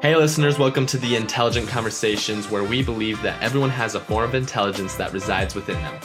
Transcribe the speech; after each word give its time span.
Hey, 0.00 0.14
listeners, 0.14 0.60
welcome 0.60 0.86
to 0.86 0.96
the 0.96 1.16
Intelligent 1.16 1.66
Conversations, 1.66 2.48
where 2.48 2.62
we 2.62 2.84
believe 2.84 3.20
that 3.22 3.42
everyone 3.42 3.70
has 3.70 3.96
a 3.96 4.00
form 4.00 4.28
of 4.28 4.36
intelligence 4.36 4.94
that 4.94 5.12
resides 5.12 5.56
within 5.56 5.74
them. 5.74 5.98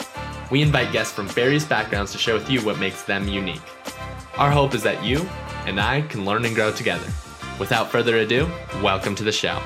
We 0.50 0.62
invite 0.62 0.90
guests 0.90 1.12
from 1.12 1.28
various 1.28 1.64
backgrounds 1.64 2.10
to 2.10 2.18
share 2.18 2.34
with 2.34 2.50
you 2.50 2.60
what 2.62 2.80
makes 2.80 3.04
them 3.04 3.28
unique. 3.28 3.62
Our 4.36 4.50
hope 4.50 4.74
is 4.74 4.82
that 4.82 5.04
you 5.04 5.20
and 5.64 5.80
I 5.80 6.00
can 6.00 6.24
learn 6.24 6.44
and 6.44 6.56
grow 6.56 6.72
together. 6.72 7.06
Without 7.60 7.88
further 7.88 8.16
ado, 8.16 8.50
welcome 8.82 9.14
to 9.14 9.22
the 9.22 9.30
show. 9.30 9.62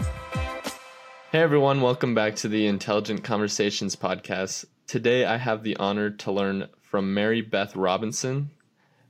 Hey, 1.32 1.40
everyone, 1.40 1.80
welcome 1.80 2.14
back 2.14 2.36
to 2.36 2.48
the 2.48 2.66
Intelligent 2.66 3.24
Conversations 3.24 3.96
podcast. 3.96 4.66
Today, 4.86 5.24
I 5.24 5.38
have 5.38 5.62
the 5.62 5.78
honor 5.78 6.10
to 6.10 6.32
learn 6.32 6.68
from 6.82 7.14
Mary 7.14 7.40
Beth 7.40 7.74
Robinson. 7.74 8.50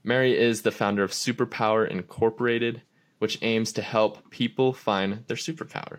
Mary 0.05 0.39
is 0.39 0.63
the 0.63 0.71
founder 0.71 1.03
of 1.03 1.11
Superpower 1.11 1.91
Incorporated 1.91 2.83
which 3.19 3.39
aims 3.43 3.73
to 3.73 3.83
help 3.83 4.31
people 4.31 4.73
find 4.73 5.25
their 5.27 5.37
superpower. 5.37 5.99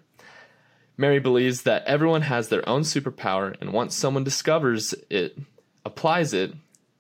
Mary 0.98 1.20
believes 1.20 1.64
that 1.64 1.86
everyone 1.86 2.24
has 2.24 2.50
their 2.50 2.68
own 2.68 2.82
superpower, 2.82 3.56
and 3.62 3.72
once 3.72 3.96
someone 3.96 4.24
discovers 4.24 4.94
it, 5.10 5.38
applies 5.86 6.34
it, 6.34 6.54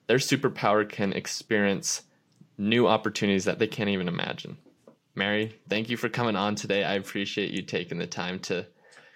their 0.07 0.17
superpower 0.17 0.87
can 0.87 1.13
experience 1.13 2.03
new 2.57 2.87
opportunities 2.87 3.45
that 3.45 3.59
they 3.59 3.67
can't 3.67 3.89
even 3.89 4.07
imagine. 4.07 4.57
Mary, 5.15 5.59
thank 5.67 5.89
you 5.89 5.97
for 5.97 6.09
coming 6.09 6.35
on 6.35 6.55
today. 6.55 6.83
I 6.83 6.93
appreciate 6.93 7.51
you 7.51 7.61
taking 7.61 7.97
the 7.97 8.07
time 8.07 8.39
to 8.39 8.65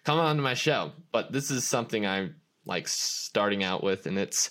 come 0.03 0.20
on 0.20 0.35
to 0.35 0.41
my 0.41 0.53
show. 0.53 0.91
But 1.11 1.31
this 1.31 1.49
is 1.49 1.66
something 1.66 2.05
I'm 2.05 2.35
like 2.66 2.88
starting 2.88 3.63
out 3.63 3.83
with, 3.83 4.05
and 4.05 4.17
it's 4.17 4.49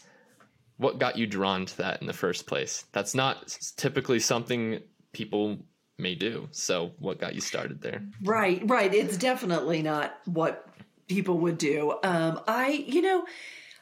what 0.78 0.98
got 0.98 1.18
you 1.18 1.26
drawn 1.26 1.66
to 1.66 1.76
that 1.78 2.00
in 2.00 2.06
the 2.06 2.12
first 2.12 2.46
place. 2.46 2.84
That's 2.92 3.14
not 3.14 3.56
typically 3.76 4.18
something 4.18 4.80
people 5.12 5.58
may 6.02 6.14
do. 6.14 6.48
So, 6.50 6.92
what 6.98 7.18
got 7.18 7.34
you 7.34 7.40
started 7.40 7.80
there? 7.80 8.02
Right, 8.22 8.62
right. 8.64 8.92
It's 8.92 9.16
definitely 9.16 9.82
not 9.82 10.14
what 10.26 10.68
people 11.08 11.38
would 11.38 11.58
do. 11.58 11.94
Um, 12.02 12.40
I, 12.46 12.84
you 12.86 13.02
know, 13.02 13.24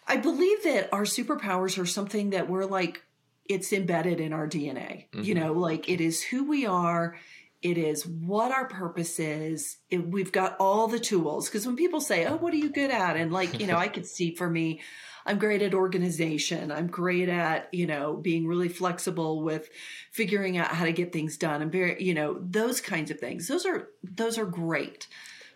I 0.07 0.17
believe 0.17 0.63
that 0.65 0.89
our 0.93 1.03
superpowers 1.03 1.79
are 1.79 1.87
something 1.87 2.31
that 2.31 2.49
we're 2.49 2.67
like, 2.67 3.03
it's 3.49 3.73
embedded 3.73 4.21
in 4.21 4.33
our 4.33 4.47
DNA. 4.47 5.09
Mm-hmm. 5.11 5.23
You 5.23 5.35
know, 5.35 5.53
like 5.53 5.89
it 5.89 6.01
is 6.01 6.23
who 6.23 6.49
we 6.49 6.67
are. 6.67 7.17
It 7.63 7.77
is 7.77 8.07
what 8.07 8.53
our 8.53 8.67
purpose 8.67 9.19
is. 9.19 9.77
It, 9.91 10.09
we've 10.09 10.33
got 10.33 10.57
all 10.59 10.87
the 10.87 10.99
tools. 10.99 11.49
Because 11.49 11.67
when 11.67 11.77
people 11.77 12.01
say, 12.01 12.25
"Oh, 12.27 12.37
what 12.37 12.55
are 12.55 12.59
you 12.59 12.71
good 12.71 12.91
at?" 12.91 13.17
and 13.17 13.33
like, 13.33 13.61
you 13.61 13.67
know, 13.67 13.77
I 13.77 13.89
could 13.89 14.07
see 14.07 14.35
for 14.35 14.49
me, 14.49 14.81
I'm 15.27 15.39
great 15.39 15.63
at 15.63 15.75
organization. 15.75 16.73
I'm 16.73 16.87
great 16.87 17.29
at, 17.29 17.73
you 17.73 17.87
know, 17.87 18.17
being 18.17 18.47
really 18.47 18.69
flexible 18.69 19.43
with 19.43 19.69
figuring 20.11 20.57
out 20.57 20.69
how 20.69 20.87
to 20.87 20.93
get 20.93 21.13
things 21.13 21.37
done. 21.37 21.61
I'm 21.61 21.71
very, 21.71 22.03
you 22.03 22.15
know, 22.15 22.39
those 22.41 22.81
kinds 22.81 23.11
of 23.11 23.21
things. 23.21 23.47
Those 23.47 23.67
are 23.67 23.89
those 24.03 24.39
are 24.39 24.47
great. 24.47 25.07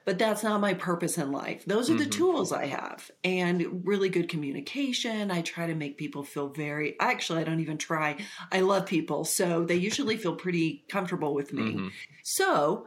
But 0.05 0.19
that's 0.19 0.43
not 0.43 0.61
my 0.61 0.75
purpose 0.75 1.17
in 1.17 1.33
life. 1.33 1.65
Those 1.65 1.89
are 1.89 1.95
the 1.95 2.05
mm-hmm. 2.05 2.11
tools 2.11 2.53
I 2.53 2.67
have 2.67 3.11
and 3.23 3.87
really 3.87 4.11
good 4.11 4.29
communication. 4.29 5.31
I 5.31 5.41
try 5.41 5.67
to 5.67 5.75
make 5.75 5.97
people 5.97 6.25
feel 6.25 6.49
very 6.49 6.97
actually 7.01 7.41
I 7.41 7.45
don't 7.45 7.61
even 7.61 7.79
try. 7.79 8.19
I 8.53 8.61
love 8.61 8.85
people, 8.87 9.25
so 9.25 9.65
they 9.65 9.77
usually 9.77 10.19
feel 10.19 10.37
pretty 10.37 10.85
comfortable 10.91 11.33
with 11.33 11.53
me. 11.53 11.63
Mm-hmm. 11.63 11.89
So, 12.23 12.87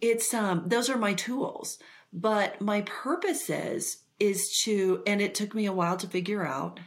it's 0.00 0.34
um 0.34 0.64
those 0.66 0.90
are 0.90 0.98
my 0.98 1.14
tools. 1.14 1.78
But 2.12 2.60
my 2.60 2.80
purpose 2.82 3.48
is 3.50 3.98
is 4.18 4.60
to, 4.64 5.02
and 5.06 5.20
it 5.20 5.34
took 5.34 5.54
me 5.54 5.66
a 5.66 5.72
while 5.72 5.96
to 5.98 6.06
figure 6.06 6.46
out. 6.46 6.80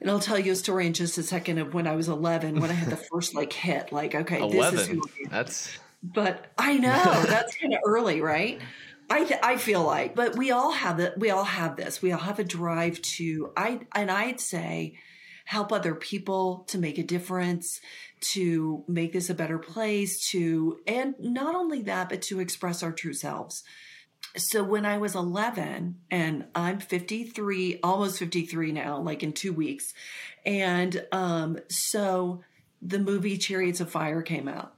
And 0.00 0.10
I'll 0.10 0.20
tell 0.20 0.38
you 0.38 0.52
a 0.52 0.56
story 0.56 0.86
in 0.86 0.92
just 0.92 1.16
a 1.16 1.22
second 1.22 1.58
of 1.58 1.72
when 1.72 1.86
I 1.86 1.96
was 1.96 2.08
11, 2.08 2.60
when 2.60 2.70
I 2.70 2.74
had 2.74 2.90
the 2.90 2.96
first 3.10 3.34
like 3.34 3.52
hit, 3.52 3.90
like, 3.90 4.14
okay, 4.14 4.40
11. 4.40 4.76
this 4.76 4.82
is 4.82 4.86
who 4.88 5.02
i 5.02 5.28
That's. 5.30 5.78
But 6.04 6.52
I 6.58 6.76
know 6.76 7.22
that's 7.26 7.56
kind 7.56 7.72
of 7.72 7.80
early, 7.86 8.20
right? 8.20 8.60
I 9.10 9.24
th- 9.24 9.40
I 9.42 9.56
feel 9.56 9.82
like, 9.82 10.14
but 10.14 10.36
we 10.36 10.50
all 10.50 10.72
have 10.72 10.98
it. 10.98 11.14
We 11.18 11.30
all 11.30 11.44
have 11.44 11.76
this. 11.76 12.00
We 12.00 12.12
all 12.12 12.20
have 12.20 12.38
a 12.38 12.44
drive 12.44 13.00
to 13.02 13.52
I 13.56 13.80
and 13.94 14.10
I'd 14.10 14.40
say 14.40 14.98
help 15.46 15.72
other 15.72 15.94
people 15.94 16.64
to 16.68 16.78
make 16.78 16.96
a 16.96 17.02
difference, 17.02 17.80
to 18.32 18.82
make 18.88 19.12
this 19.12 19.28
a 19.28 19.34
better 19.34 19.58
place, 19.58 20.26
to 20.30 20.78
and 20.86 21.14
not 21.18 21.54
only 21.54 21.82
that, 21.82 22.08
but 22.08 22.22
to 22.22 22.40
express 22.40 22.82
our 22.82 22.92
true 22.92 23.12
selves 23.12 23.62
so 24.36 24.64
when 24.64 24.84
I 24.84 24.98
was 24.98 25.14
11 25.14 25.96
and 26.10 26.44
I'm 26.54 26.80
53, 26.80 27.80
almost 27.82 28.18
53 28.18 28.72
now, 28.72 28.98
like 28.98 29.22
in 29.22 29.32
two 29.32 29.52
weeks. 29.52 29.94
And 30.44 31.06
um, 31.12 31.58
so 31.68 32.42
the 32.82 32.98
movie 32.98 33.38
Chariots 33.38 33.80
of 33.80 33.90
Fire 33.90 34.22
came 34.22 34.48
out. 34.48 34.74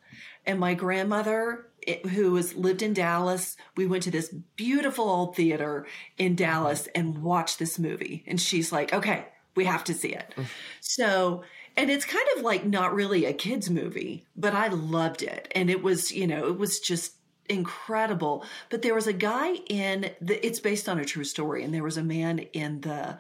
And 0.47 0.61
my 0.61 0.75
grandmother, 0.75 1.67
who 2.11 2.33
was 2.33 2.55
lived 2.55 2.83
in 2.83 2.93
Dallas, 2.93 3.57
we 3.77 3.87
went 3.87 4.03
to 4.05 4.11
this 4.11 4.29
beautiful 4.57 5.09
old 5.09 5.37
theater 5.37 5.87
in 6.19 6.37
Dallas 6.37 6.89
and 6.95 7.23
watched 7.23 7.59
this 7.59 7.79
movie. 7.79 8.25
And 8.27 8.41
she's 8.41 8.73
like, 8.73 8.93
okay, 8.93 9.27
we 9.55 9.65
have 9.65 9.85
to 9.85 9.95
see 9.95 10.11
it. 10.11 10.35
so, 10.81 11.43
and 11.77 11.91
it's 11.91 12.05
kind 12.05 12.27
of 12.37 12.43
like 12.43 12.65
not 12.65 12.95
really 12.95 13.25
a 13.25 13.33
kids 13.33 13.69
movie, 13.69 14.27
but 14.37 14.55
I 14.55 14.69
loved 14.69 15.23
it. 15.23 15.51
And 15.55 15.69
it 15.69 15.83
was, 15.83 16.13
you 16.13 16.27
know, 16.27 16.47
it 16.47 16.59
was 16.59 16.81
just 16.81 17.15
incredible. 17.49 18.45
But 18.71 18.83
there 18.83 18.95
was 18.95 19.07
a 19.07 19.13
guy 19.13 19.55
in 19.69 20.11
the, 20.21 20.45
it's 20.47 20.61
based 20.61 20.89
on 20.89 20.99
a 20.99 21.05
true 21.05 21.25
story, 21.25 21.65
and 21.65 21.73
there 21.75 21.83
was 21.83 21.97
a 21.97 22.05
man 22.05 22.39
in 22.39 22.81
the 22.81 23.19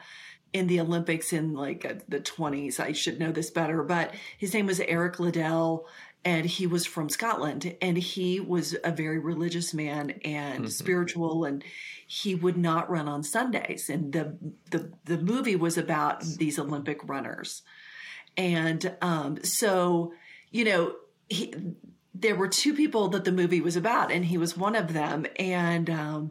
in 0.52 0.68
the 0.68 0.80
Olympics 0.80 1.32
in 1.32 1.52
like 1.54 1.84
uh, 1.84 1.94
the 2.08 2.20
20s. 2.20 2.80
I 2.80 2.92
should 2.92 3.18
know 3.18 3.32
this 3.32 3.50
better, 3.50 3.82
but 3.82 4.14
his 4.38 4.54
name 4.54 4.66
was 4.66 4.80
Eric 4.80 5.20
Liddell 5.20 5.86
and 6.24 6.46
he 6.46 6.66
was 6.66 6.86
from 6.86 7.08
Scotland 7.08 7.76
and 7.80 7.96
he 7.96 8.40
was 8.40 8.76
a 8.82 8.90
very 8.90 9.18
religious 9.18 9.72
man 9.72 10.10
and 10.24 10.60
mm-hmm. 10.60 10.66
spiritual 10.66 11.44
and 11.44 11.62
he 12.06 12.34
would 12.34 12.56
not 12.56 12.90
run 12.90 13.08
on 13.08 13.22
Sundays 13.22 13.88
and 13.88 14.12
the 14.12 14.36
the 14.70 14.92
the 15.04 15.18
movie 15.18 15.56
was 15.56 15.78
about 15.78 16.22
these 16.22 16.58
Olympic 16.58 16.98
runners. 17.08 17.62
And 18.36 18.96
um 19.00 19.42
so 19.44 20.12
you 20.50 20.64
know 20.64 20.94
he 21.28 21.54
there 22.20 22.34
were 22.34 22.48
two 22.48 22.74
people 22.74 23.08
that 23.08 23.24
the 23.24 23.32
movie 23.32 23.60
was 23.60 23.76
about, 23.76 24.10
and 24.10 24.24
he 24.24 24.38
was 24.38 24.56
one 24.56 24.74
of 24.74 24.92
them. 24.92 25.26
And 25.36 25.90
um, 25.90 26.30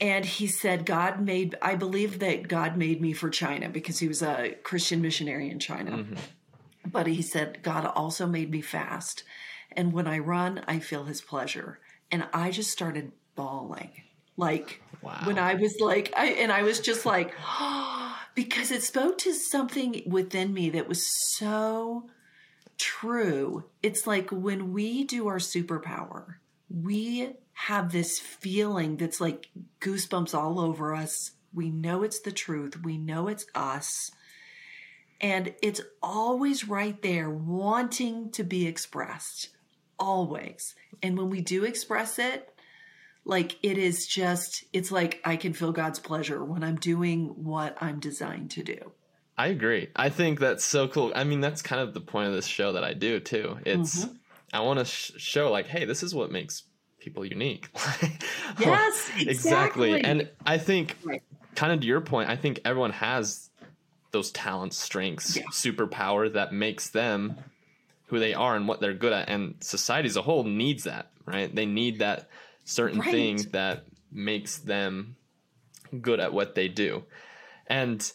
and 0.00 0.24
he 0.24 0.46
said, 0.46 0.86
God 0.86 1.20
made. 1.20 1.56
I 1.62 1.74
believe 1.74 2.18
that 2.20 2.48
God 2.48 2.76
made 2.76 3.00
me 3.00 3.12
for 3.12 3.30
China 3.30 3.68
because 3.68 3.98
he 3.98 4.08
was 4.08 4.22
a 4.22 4.54
Christian 4.62 5.00
missionary 5.00 5.50
in 5.50 5.58
China. 5.58 5.92
Mm-hmm. 5.92 6.14
But 6.86 7.06
he 7.06 7.22
said, 7.22 7.62
God 7.62 7.84
also 7.84 8.26
made 8.26 8.50
me 8.50 8.60
fast, 8.60 9.24
and 9.72 9.92
when 9.92 10.06
I 10.06 10.18
run, 10.18 10.64
I 10.66 10.78
feel 10.78 11.04
His 11.04 11.20
pleasure. 11.20 11.80
And 12.10 12.26
I 12.32 12.50
just 12.50 12.70
started 12.70 13.12
bawling, 13.34 13.90
like 14.36 14.82
wow. 15.02 15.20
when 15.24 15.38
I 15.38 15.54
was 15.54 15.76
like, 15.80 16.12
I 16.16 16.28
and 16.28 16.50
I 16.50 16.62
was 16.62 16.80
just 16.80 17.04
like, 17.04 17.34
oh, 17.46 18.16
because 18.34 18.70
it 18.70 18.82
spoke 18.82 19.18
to 19.18 19.34
something 19.34 20.02
within 20.06 20.54
me 20.54 20.70
that 20.70 20.88
was 20.88 21.06
so 21.36 22.08
true. 22.78 23.64
It's 23.82 24.06
like 24.06 24.30
when 24.30 24.72
we 24.72 25.04
do 25.04 25.28
our 25.28 25.38
superpower, 25.38 26.36
we 26.70 27.34
have 27.52 27.92
this 27.92 28.18
feeling 28.18 28.96
that's 28.96 29.20
like 29.20 29.48
goosebumps 29.80 30.34
all 30.34 30.60
over 30.60 30.94
us. 30.94 31.32
We 31.52 31.70
know 31.70 32.02
it's 32.02 32.20
the 32.20 32.32
truth, 32.32 32.82
we 32.82 32.96
know 32.96 33.28
it's 33.28 33.46
us. 33.54 34.10
And 35.20 35.54
it's 35.62 35.80
always 36.02 36.68
right 36.68 37.00
there, 37.02 37.28
wanting 37.28 38.30
to 38.32 38.44
be 38.44 38.66
expressed. 38.66 39.48
Always. 39.98 40.74
And 41.02 41.18
when 41.18 41.28
we 41.28 41.40
do 41.40 41.64
express 41.64 42.18
it, 42.18 42.48
like 43.24 43.58
it 43.62 43.78
is 43.78 44.06
just, 44.06 44.64
it's 44.72 44.92
like 44.92 45.20
I 45.24 45.36
can 45.36 45.52
feel 45.52 45.72
God's 45.72 45.98
pleasure 45.98 46.44
when 46.44 46.62
I'm 46.62 46.76
doing 46.76 47.44
what 47.44 47.76
I'm 47.80 47.98
designed 47.98 48.52
to 48.52 48.62
do. 48.62 48.92
I 49.36 49.48
agree. 49.48 49.90
I 49.94 50.08
think 50.08 50.40
that's 50.40 50.64
so 50.64 50.88
cool. 50.88 51.12
I 51.14 51.24
mean, 51.24 51.40
that's 51.40 51.62
kind 51.62 51.80
of 51.80 51.94
the 51.94 52.00
point 52.00 52.28
of 52.28 52.34
this 52.34 52.46
show 52.46 52.72
that 52.72 52.84
I 52.84 52.94
do 52.94 53.20
too. 53.20 53.58
It's 53.64 54.04
mm-hmm. 54.04 54.14
I 54.52 54.60
want 54.60 54.80
to 54.80 54.84
sh- 54.84 55.12
show 55.16 55.50
like, 55.50 55.66
hey, 55.66 55.84
this 55.84 56.02
is 56.02 56.14
what 56.14 56.32
makes 56.32 56.64
people 56.98 57.24
unique. 57.24 57.68
yes, 58.58 59.10
exactly. 59.16 59.30
exactly. 59.30 60.00
And 60.04 60.28
I 60.44 60.58
think, 60.58 60.96
right. 61.04 61.22
kind 61.54 61.72
of 61.72 61.80
to 61.80 61.86
your 61.86 62.00
point, 62.00 62.30
I 62.30 62.36
think 62.36 62.60
everyone 62.64 62.92
has 62.92 63.47
those 64.10 64.30
talents, 64.30 64.76
strengths, 64.76 65.36
yeah. 65.36 65.42
superpower 65.52 66.32
that 66.32 66.52
makes 66.52 66.90
them 66.90 67.36
who 68.06 68.18
they 68.18 68.34
are 68.34 68.56
and 68.56 68.66
what 68.66 68.80
they're 68.80 68.94
good 68.94 69.12
at. 69.12 69.28
And 69.28 69.56
society 69.60 70.08
as 70.08 70.16
a 70.16 70.22
whole 70.22 70.44
needs 70.44 70.84
that, 70.84 71.10
right? 71.26 71.54
They 71.54 71.66
need 71.66 71.98
that 71.98 72.28
certain 72.64 73.00
right. 73.00 73.10
thing 73.10 73.36
that 73.52 73.84
makes 74.10 74.58
them 74.58 75.16
good 76.00 76.20
at 76.20 76.32
what 76.32 76.54
they 76.54 76.68
do. 76.68 77.04
And 77.66 78.10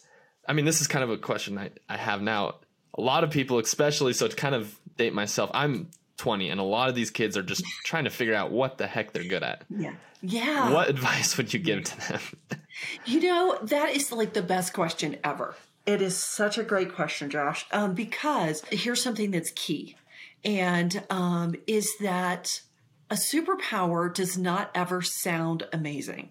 I 0.48 0.52
mean, 0.52 0.64
this 0.64 0.80
is 0.80 0.88
kind 0.88 1.04
of 1.04 1.10
a 1.10 1.16
question 1.16 1.58
I, 1.58 1.70
I 1.88 1.96
have 1.96 2.22
now. 2.22 2.56
A 2.96 3.00
lot 3.00 3.24
of 3.24 3.30
people, 3.30 3.58
especially, 3.58 4.12
so 4.12 4.28
to 4.28 4.36
kind 4.36 4.54
of 4.54 4.78
date 4.96 5.12
myself, 5.12 5.50
I'm 5.52 5.90
20, 6.18 6.50
and 6.50 6.60
a 6.60 6.64
lot 6.64 6.88
of 6.88 6.94
these 6.94 7.10
kids 7.10 7.36
are 7.36 7.42
just 7.42 7.64
trying 7.84 8.04
to 8.04 8.10
figure 8.10 8.34
out 8.34 8.50
what 8.50 8.78
the 8.78 8.86
heck 8.86 9.12
they're 9.12 9.24
good 9.24 9.42
at. 9.42 9.64
Yeah. 9.68 9.94
Yeah. 10.22 10.72
What 10.72 10.88
advice 10.88 11.36
would 11.36 11.52
you 11.52 11.60
give 11.60 11.84
to 11.84 12.08
them? 12.08 12.20
you 13.06 13.20
know, 13.20 13.58
that 13.62 13.90
is 13.90 14.10
like 14.10 14.32
the 14.32 14.42
best 14.42 14.72
question 14.72 15.16
ever. 15.22 15.54
It 15.86 16.00
is 16.00 16.16
such 16.16 16.56
a 16.56 16.62
great 16.62 16.94
question, 16.94 17.28
Josh, 17.28 17.66
um, 17.72 17.94
because 17.94 18.62
here's 18.70 19.02
something 19.02 19.30
that's 19.30 19.50
key, 19.50 19.96
and 20.44 21.04
um, 21.10 21.54
is 21.66 21.90
that 22.00 22.62
a 23.10 23.14
superpower 23.16 24.12
does 24.12 24.38
not 24.38 24.70
ever 24.74 25.02
sound 25.02 25.64
amazing. 25.72 26.30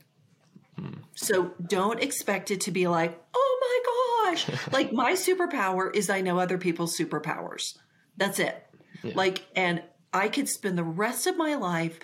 So 1.15 1.51
don't 1.65 2.01
expect 2.01 2.51
it 2.51 2.61
to 2.61 2.71
be 2.71 2.87
like, 2.87 3.19
oh 3.33 3.59
my 3.61 4.31
gosh. 4.31 4.49
like 4.71 4.91
my 4.91 5.13
superpower 5.13 5.93
is 5.95 6.09
I 6.09 6.21
know 6.21 6.39
other 6.39 6.57
people's 6.57 6.97
superpowers. 6.97 7.77
That's 8.17 8.39
it. 8.39 8.65
Yeah. 9.03 9.13
Like, 9.15 9.45
and 9.55 9.83
I 10.11 10.29
could 10.29 10.49
spend 10.49 10.77
the 10.77 10.83
rest 10.83 11.27
of 11.27 11.37
my 11.37 11.55
life 11.55 11.99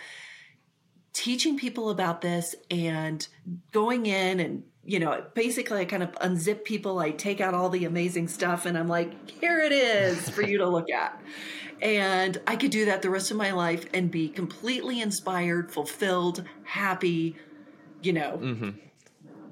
teaching 1.14 1.58
people 1.58 1.90
about 1.90 2.22
this 2.22 2.56
and 2.70 3.28
going 3.72 4.06
in 4.06 4.40
and 4.40 4.64
you 4.86 5.00
know 5.00 5.24
basically 5.34 5.82
i 5.82 5.86
kind 5.86 6.04
of 6.04 6.12
unzip 6.14 6.64
people 6.64 7.00
i 7.00 7.12
take 7.12 7.42
out 7.42 7.54
all 7.54 7.70
the 7.70 7.86
amazing 7.86 8.28
stuff 8.28 8.66
and 8.66 8.78
i'm 8.78 8.88
like 8.88 9.30
here 9.30 9.60
it 9.60 9.72
is 9.72 10.30
for 10.30 10.42
you 10.42 10.58
to 10.58 10.68
look 10.68 10.90
at. 10.90 11.20
And 11.82 12.40
i 12.46 12.56
could 12.56 12.72
do 12.72 12.86
that 12.86 13.02
the 13.02 13.10
rest 13.10 13.32
of 13.32 13.38
my 13.38 13.52
life 13.52 13.86
and 13.94 14.12
be 14.12 14.30
completely 14.30 15.02
inspired 15.02 15.72
fulfilled 15.72 16.44
happy 16.64 17.36
you 18.02 18.14
know. 18.14 18.40
Mm-hmm. 18.42 18.70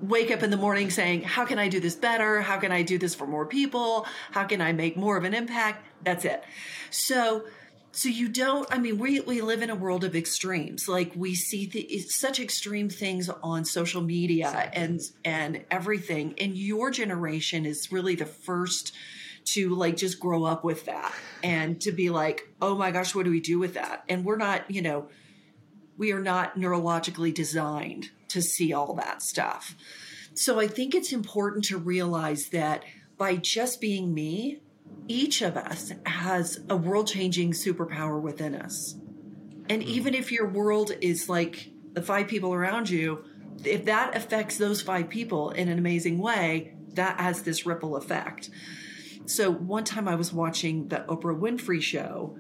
wake 0.08 0.32
up 0.32 0.44
in 0.44 0.52
the 0.52 0.58
morning 0.58 0.90
saying 0.90 1.24
how 1.24 1.44
can 1.46 1.60
i 1.60 1.68
do 1.68 1.80
this 1.80 1.96
better? 1.96 2.42
How 2.42 2.58
can 2.58 2.72
i 2.72 2.82
do 2.82 2.98
this 2.98 3.16
for 3.16 3.28
more 3.28 3.46
people? 3.46 4.06
How 4.32 4.44
can 4.44 4.62
i 4.62 4.72
make 4.74 4.96
more 4.96 5.18
of 5.18 5.24
an 5.24 5.34
impact? 5.34 5.86
That's 6.04 6.24
it. 6.24 6.44
So 6.90 7.46
so 7.98 8.10
you 8.10 8.30
don't 8.30 8.68
i 8.72 8.78
mean 8.78 9.00
we, 9.00 9.20
we 9.22 9.42
live 9.42 9.64
in 9.64 9.72
a 9.72 9.76
world 9.76 10.04
of 10.04 10.16
extremes. 10.16 10.88
Like 10.88 11.14
we 11.16 11.34
see 11.34 11.66
the, 11.66 11.98
such 12.00 12.40
extreme 12.40 12.90
things 12.90 13.28
on 13.42 13.66
social 13.66 14.02
media 14.02 14.70
and 14.72 15.02
and 15.26 15.66
everything. 15.72 16.36
And 16.40 16.56
your 16.56 16.92
generation 16.92 17.66
is 17.66 17.92
really 17.92 18.14
the 18.14 18.28
first 18.28 18.94
to 19.46 19.74
like 19.74 19.98
just 19.98 20.20
grow 20.20 20.44
up 20.44 20.64
with 20.64 20.86
that 20.86 21.12
and 21.42 21.82
to 21.82 21.92
be 21.92 22.12
like 22.12 22.48
oh 22.62 22.76
my 22.76 22.92
gosh 22.92 23.16
what 23.16 23.26
do 23.26 23.32
we 23.32 23.40
do 23.40 23.58
with 23.58 23.74
that? 23.74 24.04
And 24.08 24.24
we're 24.24 24.38
not 24.38 24.70
you 24.70 24.84
know 24.84 25.10
we 25.98 26.12
are 26.12 26.22
not 26.22 26.56
neurologically 26.56 27.34
designed 27.34 28.12
to 28.28 28.44
see 28.44 28.74
all 28.74 28.94
that 28.94 29.24
stuff. 29.24 29.76
So 30.36 30.60
i 30.60 30.68
think 30.68 30.94
it's 30.94 31.12
important 31.12 31.66
to 31.66 31.80
realize 31.80 32.50
that 32.50 32.84
by 33.18 33.38
just 33.38 33.82
being 33.82 34.14
me 34.14 34.60
each 35.08 35.42
of 35.42 35.58
us 35.58 35.92
has 36.06 36.60
a 36.70 36.76
world 36.76 37.08
changing 37.08 37.52
superpower 37.52 38.22
within 38.22 38.56
us. 38.56 38.96
And 39.70 39.84
hmm. 39.84 39.90
even 39.90 40.14
if 40.14 40.32
your 40.32 40.48
world 40.48 40.92
is 41.02 41.30
like 41.30 41.72
the 41.94 42.02
five 42.02 42.28
people 42.28 42.54
around 42.54 42.90
you, 42.90 43.24
if 43.64 43.86
that 43.86 44.16
affects 44.16 44.58
those 44.58 44.82
five 44.82 45.10
people 45.10 45.52
in 45.52 45.68
an 45.68 45.78
amazing 45.78 46.20
way, 46.20 46.74
that 46.94 47.20
has 47.20 47.44
this 47.44 47.66
ripple 47.66 47.96
effect. 47.96 48.50
So 49.26 49.52
one 49.52 49.84
time 49.84 50.08
I 50.08 50.16
was 50.16 50.32
watching 50.32 50.88
the 50.88 51.06
Oprah 51.08 51.38
Winfrey 51.38 51.82
show 51.82 52.38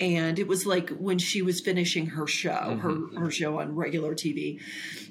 and 0.00 0.38
it 0.38 0.48
was 0.48 0.64
like 0.64 0.88
when 0.90 1.18
she 1.18 1.42
was 1.42 1.60
finishing 1.60 2.06
her 2.06 2.26
show, 2.26 2.50
mm-hmm. 2.50 3.16
her, 3.16 3.24
her 3.24 3.30
show 3.30 3.60
on 3.60 3.76
regular 3.76 4.14
TV. 4.14 4.60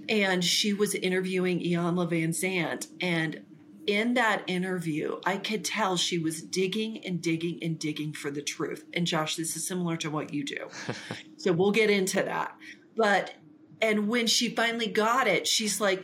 And 0.09 0.43
she 0.43 0.73
was 0.73 0.95
interviewing 0.95 1.59
Iyanla 1.59 2.09
Vanzant 2.09 2.87
and 2.99 3.41
in 3.89 4.13
that 4.13 4.43
interview, 4.45 5.19
I 5.25 5.37
could 5.37 5.65
tell 5.65 5.97
she 5.97 6.19
was 6.19 6.43
digging 6.43 7.03
and 7.03 7.19
digging 7.19 7.57
and 7.63 7.79
digging 7.79 8.13
for 8.13 8.29
the 8.29 8.43
truth. 8.43 8.85
And 8.93 9.07
Josh, 9.07 9.35
this 9.35 9.55
is 9.55 9.67
similar 9.67 9.97
to 9.97 10.11
what 10.11 10.31
you 10.31 10.45
do. 10.45 10.69
so 11.37 11.51
we'll 11.51 11.71
get 11.71 11.89
into 11.89 12.21
that. 12.21 12.55
But, 12.95 13.33
and 13.81 14.07
when 14.07 14.27
she 14.27 14.49
finally 14.49 14.85
got 14.85 15.27
it, 15.27 15.47
she's 15.47 15.81
like, 15.81 16.03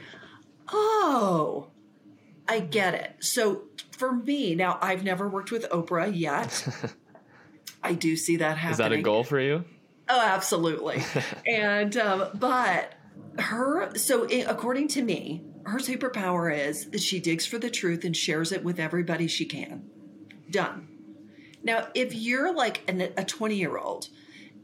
oh, 0.70 1.70
I 2.48 2.60
get 2.60 2.96
it. 2.96 3.18
So 3.20 3.66
for 3.92 4.12
me, 4.12 4.56
now 4.56 4.80
I've 4.82 5.04
never 5.04 5.30
worked 5.30 5.52
with 5.52 5.70
Oprah 5.70 6.12
yet. 6.12 6.68
I 7.84 7.94
do 7.94 8.16
see 8.16 8.38
that 8.38 8.58
happening. 8.58 8.72
Is 8.72 8.78
that 8.80 8.92
a 8.94 9.02
goal 9.04 9.24
for 9.24 9.40
you? 9.40 9.64
Oh, 10.10 10.22
absolutely. 10.22 11.04
and, 11.48 11.96
um, 11.98 12.30
but 12.34 12.96
her, 13.38 13.96
so 13.96 14.24
it, 14.24 14.46
according 14.48 14.88
to 14.90 15.04
me, 15.04 15.44
her 15.66 15.80
superpower 15.80 16.56
is 16.56 16.90
that 16.92 17.02
she 17.02 17.20
digs 17.20 17.46
for 17.46 17.58
the 17.58 17.70
truth 17.70 18.04
and 18.04 18.16
shares 18.16 18.52
it 18.52 18.64
with 18.64 18.80
everybody 18.80 19.28
she 19.28 19.46
can. 19.46 19.90
Done. 20.50 20.88
Now, 21.64 21.88
if 21.96 22.14
you're 22.14 22.54
like 22.54 22.84
an, 22.88 23.02
a 23.02 23.26
20 23.26 23.56
year 23.56 23.78
old 23.78 24.10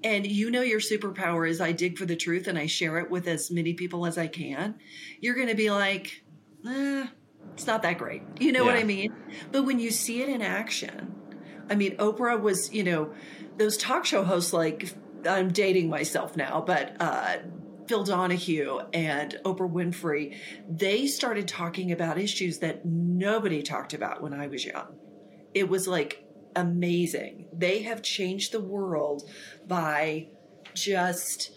and 0.03 0.25
you 0.25 0.51
know 0.51 0.62
your 0.62 0.80
superpower 0.80 1.50
is 1.50 1.59
I 1.59 1.71
dig 1.71 1.98
for 1.98 2.06
the 2.06 2.15
truth 2.15 2.48
and 2.48 2.57
I 2.57 2.68
share 2.68 3.00
it 3.00 3.09
with 3.09 3.27
as 3.27 3.50
many 3.50 3.74
people 3.74 4.06
as 4.06 4.18
I 4.18 4.27
can, 4.27 4.75
you're 5.19 5.36
going 5.36 5.48
to 5.48 5.56
be 5.56 5.71
like, 5.71 6.24
eh, 6.68 7.07
it's 7.54 7.65
not 7.65 7.81
that 7.81 7.97
great. 7.97 8.21
You 8.39 8.51
know 8.51 8.63
what 8.63 8.75
I 8.75 8.83
mean? 8.83 9.13
But 9.51 9.63
when 9.63 9.80
you 9.80 9.89
see 9.89 10.21
it 10.21 10.30
in 10.30 10.42
action, 10.42 11.15
I 11.69 11.75
mean, 11.75 11.97
Oprah 11.97 12.39
was, 12.39 12.71
you 12.71 12.83
know, 12.83 13.13
those 13.57 13.77
talk 13.77 14.06
show 14.06 14.24
hosts 14.24 14.54
like, 14.54 14.94
I'm 15.27 15.51
dating 15.51 15.89
myself 15.89 16.36
now, 16.36 16.62
but 16.62 16.95
uh, 17.00 17.38
Phil 17.88 18.04
Donahue 18.04 18.80
and 18.94 19.38
Oprah 19.44 19.72
Winfrey, 19.72 20.38
they 20.69 21.07
started 21.07 21.48
talking 21.48 21.92
about 21.92 22.18
issues 22.18 22.60
that 22.60 22.86
nobody 22.86 23.62
talked 23.62 23.94
about 23.94 24.22
when 24.22 24.33
I 24.33 24.48
was 24.48 24.66
young. 24.66 24.95
It 25.54 25.69
was 25.69 25.88
like 25.88 26.25
amazing. 26.56 27.48
They 27.54 27.83
have 27.83 28.01
changed 28.01 28.51
the 28.51 28.60
world 28.60 29.24
by 29.68 30.28
just 30.74 31.51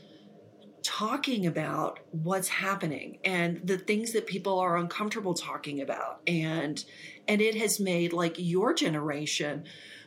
talking 0.82 1.46
about 1.46 2.00
what's 2.10 2.48
happening 2.48 3.18
and 3.24 3.66
the 3.66 3.78
things 3.78 4.12
that 4.12 4.26
people 4.26 4.60
are 4.60 4.76
uncomfortable 4.76 5.32
talking 5.32 5.80
about 5.80 6.20
and 6.26 6.84
and 7.26 7.40
it 7.40 7.54
has 7.54 7.80
made 7.80 8.12
like 8.12 8.34
your 8.36 8.74
generation 8.74 9.64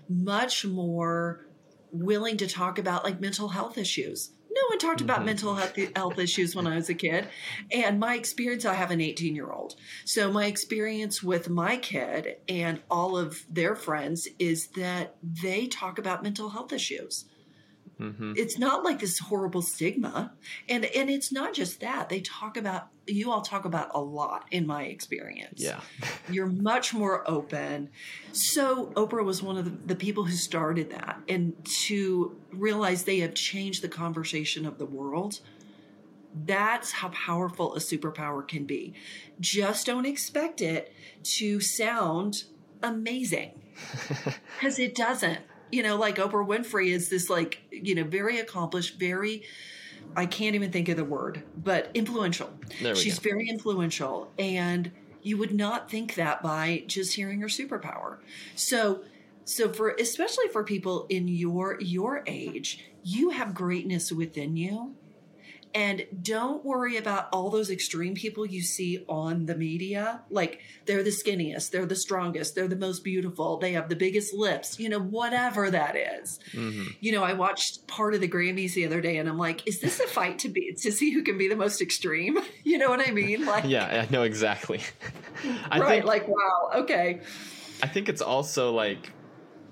much 0.08 0.64
more 0.64 1.48
willing 1.92 2.38
to 2.38 2.48
talk 2.48 2.78
about 2.78 3.04
like 3.04 3.20
mental 3.20 3.48
health 3.48 3.76
issues 3.76 4.34
no 4.58 4.68
one 4.70 4.80
talked 4.80 5.02
about 5.02 5.18
mm-hmm. 5.18 5.26
mental 5.26 5.56
health, 5.56 5.78
health 5.96 6.20
issues 6.20 6.56
when 6.56 6.68
I 6.68 6.76
was 6.76 6.90
a 6.90 6.94
kid. 6.94 7.28
And 7.72 8.00
my 8.00 8.16
experience, 8.16 8.66
I 8.66 8.74
have 8.74 8.92
an 8.92 9.02
18 9.02 9.36
year 9.36 9.52
old. 9.52 9.76
So 10.06 10.32
my 10.32 10.46
experience 10.46 11.22
with 11.22 11.50
my 11.50 11.78
kid 11.78 12.38
and 12.48 12.82
all 12.90 13.18
of 13.18 13.44
their 13.50 13.76
friends 13.76 14.28
is 14.40 14.68
that 14.76 15.16
they 15.24 15.68
talk 15.68 16.00
about 16.00 16.24
mental 16.24 16.50
health 16.50 16.74
issues. 16.74 17.26
Mm-hmm. 18.00 18.34
It's 18.36 18.60
not 18.60 18.84
like 18.84 19.00
this 19.00 19.20
horrible 19.20 19.62
stigma. 19.62 20.34
And 20.70 20.86
and 20.86 21.10
it's 21.10 21.32
not 21.32 21.54
just 21.54 21.80
that. 21.82 22.10
They 22.10 22.22
talk 22.22 22.58
about 22.58 22.90
you 23.08 23.32
all 23.32 23.42
talk 23.42 23.66
about 23.66 23.90
a 23.94 24.00
lot 24.00 24.46
in 24.52 24.68
my 24.68 24.84
experience. 24.84 25.62
Yeah. 25.62 25.80
You're 26.30 26.48
much 26.48 26.94
more 26.94 27.28
open. 27.30 27.90
So 28.34 28.88
Oprah 28.96 29.24
was 29.24 29.42
one 29.42 29.58
of 29.58 29.66
the, 29.66 29.72
the 29.88 29.96
people 29.96 30.26
who 30.26 30.36
started 30.36 30.92
that 30.92 31.20
and 31.28 31.54
to 31.86 32.36
realize 32.52 33.04
they 33.04 33.20
have 33.20 33.34
changed 33.34 33.82
the 33.82 33.90
conversation 33.90 34.66
of 34.66 34.78
the 34.78 34.86
world. 34.86 35.40
That's 36.46 36.92
how 36.92 37.10
powerful 37.10 37.74
a 37.76 37.80
superpower 37.80 38.48
can 38.48 38.66
be. 38.66 38.94
Just 39.40 39.88
don't 39.88 40.06
expect 40.06 40.62
it 40.62 40.94
to 41.24 41.60
sound 41.60 42.44
amazing 42.84 43.60
because 44.60 44.78
it 44.78 44.94
doesn't. 44.94 45.40
You 45.72 45.84
know, 45.84 45.98
like 45.98 46.18
Oprah 46.18 46.48
Winfrey 46.48 46.88
is 46.88 47.10
this 47.10 47.30
like, 47.30 47.62
you 47.72 47.96
know, 47.96 48.04
very 48.04 48.40
accomplished, 48.40 49.00
very 49.00 49.44
I 50.16 50.26
can't 50.26 50.56
even 50.56 50.72
think 50.72 50.90
of 50.90 50.98
the 50.98 51.04
word, 51.04 51.44
but 51.56 51.92
influential. 51.94 52.50
She's 52.96 53.20
go. 53.20 53.30
very 53.30 53.50
influential 53.50 54.32
and 54.40 54.92
you 55.22 55.38
would 55.38 55.54
not 55.54 55.92
think 55.92 56.16
that 56.16 56.42
by 56.42 56.84
just 56.88 57.14
hearing 57.14 57.42
her 57.42 57.48
superpower. 57.48 58.18
So 58.56 59.04
so 59.46 59.72
for 59.72 59.92
especially 59.92 60.48
for 60.50 60.64
people 60.64 61.06
in 61.10 61.28
your 61.28 61.80
your 61.80 62.24
age, 62.28 62.86
you 63.04 63.30
have 63.30 63.54
greatness 63.54 64.12
within 64.12 64.58
you. 64.58 64.96
And 65.74 66.06
don't 66.22 66.64
worry 66.66 66.98
about 66.98 67.30
all 67.32 67.50
those 67.50 67.70
extreme 67.70 68.16
people 68.16 68.46
you 68.46 68.62
see 68.62 69.04
on 69.08 69.46
the 69.46 69.56
media. 69.56 70.22
Like 70.30 70.62
they're 70.86 71.04
the 71.04 71.12
skinniest, 71.12 71.72
they're 71.72 71.86
the 71.86 71.96
strongest, 71.96 72.56
they're 72.56 72.68
the 72.68 72.76
most 72.76 73.04
beautiful, 73.04 73.58
they 73.58 73.74
have 73.74 73.90
the 73.90 73.96
biggest 73.96 74.34
lips, 74.34 74.80
you 74.80 74.90
know, 74.90 75.00
whatever 75.00 75.70
that 75.70 75.96
is. 75.96 76.40
Mm-hmm. 76.54 76.88
You 77.00 77.12
know, 77.12 77.24
I 77.24 77.34
watched 77.34 77.88
part 77.88 78.14
of 78.14 78.22
the 78.22 78.28
Grammys 78.28 78.74
the 78.74 78.86
other 78.86 79.02
day 79.02 79.18
and 79.18 79.30
I'm 79.30 79.38
like, 79.38 79.68
is 79.68 79.80
this 79.80 80.00
a 80.00 80.08
fight 80.08 80.40
to 80.40 80.50
be 80.50 80.74
to 80.74 80.92
see 80.92 81.12
who 81.12 81.24
can 81.24 81.38
be 81.38 81.48
the 81.48 81.56
most 81.56 81.82
extreme? 81.82 82.38
You 82.64 82.78
know 82.78 82.90
what 82.90 83.08
I 83.08 83.12
mean? 83.12 83.46
Like 83.46 83.64
Yeah, 83.66 84.06
I 84.06 84.12
know 84.12 84.24
exactly. 84.24 84.82
I 85.72 85.80
right, 85.80 85.88
think 85.88 86.06
like 86.06 86.28
wow, 86.28 86.72
okay. 86.76 87.22
I 87.82 87.88
think 87.88 88.10
it's 88.10 88.22
also 88.22 88.74
like 88.74 89.12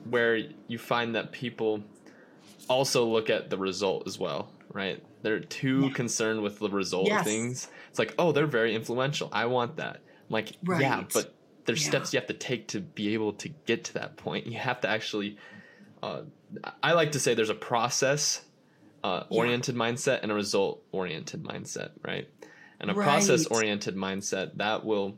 where 0.09 0.39
you 0.67 0.77
find 0.77 1.15
that 1.15 1.31
people 1.31 1.83
also 2.69 3.05
look 3.05 3.29
at 3.29 3.49
the 3.49 3.57
result 3.57 4.07
as 4.07 4.19
well, 4.19 4.49
right? 4.71 5.03
They're 5.25 5.39
too 5.39 5.89
concerned 5.89 6.43
with 6.43 6.59
the 6.59 6.69
result 6.69 7.07
Yes. 7.07 7.21
of 7.21 7.25
things. 7.25 7.67
It's 7.89 7.97
like, 7.97 8.13
oh, 8.19 8.31
they're 8.31 8.45
very 8.45 8.75
influential. 8.75 9.27
I 9.31 9.47
want 9.47 9.77
that. 9.77 9.95
I'm 9.95 10.01
like, 10.29 10.55
yeah, 10.79 11.03
but 11.11 11.33
there's 11.65 11.81
Yeah. 11.81 11.87
steps 11.89 12.13
you 12.13 12.19
have 12.19 12.27
to 12.27 12.35
take 12.35 12.67
to 12.69 12.79
be 12.79 13.15
able 13.15 13.33
to 13.33 13.49
get 13.49 13.85
to 13.85 13.93
that 13.95 14.17
point. 14.17 14.45
You 14.45 14.59
have 14.59 14.81
to 14.81 14.87
actually. 14.87 15.39
Uh, 16.03 16.25
I 16.83 16.91
like 16.93 17.13
to 17.13 17.19
say 17.19 17.33
there's 17.33 17.49
a 17.49 17.55
process 17.55 18.45
uh, 19.03 19.23
Yeah. 19.31 19.39
oriented 19.39 19.73
mindset 19.75 20.19
and 20.21 20.31
a 20.31 20.35
result 20.35 20.83
oriented 20.91 21.41
mindset, 21.41 21.93
right? 22.03 22.27
And 22.79 22.91
a 22.91 22.93
Right. 22.93 23.03
process 23.03 23.47
oriented 23.47 23.95
mindset 23.95 24.57
that 24.57 24.85
will 24.85 25.17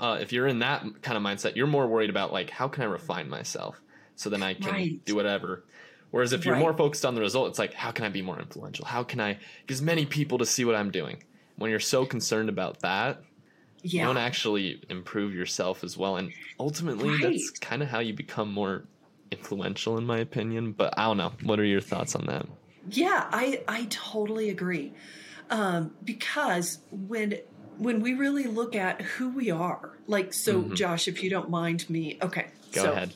uh, 0.00 0.18
if 0.22 0.32
you're 0.32 0.46
in 0.46 0.60
that 0.60 0.82
kind 1.02 1.18
of 1.18 1.22
mindset, 1.22 1.54
you're 1.54 1.66
more 1.66 1.86
worried 1.86 2.10
about 2.10 2.32
like 2.32 2.48
how 2.48 2.68
can 2.68 2.82
I 2.82 2.86
refine 2.86 3.28
myself 3.28 3.80
so 4.16 4.30
then 4.30 4.42
I 4.42 4.54
can 4.54 4.72
Right. 4.72 5.04
do 5.04 5.14
whatever. 5.14 5.64
Whereas 6.10 6.32
if 6.32 6.44
you're 6.44 6.54
Right. 6.54 6.60
more 6.60 6.72
focused 6.72 7.04
on 7.04 7.14
the 7.14 7.20
result, 7.20 7.48
it's 7.50 7.58
like, 7.58 7.74
how 7.74 7.90
can 7.90 8.04
I 8.04 8.08
be 8.08 8.22
more 8.22 8.38
influential? 8.38 8.86
How 8.86 9.02
can 9.02 9.20
I 9.20 9.34
get 9.34 9.70
as 9.70 9.82
many 9.82 10.06
people 10.06 10.38
to 10.38 10.46
see 10.46 10.64
what 10.64 10.74
I'm 10.74 10.90
doing? 10.90 11.22
When 11.56 11.70
you're 11.70 11.80
so 11.80 12.06
concerned 12.06 12.48
about 12.48 12.80
that, 12.80 13.22
you 13.82 14.00
don't 14.00 14.16
actually 14.16 14.82
improve 14.88 15.34
yourself 15.34 15.84
as 15.84 15.96
well. 15.96 16.16
And 16.16 16.32
ultimately, 16.58 17.16
that's 17.20 17.50
kind 17.50 17.82
of 17.82 17.88
how 17.88 17.98
you 17.98 18.14
become 18.14 18.52
more 18.52 18.84
influential, 19.30 19.98
in 19.98 20.04
my 20.06 20.18
opinion. 20.18 20.72
But 20.72 20.98
I 20.98 21.04
don't 21.04 21.16
know. 21.16 21.32
What 21.42 21.60
are 21.60 21.64
your 21.64 21.80
thoughts 21.80 22.14
on 22.14 22.26
that? 22.26 22.46
Yeah, 22.90 23.28
I 23.30 23.62
I 23.68 23.86
totally 23.90 24.50
agree. 24.50 24.92
Um, 25.50 25.92
because 26.04 26.78
when 26.90 27.38
when 27.76 28.00
we 28.00 28.14
really 28.14 28.44
look 28.44 28.74
at 28.74 29.00
who 29.02 29.28
we 29.28 29.50
are, 29.50 29.92
like 30.06 30.32
so, 30.32 30.62
Josh, 30.74 31.06
if 31.06 31.22
you 31.22 31.30
don't 31.30 31.50
mind 31.50 31.88
me, 31.90 32.18
okay, 32.22 32.46
Mm-hmm. 32.46 32.74
Go 32.74 32.82
so 32.82 32.92
ahead. 32.92 33.12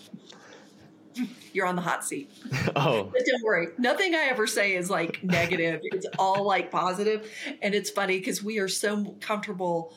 You're 1.53 1.67
on 1.67 1.77
the 1.77 1.83
hot 1.83 2.05
seat. 2.05 2.31
oh, 2.77 3.05
But 3.05 3.23
don't 3.27 3.43
worry, 3.45 3.69
nothing 3.79 4.15
I 4.15 4.29
ever 4.31 4.47
say 4.47 4.75
is 4.75 4.91
like 4.91 5.23
negative. 5.23 5.81
It's 5.85 6.07
all 6.19 6.45
like 6.47 6.71
positive, 6.71 7.31
and 7.61 7.75
it's 7.75 7.91
funny 7.91 8.19
because 8.19 8.43
we 8.43 8.59
are 8.59 8.69
so 8.69 9.17
comfortable 9.21 9.95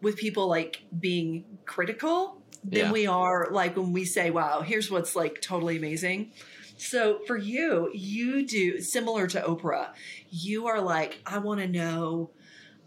with 0.00 0.16
people 0.16 0.48
like 0.48 0.82
being 0.98 1.44
critical 1.64 2.42
than 2.64 2.78
Yeah. 2.86 2.92
we 2.92 3.06
are 3.06 3.48
like 3.50 3.76
when 3.76 3.92
we 3.92 4.04
say, 4.04 4.30
"Wow, 4.30 4.62
here's 4.62 4.90
what's 4.90 5.14
like 5.16 5.40
totally 5.40 5.76
amazing." 5.76 6.32
So 6.76 7.20
for 7.26 7.36
you, 7.36 7.90
you 7.94 8.44
do 8.46 8.80
similar 8.80 9.26
to 9.28 9.40
Oprah. 9.40 9.90
You 10.30 10.66
are 10.66 10.80
like, 10.80 11.20
I 11.24 11.38
want 11.38 11.60
to 11.60 11.68
know, 11.68 12.30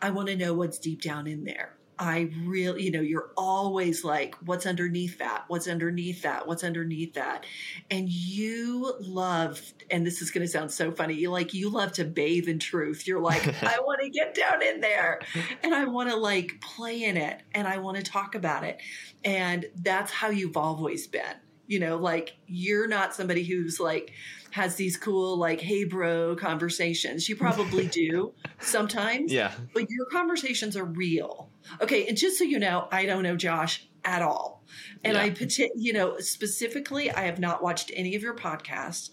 I 0.02 0.10
want 0.10 0.28
to 0.28 0.36
know 0.36 0.54
what's 0.54 0.78
deep 0.80 1.02
down 1.02 1.28
in 1.28 1.46
there. 1.46 1.74
I 1.98 2.32
really, 2.44 2.84
you 2.84 2.92
know, 2.92 3.02
you're 3.02 3.32
always 3.38 4.04
like, 4.04 4.36
what's 4.46 4.66
underneath 4.66 5.20
that? 5.20 5.46
What's 5.48 5.68
underneath 5.68 6.22
that? 6.24 6.48
What's 6.48 6.64
underneath 6.64 7.14
that? 7.14 7.46
And 7.90 8.10
you 8.10 8.96
love, 9.00 9.62
and 9.90 10.06
this 10.06 10.22
is 10.22 10.32
going 10.32 10.46
to 10.46 10.52
sound 10.52 10.72
so 10.72 10.92
funny, 10.92 11.14
you 11.14 11.32
like, 11.32 11.54
you 11.54 11.70
love 11.70 11.94
to 11.94 12.04
bathe 12.04 12.48
in 12.48 12.60
truth. 12.60 13.08
You're 13.08 13.22
like, 13.22 13.48
I 13.64 13.80
want 13.80 14.02
to 14.02 14.10
get 14.10 14.36
down 14.36 14.62
in 14.62 14.82
there 14.82 15.22
and 15.64 15.74
I 15.74 15.86
want 15.86 16.10
to 16.10 16.16
like 16.16 16.60
play 16.62 17.04
in 17.04 17.18
it 17.18 17.42
and 17.54 17.68
I 17.68 17.78
want 17.78 17.98
to 17.98 18.04
talk 18.04 18.36
about 18.36 18.64
it. 18.64 18.82
And 19.24 19.66
that's 19.76 20.12
how 20.12 20.30
you've 20.30 20.58
always 20.58 21.08
been. 21.08 21.36
You 21.68 21.80
know, 21.80 21.98
like 21.98 22.36
you're 22.48 22.88
not 22.88 23.14
somebody 23.16 23.44
who's 23.44 23.80
like 23.80 24.12
has 24.52 24.76
these 24.76 24.96
cool, 24.96 25.38
like, 25.38 25.60
hey, 25.60 25.84
bro 25.84 26.36
conversations. 26.36 27.28
You 27.28 27.36
probably 27.36 27.88
do 28.04 28.34
sometimes 28.60 29.32
yeah. 29.34 29.52
but 29.74 29.90
your 29.90 30.06
conversations 30.12 30.78
are 30.78 30.86
real. 30.86 31.50
Okay, 31.82 32.08
and 32.08 32.16
just 32.18 32.38
so 32.38 32.44
you 32.44 32.60
know, 32.60 32.88
I 32.92 33.06
don't 33.06 33.24
know 33.24 33.36
Josh 33.36 33.88
at 34.06 34.22
all. 34.22 34.64
And 35.04 35.18
I 35.18 35.26
Yeah. 35.26 35.34
pati- 35.34 35.72
you 35.76 35.94
know, 35.94 36.20
specifically 36.20 37.12
I 37.12 37.22
have 37.22 37.40
not 37.40 37.64
watched 37.64 37.92
any 37.96 38.16
of 38.16 38.22
your 38.22 38.36
podcasts 38.36 39.10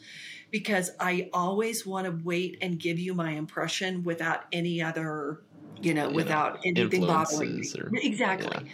because 0.50 0.90
I 1.00 1.30
always 1.32 1.86
want 1.86 2.06
to 2.06 2.24
wait 2.24 2.58
and 2.60 2.78
give 2.78 2.98
you 2.98 3.14
my 3.14 3.30
impression 3.32 4.02
without 4.04 4.44
any 4.52 4.82
other, 4.82 5.40
you 5.80 5.94
know, 5.94 6.08
Yeah, 6.10 6.14
without 6.14 6.60
anything 6.64 7.06
bothering 7.06 7.60
me. 7.60 7.68
or- 7.80 7.90
exactly. 7.94 8.68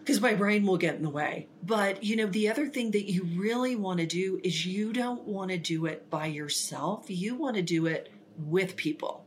Because 0.00 0.20
my 0.20 0.34
brain 0.34 0.66
will 0.66 0.78
get 0.78 0.96
in 0.96 1.02
the 1.02 1.10
way. 1.10 1.46
But, 1.62 2.02
you 2.02 2.16
know, 2.16 2.26
the 2.26 2.48
other 2.48 2.66
thing 2.66 2.90
that 2.92 3.10
you 3.10 3.24
really 3.36 3.76
want 3.76 4.00
to 4.00 4.06
do 4.06 4.40
is 4.42 4.66
you 4.66 4.92
don't 4.92 5.22
want 5.24 5.50
to 5.50 5.58
do 5.58 5.86
it 5.86 6.10
by 6.10 6.26
yourself. 6.26 7.04
You 7.08 7.34
want 7.34 7.56
to 7.56 7.62
do 7.62 7.86
it 7.86 8.10
with 8.38 8.76
people. 8.76 9.24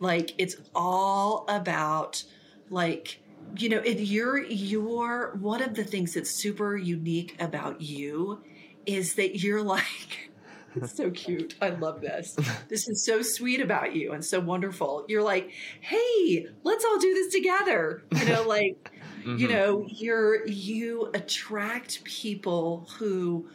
Like 0.00 0.34
it's 0.38 0.56
all 0.74 1.44
about 1.48 2.24
like 2.70 3.20
you 3.56 3.68
know, 3.68 3.78
it 3.78 3.98
you're 4.00 4.42
you're 4.42 5.36
one 5.40 5.62
of 5.62 5.74
the 5.74 5.84
things 5.84 6.14
that's 6.14 6.30
super 6.30 6.76
unique 6.76 7.36
about 7.40 7.80
you 7.80 8.42
is 8.86 9.14
that 9.14 9.40
you're 9.40 9.62
like 9.62 10.30
it's 10.74 10.96
so 10.96 11.10
cute. 11.10 11.54
I 11.60 11.70
love 11.70 12.00
this. 12.00 12.36
This 12.68 12.88
is 12.88 13.04
so 13.04 13.20
sweet 13.22 13.60
about 13.60 13.96
you 13.96 14.12
and 14.12 14.24
so 14.24 14.38
wonderful. 14.38 15.04
You're 15.08 15.24
like, 15.24 15.50
"Hey, 15.80 16.46
let's 16.62 16.84
all 16.84 16.98
do 16.98 17.12
this 17.12 17.32
together." 17.32 18.04
You 18.12 18.26
know, 18.26 18.42
like 18.42 18.92
you 19.24 19.48
Mhm. 19.48 19.50
know, 19.50 19.86
you're 19.88 20.46
you 20.46 21.10
attract 21.14 22.04
people 22.04 22.88
who 22.98 23.48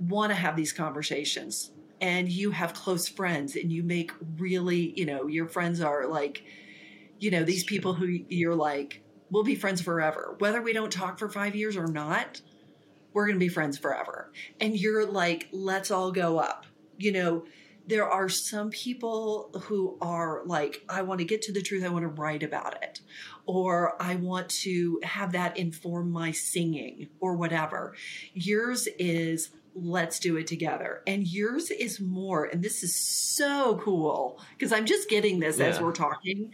want 0.00 0.30
to 0.30 0.34
have 0.36 0.56
these 0.56 0.72
conversations 0.72 1.72
and 2.00 2.30
you 2.30 2.50
have 2.50 2.74
close 2.74 3.08
friends 3.08 3.56
and 3.56 3.72
you 3.72 3.82
make 3.82 4.12
really, 4.38 4.92
you 4.98 5.06
know, 5.06 5.26
your 5.26 5.46
friends 5.46 5.80
are 5.80 6.06
like, 6.06 6.44
you 7.18 7.30
know, 7.30 7.44
these 7.44 7.64
people 7.64 7.94
who 7.94 8.06
you're 8.28 8.54
like, 8.54 9.02
we'll 9.30 9.42
be 9.44 9.54
friends 9.54 9.80
forever. 9.80 10.34
Whether 10.38 10.60
we 10.60 10.72
don't 10.72 10.92
talk 10.92 11.18
for 11.18 11.28
five 11.28 11.56
years 11.56 11.76
or 11.76 11.86
not, 11.86 12.40
we're 13.12 13.26
going 13.26 13.36
to 13.36 13.40
be 13.44 13.48
friends 13.48 13.78
forever. 13.78 14.30
And 14.60 14.78
you're 14.78 15.06
like, 15.06 15.48
let's 15.52 15.90
all 15.90 16.12
go 16.12 16.38
up. 16.38 16.66
You 16.98 17.12
know, 17.12 17.46
there 17.86 18.08
are 18.10 18.28
some 18.28 18.70
people 18.70 19.50
who 19.64 19.96
are 20.00 20.42
like, 20.44 20.82
I 20.88 21.02
want 21.02 21.18
to 21.18 21.24
get 21.24 21.42
to 21.42 21.52
the 21.52 21.62
truth. 21.62 21.84
I 21.84 21.88
want 21.88 22.02
to 22.02 22.08
write 22.08 22.42
about 22.42 22.82
it. 22.82 23.00
Or 23.46 24.00
I 24.02 24.16
want 24.16 24.48
to 24.48 25.00
have 25.04 25.32
that 25.32 25.56
inform 25.56 26.10
my 26.10 26.32
singing 26.32 27.08
or 27.20 27.36
whatever. 27.36 27.94
Yours 28.34 28.88
is, 28.98 29.50
let's 29.74 30.18
do 30.18 30.36
it 30.36 30.46
together. 30.46 31.02
And 31.06 31.26
yours 31.26 31.70
is 31.70 32.00
more, 32.00 32.44
and 32.44 32.62
this 32.62 32.82
is 32.82 32.94
so 32.94 33.80
cool 33.82 34.40
because 34.58 34.72
I'm 34.72 34.86
just 34.86 35.08
getting 35.08 35.38
this 35.38 35.60
as 35.60 35.80
we're 35.80 35.92
talking. 35.92 36.52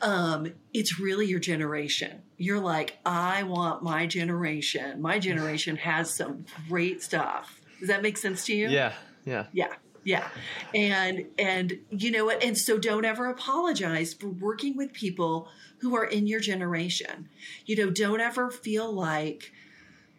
Um, 0.00 0.52
it's 0.74 0.98
really 0.98 1.26
your 1.26 1.38
generation. 1.38 2.22
You're 2.36 2.60
like, 2.60 2.98
I 3.06 3.44
want 3.44 3.82
my 3.82 4.06
generation. 4.06 5.00
My 5.00 5.18
generation 5.18 5.76
has 5.76 6.12
some 6.12 6.44
great 6.68 7.02
stuff. 7.02 7.60
Does 7.78 7.88
that 7.88 8.02
make 8.02 8.16
sense 8.16 8.44
to 8.46 8.54
you? 8.54 8.68
Yeah. 8.68 8.92
Yeah. 9.24 9.46
Yeah. 9.52 9.72
Yeah. 10.04 10.28
And 10.74 11.26
and 11.38 11.78
you 11.90 12.10
know 12.10 12.24
what? 12.24 12.42
And 12.42 12.56
so 12.58 12.78
don't 12.78 13.04
ever 13.04 13.26
apologize 13.26 14.14
for 14.14 14.28
working 14.28 14.76
with 14.76 14.92
people 14.92 15.48
who 15.78 15.94
are 15.96 16.04
in 16.04 16.26
your 16.26 16.40
generation. 16.40 17.28
You 17.66 17.76
know, 17.76 17.90
don't 17.90 18.20
ever 18.20 18.50
feel 18.50 18.92
like, 18.92 19.52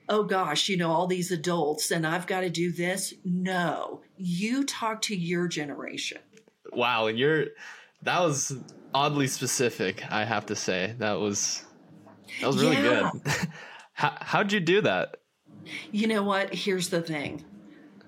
oh 0.09 0.23
gosh, 0.23 0.69
you 0.69 0.77
know, 0.77 0.91
all 0.91 1.07
these 1.07 1.31
adults 1.31 1.91
and 1.91 2.05
I've 2.07 2.27
got 2.27 2.41
to 2.41 2.49
do 2.49 2.71
this. 2.71 3.13
No. 3.25 4.01
You 4.17 4.63
talk 4.65 5.01
to 5.03 5.15
your 5.15 5.47
generation. 5.47 6.19
Wow. 6.71 7.07
And 7.07 7.17
you're, 7.19 7.47
that 8.03 8.19
was 8.21 8.55
oddly 8.93 9.27
specific, 9.27 10.03
I 10.11 10.23
have 10.25 10.45
to 10.47 10.55
say. 10.55 10.95
That 10.97 11.19
was, 11.19 11.63
that 12.41 12.47
was 12.47 12.61
really 12.61 12.75
Yeah. 12.75 13.09
good. 13.11 13.31
How, 13.95 14.17
how'd 14.19 14.51
you 14.51 14.59
do 14.59 14.81
that? 14.81 15.17
You 15.91 16.07
know 16.07 16.23
what? 16.23 16.53
Here's 16.53 16.89
the 16.89 17.01
thing. 17.01 17.45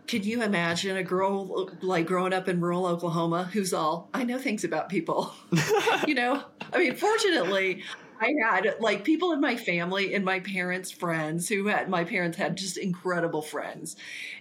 Could 0.08 0.26
you 0.26 0.44
imagine 0.44 0.98
a 0.98 1.04
girl 1.04 1.72
like 1.82 2.06
growing 2.06 2.34
up 2.34 2.48
in 2.48 2.62
rural 2.62 2.86
Oklahoma 2.86 3.50
who's 3.52 3.74
all, 3.74 4.10
I 4.14 4.24
know 4.24 4.38
things 4.38 4.64
about 4.64 4.90
people? 4.90 5.34
you 6.08 6.14
know, 6.14 6.44
I 6.72 6.78
mean, 6.78 6.96
fortunately, 6.96 7.82
I 8.22 8.34
had 8.44 8.76
like 8.80 9.04
people 9.04 9.32
in 9.34 9.42
my 9.42 9.56
family 9.58 10.14
and 10.14 10.24
my 10.24 10.40
parents' 10.42 10.92
friends 10.92 11.50
who 11.50 11.68
had 11.68 11.90
my 11.90 12.04
parents 12.04 12.38
had 12.38 12.56
just 12.56 12.78
incredible 12.78 13.42
friends, 13.42 13.96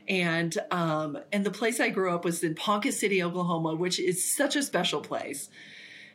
and 0.07 0.57
um, 0.71 1.19
and 1.33 1.45
the 1.45 1.51
place 1.51 1.81
I 1.81 1.89
grew 1.89 2.15
up 2.15 2.25
was 2.25 2.45
in 2.45 2.55
Ponca 2.55 2.93
City, 2.93 3.23
Oklahoma, 3.23 3.75
which 3.75 3.99
is 3.99 4.25
such 4.37 4.57
a 4.57 4.63
special 4.63 5.01
place. 5.01 5.49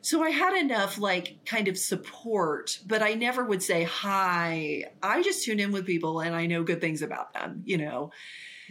So 0.02 0.24
I 0.24 0.30
had 0.32 0.54
enough 0.58 0.98
like 1.00 1.40
kind 1.46 1.68
of 1.68 1.78
support, 1.78 2.80
but 2.86 3.04
I 3.04 3.14
never 3.16 3.44
would 3.46 3.64
say 3.64 3.84
hi. 3.84 4.86
I 5.04 5.22
just 5.24 5.44
tune 5.44 5.60
in 5.60 5.72
with 5.72 5.86
people 5.86 6.22
and 6.22 6.36
I 6.36 6.46
know 6.46 6.64
good 6.64 6.82
things 6.82 7.02
about 7.02 7.34
them, 7.34 7.64
you 7.66 7.78
know. 7.78 8.12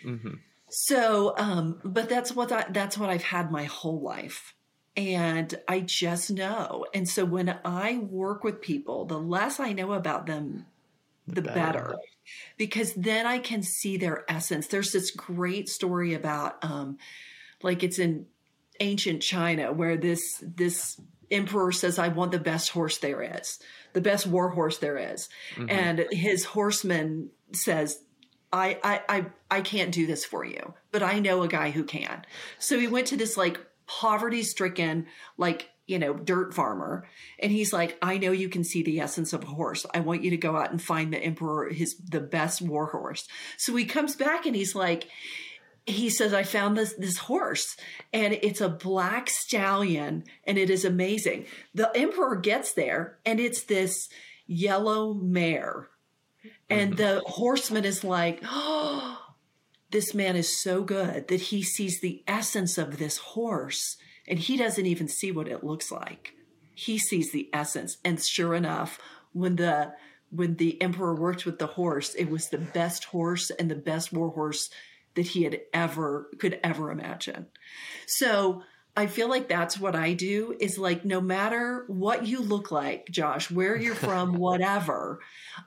hmm 0.02 0.47
So, 0.70 1.34
um, 1.36 1.80
but 1.84 2.08
that's 2.08 2.34
what 2.34 2.52
I, 2.52 2.66
that's 2.70 2.98
what 2.98 3.10
I've 3.10 3.22
had 3.22 3.50
my 3.50 3.64
whole 3.64 4.00
life. 4.00 4.54
And 4.96 5.54
I 5.68 5.80
just 5.80 6.30
know. 6.30 6.86
And 6.92 7.08
so 7.08 7.24
when 7.24 7.58
I 7.64 7.98
work 7.98 8.42
with 8.42 8.60
people, 8.60 9.04
the 9.04 9.18
less 9.18 9.60
I 9.60 9.72
know 9.72 9.92
about 9.92 10.26
them, 10.26 10.66
the 11.26 11.42
better. 11.42 11.54
better. 11.54 11.94
Because 12.56 12.94
then 12.94 13.26
I 13.26 13.38
can 13.38 13.62
see 13.62 13.96
their 13.96 14.24
essence. 14.28 14.66
There's 14.66 14.92
this 14.92 15.10
great 15.10 15.68
story 15.68 16.14
about 16.14 16.62
um 16.64 16.98
like 17.62 17.82
it's 17.82 17.98
in 17.98 18.26
ancient 18.80 19.22
China 19.22 19.72
where 19.72 19.96
this 19.96 20.42
this 20.42 21.00
emperor 21.30 21.72
says 21.72 21.98
I 21.98 22.08
want 22.08 22.32
the 22.32 22.38
best 22.38 22.70
horse 22.70 22.98
there 22.98 23.22
is, 23.22 23.58
the 23.92 24.00
best 24.00 24.26
war 24.26 24.50
horse 24.50 24.78
there 24.78 24.98
is. 24.98 25.28
Mhm. 25.56 25.70
And 25.70 26.06
his 26.10 26.44
horseman 26.44 27.30
says 27.52 27.98
I, 28.52 28.78
I 28.82 29.00
I 29.08 29.26
I 29.50 29.60
can't 29.60 29.92
do 29.92 30.06
this 30.06 30.24
for 30.24 30.44
you, 30.44 30.74
but 30.90 31.02
I 31.02 31.18
know 31.18 31.42
a 31.42 31.48
guy 31.48 31.70
who 31.70 31.84
can. 31.84 32.24
So 32.58 32.78
he 32.78 32.88
went 32.88 33.08
to 33.08 33.16
this 33.16 33.36
like 33.36 33.60
poverty 33.86 34.42
stricken, 34.42 35.06
like, 35.36 35.70
you 35.86 35.98
know, 35.98 36.12
dirt 36.12 36.54
farmer. 36.54 37.08
And 37.38 37.50
he's 37.50 37.72
like, 37.72 37.98
I 38.02 38.18
know 38.18 38.30
you 38.30 38.48
can 38.48 38.62
see 38.62 38.82
the 38.82 39.00
essence 39.00 39.32
of 39.32 39.42
a 39.42 39.46
horse. 39.46 39.86
I 39.92 40.00
want 40.00 40.22
you 40.22 40.30
to 40.30 40.36
go 40.36 40.56
out 40.56 40.70
and 40.70 40.80
find 40.80 41.12
the 41.12 41.18
emperor, 41.18 41.70
his 41.70 41.96
the 41.96 42.20
best 42.20 42.62
war 42.62 42.86
horse. 42.86 43.26
So 43.56 43.74
he 43.74 43.86
comes 43.86 44.14
back 44.14 44.46
and 44.46 44.54
he's 44.54 44.74
like, 44.74 45.08
he 45.86 46.10
says, 46.10 46.34
I 46.34 46.42
found 46.42 46.76
this 46.76 46.94
this 46.94 47.16
horse 47.16 47.76
and 48.12 48.34
it's 48.34 48.60
a 48.60 48.68
black 48.68 49.30
stallion 49.30 50.24
and 50.44 50.58
it 50.58 50.68
is 50.68 50.84
amazing. 50.84 51.46
The 51.74 51.90
emperor 51.96 52.36
gets 52.36 52.74
there 52.74 53.18
and 53.24 53.40
it's 53.40 53.62
this 53.62 54.08
yellow 54.46 55.14
mare. 55.14 55.88
And 56.70 56.96
mm-hmm. 56.96 57.02
the 57.02 57.22
horseman 57.26 57.84
is 57.84 58.04
like, 58.04 58.40
oh, 58.44 59.18
this 59.90 60.14
man 60.14 60.36
is 60.36 60.60
so 60.62 60.82
good 60.82 61.28
that 61.28 61.40
he 61.40 61.62
sees 61.62 62.00
the 62.00 62.22
essence 62.26 62.78
of 62.78 62.98
this 62.98 63.18
horse 63.18 63.96
and 64.26 64.38
he 64.38 64.56
doesn't 64.56 64.86
even 64.86 65.08
see 65.08 65.32
what 65.32 65.48
it 65.48 65.64
looks 65.64 65.90
like. 65.90 66.34
He 66.74 66.98
sees 66.98 67.32
the 67.32 67.48
essence. 67.52 67.96
And 68.04 68.22
sure 68.22 68.54
enough, 68.54 69.00
when 69.32 69.56
the 69.56 69.94
when 70.30 70.56
the 70.56 70.80
emperor 70.82 71.14
worked 71.14 71.46
with 71.46 71.58
the 71.58 71.66
horse, 71.66 72.14
it 72.14 72.28
was 72.28 72.48
the 72.48 72.58
best 72.58 73.04
horse 73.04 73.50
and 73.50 73.70
the 73.70 73.74
best 73.74 74.12
war 74.12 74.28
horse 74.28 74.68
that 75.14 75.28
he 75.28 75.44
had 75.44 75.60
ever 75.72 76.28
could 76.38 76.60
ever 76.62 76.90
imagine. 76.90 77.46
So 78.06 78.62
I 78.98 79.06
feel 79.06 79.28
like 79.28 79.46
that's 79.46 79.78
what 79.78 79.94
I 79.94 80.12
do 80.12 80.56
is 80.58 80.76
like 80.76 81.04
no 81.04 81.20
matter 81.20 81.84
what 81.86 82.26
you 82.26 82.40
look 82.40 82.72
like, 82.72 83.06
Josh, 83.08 83.48
where 83.48 83.76
you're 83.76 83.94
from, 83.94 84.34
whatever, 84.38 85.20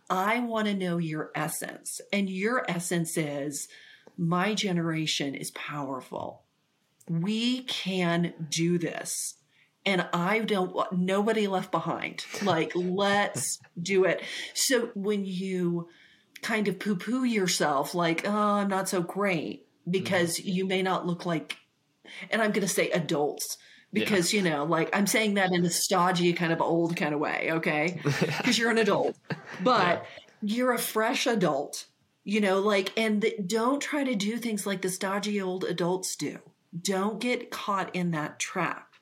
I 0.10 0.42
want 0.42 0.68
to 0.68 0.74
know 0.74 0.98
your 0.98 1.32
essence. 1.34 2.02
And 2.12 2.30
your 2.30 2.66
essence 2.70 3.16
is 3.16 3.70
my 4.18 4.54
generation 4.54 5.34
is 5.34 5.50
powerful. 5.52 6.44
We 7.08 7.64
can 7.64 8.34
do 8.50 8.78
this. 8.78 9.36
And 9.86 10.06
I 10.12 10.40
don't 10.40 10.76
want 10.76 10.92
nobody 10.92 11.48
left 11.48 11.72
behind. 11.72 12.26
Like, 12.44 12.74
let's 12.76 13.60
do 13.82 14.04
it. 14.04 14.22
So 14.54 14.92
when 14.94 15.24
you 15.24 15.88
kind 16.42 16.68
of 16.68 16.80
poo 16.80 16.98
poo 16.98 17.24
yourself, 17.24 17.96
like, 17.96 18.28
oh, 18.28 18.30
I'm 18.30 18.68
not 18.68 18.90
so 18.90 19.02
great 19.02 19.68
because 19.90 20.38
mm-hmm. 20.38 20.50
you 20.50 20.66
may 20.68 20.82
not 20.82 21.08
look 21.08 21.26
like, 21.26 21.56
and 22.30 22.42
I'm 22.42 22.52
going 22.52 22.68
to 22.68 22.74
say 22.74 22.90
adults 22.90 23.58
because, 23.94 24.34
yeah. 24.34 24.42
you 24.42 24.50
know, 24.50 24.64
like 24.66 24.90
I'm 24.96 25.08
saying 25.08 25.36
that 25.36 25.52
in 25.52 25.66
a 25.66 25.70
stodgy 25.70 26.34
kind 26.34 26.54
of 26.54 26.62
old 26.62 26.96
kind 26.96 27.14
of 27.14 27.20
way, 27.20 27.50
okay? 27.54 28.00
Because 28.04 28.58
you're 28.58 28.72
an 28.72 28.78
adult, 28.78 29.18
but 29.64 30.06
yeah. 30.42 30.56
you're 30.56 30.74
a 30.74 30.80
fresh 30.80 31.28
adult 31.28 31.86
you 32.24 32.40
know 32.40 32.60
like 32.60 32.92
and 32.98 33.22
the, 33.22 33.36
don't 33.46 33.82
try 33.82 34.04
to 34.04 34.16
do 34.16 34.38
things 34.38 34.66
like 34.66 34.82
the 34.82 34.90
stodgy 34.90 35.42
old 35.42 35.64
adults 35.64 36.16
do 36.16 36.40
don't 36.80 37.20
get 37.20 37.52
caught 37.52 37.94
in 37.96 38.12
that 38.12 38.40
trap 38.40 38.94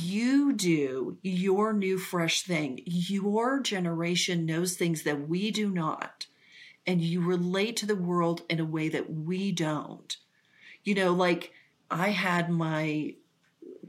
you 0.00 0.52
do 0.52 1.18
your 1.22 1.72
new 1.72 1.98
fresh 1.98 2.42
thing 2.42 2.80
your 2.86 3.60
generation 3.60 4.46
knows 4.46 4.74
things 4.74 5.02
that 5.02 5.28
we 5.28 5.50
do 5.50 5.70
not 5.70 6.26
and 6.86 7.00
you 7.00 7.20
relate 7.20 7.76
to 7.76 7.86
the 7.86 7.96
world 7.96 8.42
in 8.48 8.58
a 8.58 8.64
way 8.64 8.88
that 8.88 9.10
we 9.10 9.52
don't 9.52 10.16
you 10.82 10.94
know 10.94 11.12
like 11.12 11.52
i 11.90 12.10
had 12.10 12.50
my 12.50 13.14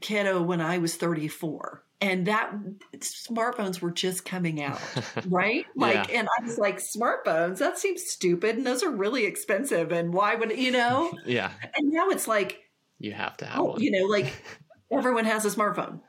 kiddo 0.01 0.41
when 0.41 0.61
i 0.61 0.77
was 0.77 0.95
34 0.95 1.85
and 2.01 2.27
that 2.27 2.53
smartphones 2.97 3.79
were 3.79 3.91
just 3.91 4.25
coming 4.25 4.61
out, 4.61 4.79
right? 5.27 5.65
Like, 5.75 6.09
yeah. 6.09 6.19
and 6.19 6.27
I 6.27 6.43
was 6.43 6.57
like, 6.57 6.79
smartphones, 6.79 7.59
that 7.59 7.79
seems 7.79 8.03
stupid. 8.03 8.57
And 8.57 8.67
those 8.67 8.83
are 8.83 8.91
really 8.91 9.25
expensive. 9.25 9.91
And 9.91 10.13
why 10.13 10.35
would, 10.35 10.57
you 10.57 10.71
know? 10.71 11.11
yeah. 11.25 11.51
And 11.75 11.91
now 11.91 12.09
it's 12.09 12.27
like, 12.27 12.61
you 12.99 13.13
have 13.13 13.37
to 13.37 13.45
have 13.45 13.59
oh, 13.59 13.63
one. 13.63 13.81
You 13.81 13.91
know, 13.91 14.05
like 14.07 14.33
everyone 14.91 15.25
has 15.25 15.45
a 15.45 15.49
smartphone. 15.49 16.01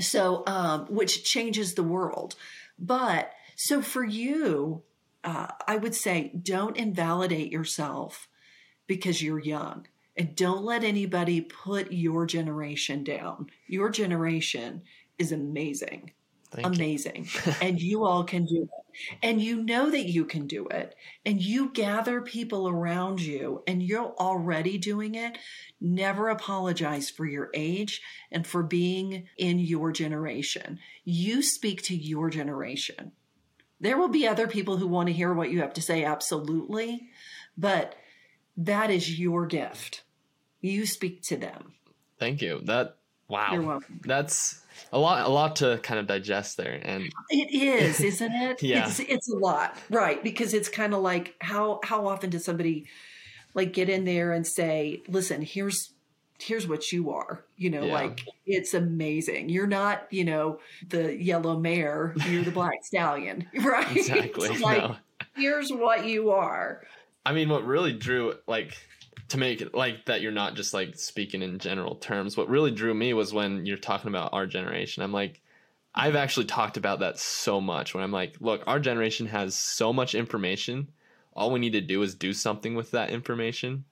So, 0.00 0.42
um, 0.46 0.86
which 0.86 1.24
changes 1.24 1.74
the 1.74 1.82
world. 1.82 2.34
But 2.78 3.30
so 3.54 3.80
for 3.80 4.02
you, 4.02 4.82
uh, 5.22 5.48
I 5.68 5.76
would 5.76 5.94
say 5.94 6.32
don't 6.42 6.76
invalidate 6.76 7.52
yourself 7.52 8.28
because 8.86 9.22
you're 9.22 9.38
young. 9.38 9.86
And 10.16 10.36
don't 10.36 10.64
let 10.64 10.84
anybody 10.84 11.40
put 11.40 11.92
your 11.92 12.26
generation 12.26 13.02
down. 13.02 13.48
Your 13.66 13.90
generation 13.90 14.82
is 15.18 15.32
amazing. 15.32 16.12
Thank 16.54 16.66
amazing. 16.66 17.26
You. 17.46 17.52
and 17.62 17.80
you 17.80 18.04
all 18.04 18.22
can 18.22 18.44
do 18.44 18.62
it. 18.62 19.16
And 19.24 19.42
you 19.42 19.64
know 19.64 19.90
that 19.90 20.06
you 20.06 20.24
can 20.24 20.46
do 20.46 20.68
it. 20.68 20.94
And 21.26 21.42
you 21.42 21.70
gather 21.72 22.20
people 22.20 22.68
around 22.68 23.20
you 23.20 23.64
and 23.66 23.82
you're 23.82 24.14
already 24.18 24.78
doing 24.78 25.16
it. 25.16 25.36
Never 25.80 26.28
apologize 26.28 27.10
for 27.10 27.26
your 27.26 27.50
age 27.54 28.00
and 28.30 28.46
for 28.46 28.62
being 28.62 29.26
in 29.36 29.58
your 29.58 29.90
generation. 29.90 30.78
You 31.04 31.42
speak 31.42 31.82
to 31.82 31.96
your 31.96 32.30
generation. 32.30 33.10
There 33.80 33.98
will 33.98 34.08
be 34.08 34.28
other 34.28 34.46
people 34.46 34.76
who 34.76 34.86
want 34.86 35.08
to 35.08 35.12
hear 35.12 35.34
what 35.34 35.50
you 35.50 35.60
have 35.60 35.74
to 35.74 35.82
say, 35.82 36.04
absolutely. 36.04 37.08
But 37.56 37.96
that 38.56 38.90
is 38.90 39.18
your 39.18 39.46
gift. 39.46 40.04
You 40.64 40.86
speak 40.86 41.22
to 41.24 41.36
them. 41.36 41.74
Thank 42.18 42.40
you. 42.40 42.60
That, 42.64 42.96
wow. 43.28 43.50
You're 43.52 43.62
welcome. 43.62 44.00
That's 44.04 44.62
a 44.92 44.98
lot 44.98 45.26
a 45.26 45.28
lot 45.28 45.56
to 45.56 45.78
kind 45.82 46.00
of 46.00 46.06
digest 46.06 46.56
there 46.56 46.80
and 46.82 47.12
it 47.30 47.54
is 47.54 48.00
isn't 48.00 48.32
it 48.32 48.60
yeah 48.62 48.86
it's, 48.88 48.98
it's 48.98 49.32
a 49.32 49.36
lot 49.36 49.76
right 49.88 50.22
because 50.24 50.52
it's 50.52 50.68
kind 50.68 50.92
of 50.94 51.00
like 51.00 51.34
how 51.40 51.78
how 51.84 52.08
often 52.08 52.28
does 52.28 52.44
somebody 52.44 52.86
like 53.54 53.72
get 53.72 53.88
in 53.88 54.04
there 54.04 54.32
and 54.32 54.44
say 54.44 55.00
listen 55.06 55.42
here's 55.42 55.92
here's 56.40 56.66
what 56.66 56.90
you 56.90 57.10
are 57.10 57.44
you 57.56 57.70
know 57.70 57.84
yeah. 57.84 57.94
like 57.94 58.24
it's 58.46 58.74
amazing 58.74 59.48
you're 59.48 59.66
not 59.66 60.06
you 60.10 60.24
know 60.24 60.58
the 60.88 61.16
yellow 61.22 61.58
mare 61.58 62.12
you're 62.28 62.42
the 62.42 62.50
black 62.50 62.78
stallion 62.82 63.46
right 63.62 63.96
exactly 63.96 64.48
like 64.58 64.82
no. 64.82 64.96
here's 65.36 65.70
what 65.70 66.04
you 66.04 66.30
are 66.30 66.82
i 67.24 67.32
mean 67.32 67.48
what 67.48 67.64
really 67.64 67.92
drew 67.92 68.34
like 68.46 68.76
to 69.28 69.38
make 69.38 69.60
it 69.60 69.74
like 69.74 70.06
that 70.06 70.20
you're 70.20 70.32
not 70.32 70.54
just 70.54 70.74
like 70.74 70.96
speaking 70.96 71.42
in 71.42 71.58
general 71.58 71.96
terms. 71.96 72.36
What 72.36 72.48
really 72.48 72.70
drew 72.70 72.94
me 72.94 73.14
was 73.14 73.32
when 73.32 73.66
you're 73.66 73.76
talking 73.76 74.08
about 74.08 74.32
our 74.32 74.46
generation. 74.46 75.02
I'm 75.02 75.12
like 75.12 75.40
i've 75.96 76.16
actually 76.16 76.46
talked 76.46 76.76
about 76.76 76.98
that 76.98 77.16
so 77.20 77.60
much 77.60 77.94
when 77.94 78.02
i'm 78.02 78.10
like 78.10 78.34
look 78.40 78.64
our 78.66 78.80
generation 78.80 79.26
has 79.26 79.54
so 79.54 79.92
much 79.92 80.14
information. 80.14 80.90
All 81.34 81.50
we 81.50 81.60
need 81.60 81.72
to 81.72 81.80
do 81.80 82.02
is 82.02 82.14
do 82.14 82.32
something 82.32 82.74
with 82.74 82.92
that 82.92 83.10
information. 83.10 83.84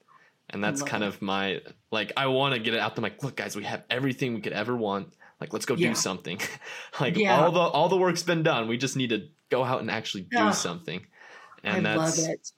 And 0.51 0.63
that's 0.63 0.83
kind 0.83 1.03
of 1.03 1.23
my 1.23 1.61
like 1.91 2.13
i 2.17 2.27
want 2.27 2.55
to 2.55 2.61
get 2.61 2.75
it 2.75 2.81
out 2.81 2.97
there 2.97 3.03
like 3.03 3.23
look 3.23 3.37
guys 3.37 3.57
we 3.57 3.65
have 3.65 3.85
everything 3.89 4.35
we 4.35 4.41
could 4.41 4.53
ever 4.53 4.77
want. 4.77 5.15
Like 5.41 5.53
let's 5.53 5.67
go 5.67 5.75
yeah. 5.75 5.89
do 5.89 5.95
something. 5.95 6.39
Like 7.01 7.17
yeah. 7.17 7.41
all 7.41 7.51
the 7.51 7.61
all 7.61 7.89
the 7.89 7.97
work's 7.97 8.23
been 8.23 8.43
done. 8.43 8.69
We 8.69 8.77
just 8.77 8.97
need 8.97 9.11
to 9.11 9.29
go 9.49 9.65
out 9.65 9.81
and 9.81 9.91
actually 9.91 10.27
do 10.31 10.53
something. 10.53 11.07
And 11.65 11.89
I 11.89 11.97
that's 11.97 12.53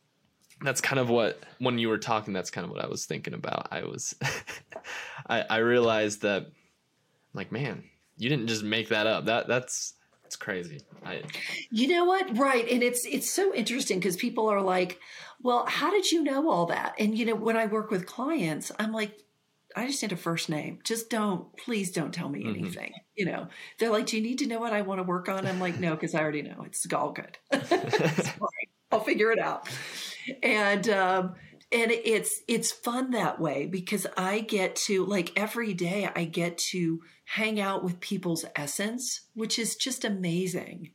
that's 0.65 0.81
kind 0.81 0.99
of 0.99 1.09
what 1.09 1.41
when 1.59 1.79
you 1.79 1.89
were 1.89 1.99
talking 1.99 2.33
that's 2.33 2.51
kind 2.51 2.65
of 2.65 2.71
what 2.71 2.83
i 2.83 2.87
was 2.87 3.05
thinking 3.05 3.35
about 3.35 3.69
i 3.71 3.83
was 3.83 4.15
I, 5.29 5.45
I 5.49 5.57
realized 5.59 6.23
that 6.23 6.47
like 7.35 7.53
man 7.53 7.85
you 8.17 8.29
didn't 8.29 8.47
just 8.47 8.63
make 8.63 8.89
that 8.89 9.07
up 9.07 9.27
that 9.27 9.47
that's 9.47 9.95
it's 10.25 10.37
crazy 10.37 10.81
I, 11.05 11.23
you 11.71 11.89
know 11.89 12.05
what 12.05 12.37
right 12.39 12.69
and 12.69 12.83
it's 12.83 13.05
it's 13.05 13.31
so 13.31 13.55
interesting 13.55 13.99
because 13.99 14.17
people 14.17 14.49
are 14.49 14.63
like 14.63 14.99
well 15.43 15.67
how 15.67 15.91
did 15.91 16.11
you 16.11 16.23
know 16.23 16.51
all 16.51 16.67
that 16.67 16.95
and 16.99 17.17
you 17.17 17.27
know 17.27 17.35
when 17.35 17.57
i 17.57 17.67
work 17.67 17.91
with 17.91 18.07
clients 18.07 18.73
i'm 18.79 18.93
like 18.93 19.21
I 19.77 19.89
just 19.89 20.01
need 20.03 20.13
a 20.13 20.17
first 20.17 20.49
name. 20.49 20.79
Just 20.85 21.11
don't, 21.11 21.53
please 21.57 21.91
don't 21.91 22.15
tell 22.15 22.29
me 22.29 22.45
mm-hmm. 22.45 22.61
anything. 22.61 22.91
Mm-hmm. 22.91 23.17
You 23.17 23.25
know, 23.25 23.49
they're 23.81 23.91
like, 23.91 24.07
do 24.07 24.17
you 24.17 24.23
need 24.23 24.39
to 24.39 24.47
know 24.47 24.61
what 24.61 24.73
I 24.73 24.83
want 24.83 25.01
to 25.01 25.03
work 25.03 25.29
on? 25.29 25.49
I'm 25.49 25.59
like, 25.59 25.81
no, 25.81 25.95
because 25.95 26.15
I 26.15 26.21
already 26.21 26.43
know. 26.43 26.63
It's 26.65 26.87
all 26.93 27.11
good. 27.11 27.37
I'll 28.93 29.01
figure 29.01 29.33
it 29.33 29.41
out 29.41 29.69
and 30.43 30.89
um, 30.89 31.35
and 31.73 31.91
it's 31.91 32.43
it's 32.47 32.71
fun 32.71 33.11
that 33.11 33.41
way 33.41 33.67
because 33.67 34.07
I 34.17 34.41
get 34.41 34.77
to 34.87 35.05
like 35.05 35.33
every 35.37 35.75
day 35.75 36.09
I 36.15 36.25
get 36.25 36.59
to 36.71 37.03
hang 37.25 37.61
out 37.61 37.83
with 37.83 38.01
people's 38.01 38.45
essence, 38.55 39.23
which 39.35 39.59
is 39.59 39.77
just 39.77 40.05
amazing. 40.05 40.93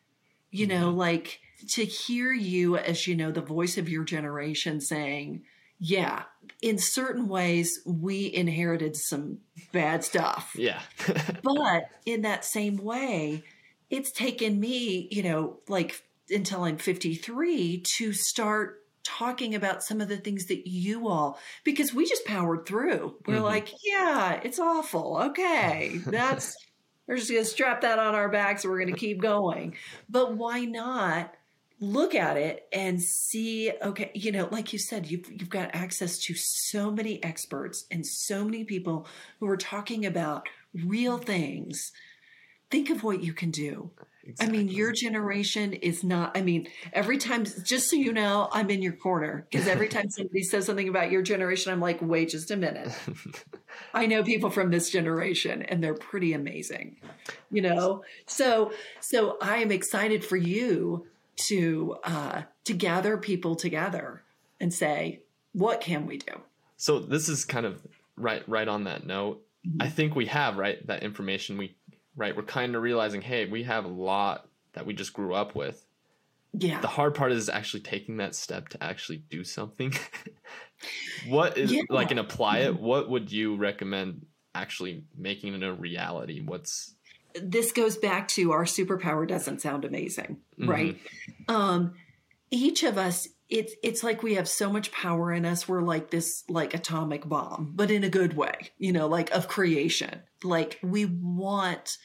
You 0.52 0.68
know, 0.68 0.88
mm-hmm. 0.88 0.98
like 0.98 1.42
to 1.70 1.86
hear 1.86 2.32
you 2.32 2.78
as 2.78 3.08
you 3.08 3.16
know 3.16 3.32
the 3.32 3.42
voice 3.42 3.78
of 3.78 3.90
your 3.90 4.04
generation 4.04 4.80
saying, 4.80 5.44
"Yeah, 5.80 6.24
in 6.62 6.78
certain 6.78 7.28
ways 7.28 7.82
we 7.86 8.34
inherited 8.34 8.96
some 8.96 9.40
bad 9.72 10.04
stuff." 10.04 10.54
Yeah. 10.56 10.82
but 11.44 11.90
in 12.06 12.22
that 12.22 12.46
same 12.46 12.78
way, 12.78 13.44
it's 13.90 14.12
taken 14.12 14.60
me, 14.60 15.08
you 15.12 15.24
know, 15.24 15.60
like 15.68 16.04
until 16.30 16.64
I'm 16.64 16.78
53 16.78 17.82
to 17.82 18.14
start 18.14 18.80
talking 19.04 19.56
about 19.56 19.84
some 19.84 20.02
of 20.02 20.08
the 20.08 20.18
things 20.18 20.46
that 20.48 20.68
you 20.68 21.08
all 21.08 21.40
because 21.64 21.94
we 21.94 22.06
just 22.06 22.26
powered 22.26 22.66
through. 22.66 23.16
We're 23.26 23.36
mm-hmm. 23.36 23.44
like, 23.44 23.74
yeah, 23.84 24.40
it's 24.44 24.60
awful. 24.60 25.18
Okay, 25.30 26.00
that's 26.06 26.56
we're 27.08 27.18
just 27.18 27.32
gonna 27.32 27.46
strap 27.46 27.82
that 27.82 28.00
on 28.00 28.16
our 28.16 28.30
backs. 28.30 28.64
And 28.64 28.72
we're 28.72 28.80
gonna 28.80 28.94
keep 28.94 29.22
going. 29.22 29.76
But 30.10 30.36
why 30.36 30.66
not? 30.66 31.34
look 31.82 32.14
at 32.14 32.36
it 32.36 32.68
and 32.74 33.02
see 33.02 33.72
okay 33.82 34.12
you 34.14 34.32
know 34.32 34.50
like 34.52 34.74
you 34.74 34.80
said 34.80 35.10
you've, 35.10 35.32
you've 35.32 35.50
got 35.50 35.74
access 35.74 36.18
to 36.18 36.34
so 36.36 36.92
many 36.92 37.24
experts 37.24 37.86
and 37.90 38.06
so 38.06 38.44
many 38.44 38.66
people 38.66 39.08
who 39.40 39.48
are 39.48 39.58
talking 39.58 40.06
about 40.06 40.48
real 40.74 41.18
things 41.18 41.94
think 42.70 42.90
of 42.90 43.04
what 43.04 43.24
you 43.24 43.34
can 43.34 43.50
do 43.50 43.90
Exactly. 44.30 44.58
I 44.58 44.64
mean, 44.64 44.70
your 44.70 44.92
generation 44.92 45.74
is 45.74 46.04
not, 46.04 46.38
I 46.38 46.42
mean, 46.42 46.68
every 46.94 47.18
time, 47.18 47.46
just 47.64 47.90
so 47.90 47.96
you 47.96 48.14
know, 48.14 48.48
I'm 48.52 48.70
in 48.70 48.82
your 48.82 48.94
corner 48.94 49.48
because 49.50 49.68
every 49.68 49.88
time 49.88 50.10
somebody 50.10 50.44
says 50.44 50.66
something 50.66 50.88
about 50.88 51.12
your 51.12 51.22
generation, 51.22 51.72
I'm 51.72 51.80
like, 51.80 52.00
wait 52.02 52.30
just 52.30 52.52
a 52.52 52.56
minute. 52.56 52.92
I 53.94 54.06
know 54.06 54.24
people 54.24 54.50
from 54.50 54.72
this 54.72 54.90
generation 54.90 55.62
and 55.64 55.84
they're 55.84 55.96
pretty 55.96 56.34
amazing, 56.34 56.98
you 57.52 57.62
know? 57.62 58.04
So, 58.28 58.72
so 59.00 59.38
I 59.42 59.58
am 59.58 59.72
excited 59.72 60.24
for 60.24 60.38
you 60.38 61.08
to, 61.48 61.98
uh, 62.04 62.42
to 62.66 62.74
gather 62.74 63.18
people 63.18 63.56
together 63.56 64.22
and 64.60 64.74
say, 64.74 65.22
What 65.54 65.82
can 65.82 66.06
we 66.06 66.18
do? 66.18 66.42
So 66.78 67.00
this 67.00 67.30
is 67.30 67.46
kind 67.46 67.66
of 67.66 67.82
right 68.16 68.44
right 68.48 68.68
on 68.68 68.84
that 68.86 69.06
note. 69.06 69.44
Mm-hmm. 69.68 69.82
I 69.82 69.90
think 69.90 70.16
we 70.16 70.28
have 70.28 70.58
right 70.58 70.86
that 70.88 71.04
information. 71.04 71.58
We 71.58 71.76
right 72.20 72.36
we're 72.36 72.44
kind 72.44 72.76
of 72.76 72.82
realizing, 72.82 73.22
hey, 73.22 73.46
we 73.46 73.64
have 73.64 73.86
a 73.86 73.90
lot 73.90 74.48
that 74.74 74.86
we 74.86 74.94
just 74.94 75.14
grew 75.14 75.34
up 75.34 75.56
with. 75.56 75.84
Yeah. 76.54 76.82
The 76.82 76.88
hard 76.88 77.16
part 77.16 77.32
is 77.32 77.48
actually 77.48 77.82
taking 77.82 78.18
that 78.18 78.36
step 78.36 78.70
to 78.70 78.84
actually 78.84 79.24
do 79.30 79.44
something. 79.44 79.94
what 81.28 81.58
is 81.58 81.72
yeah. 81.72 81.84
like 81.90 82.12
and 82.12 82.20
apply 82.20 82.60
it? 82.60 82.80
What 82.80 83.10
would 83.10 83.32
you 83.32 83.56
recommend 83.56 84.26
actually 84.56 85.04
making 85.18 85.54
it 85.54 85.64
a 85.64 85.74
reality? 85.74 86.42
What's 86.42 86.96
this 87.36 87.72
goes 87.72 87.98
back 87.98 88.28
to 88.30 88.52
our 88.52 88.66
superpower 88.66 89.28
doesn't 89.28 89.62
sound 89.62 89.86
amazing, 89.86 90.38
mm-hmm. 90.60 90.70
right? 90.70 90.98
Um, 91.48 91.94
each 92.52 92.84
of 92.84 92.98
us, 92.98 93.28
it's 93.50 93.74
it's 93.84 94.04
like 94.04 94.24
we 94.24 94.36
have 94.36 94.48
so 94.48 94.72
much 94.72 94.92
power 94.92 95.32
in 95.32 95.46
us. 95.46 95.68
We're 95.68 95.82
like 95.82 96.10
this 96.10 96.44
like 96.50 96.74
atomic 96.74 97.28
bomb, 97.28 97.74
but 97.76 97.92
in 97.92 98.04
a 98.04 98.10
good 98.10 98.36
way, 98.36 98.72
you 98.78 98.92
know, 98.92 99.08
like 99.08 99.32
of 99.32 99.48
creation. 99.48 100.22
Like 100.44 100.80
we 100.82 101.06
want, 101.06 101.98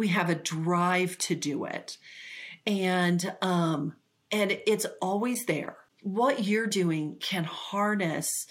we 0.00 0.08
have 0.08 0.28
a 0.28 0.34
drive 0.34 1.16
to 1.18 1.36
do 1.36 1.64
it, 1.64 1.96
and 2.66 3.32
um, 3.40 3.94
and 4.32 4.58
it's 4.66 4.86
always 5.00 5.46
there. 5.46 5.76
What 6.02 6.44
you're 6.44 6.66
doing 6.66 7.16
can 7.20 7.44
harness 7.44 8.46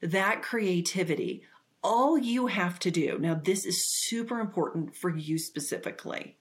that 0.00 0.42
creativity 0.42 1.42
all 1.82 2.16
you 2.16 2.46
have 2.46 2.78
to 2.80 2.90
do 2.90 3.18
now, 3.18 3.34
this 3.34 3.66
is 3.66 3.84
super 4.06 4.38
important 4.38 4.94
for 4.94 5.10
you 5.10 5.38
specifically 5.38 6.36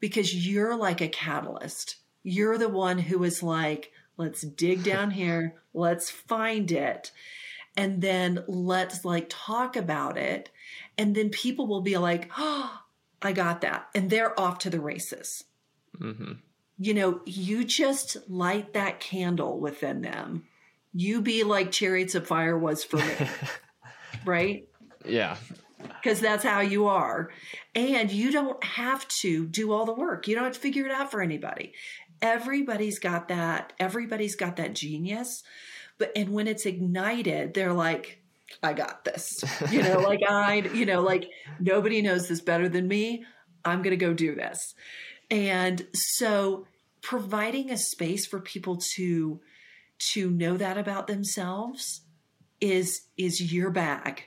because 0.00 0.46
you're 0.46 0.76
like 0.76 1.00
a 1.00 1.08
catalyst. 1.08 1.96
You're 2.22 2.58
the 2.58 2.68
one 2.68 2.98
who 2.98 3.24
is 3.24 3.42
like, 3.42 3.92
let's 4.16 4.42
dig 4.42 4.84
down 4.84 5.10
here, 5.10 5.56
let's 5.74 6.10
find 6.10 6.70
it, 6.70 7.10
and 7.76 8.00
then 8.00 8.44
let's 8.46 9.04
like 9.04 9.26
talk 9.28 9.76
about 9.76 10.16
it. 10.16 10.50
And 10.98 11.14
then 11.14 11.30
people 11.30 11.66
will 11.66 11.80
be 11.80 11.96
like, 11.96 12.30
oh, 12.36 12.81
I 13.24 13.32
got 13.32 13.60
that. 13.62 13.88
And 13.94 14.10
they're 14.10 14.38
off 14.38 14.58
to 14.60 14.70
the 14.70 14.80
races. 14.80 15.44
Mm-hmm. 16.00 16.32
You 16.78 16.94
know, 16.94 17.20
you 17.26 17.64
just 17.64 18.16
light 18.28 18.72
that 18.72 19.00
candle 19.00 19.60
within 19.60 20.02
them. 20.02 20.44
You 20.92 21.22
be 21.22 21.44
like 21.44 21.70
Chariots 21.70 22.14
of 22.14 22.26
Fire 22.26 22.58
was 22.58 22.84
for 22.84 22.96
me. 22.96 23.28
right? 24.24 24.68
Yeah. 25.04 25.36
Because 25.78 26.20
that's 26.20 26.44
how 26.44 26.60
you 26.60 26.86
are. 26.86 27.30
And 27.74 28.10
you 28.10 28.30
don't 28.30 28.62
have 28.62 29.06
to 29.08 29.46
do 29.46 29.72
all 29.72 29.84
the 29.84 29.94
work. 29.94 30.28
You 30.28 30.34
don't 30.34 30.44
have 30.44 30.54
to 30.54 30.60
figure 30.60 30.86
it 30.86 30.92
out 30.92 31.10
for 31.10 31.20
anybody. 31.20 31.72
Everybody's 32.20 32.98
got 32.98 33.28
that, 33.28 33.72
everybody's 33.80 34.36
got 34.36 34.56
that 34.56 34.74
genius. 34.74 35.42
But 35.98 36.12
and 36.16 36.30
when 36.30 36.46
it's 36.46 36.66
ignited, 36.66 37.54
they're 37.54 37.72
like, 37.72 38.21
I 38.62 38.72
got 38.72 39.04
this. 39.04 39.44
You 39.70 39.82
know, 39.82 40.00
like 40.06 40.20
I, 40.28 40.68
you 40.74 40.86
know, 40.86 41.00
like 41.00 41.28
nobody 41.60 42.02
knows 42.02 42.28
this 42.28 42.40
better 42.40 42.68
than 42.68 42.88
me. 42.88 43.24
I'm 43.64 43.82
going 43.82 43.96
to 43.96 44.04
go 44.04 44.12
do 44.12 44.34
this. 44.34 44.74
And 45.30 45.86
so 45.94 46.66
providing 47.00 47.70
a 47.70 47.76
space 47.76 48.26
for 48.26 48.40
people 48.40 48.78
to 48.94 49.40
to 49.98 50.30
know 50.30 50.56
that 50.56 50.78
about 50.78 51.06
themselves 51.06 52.02
is 52.60 53.02
is 53.16 53.52
your 53.52 53.70
bag. 53.70 54.24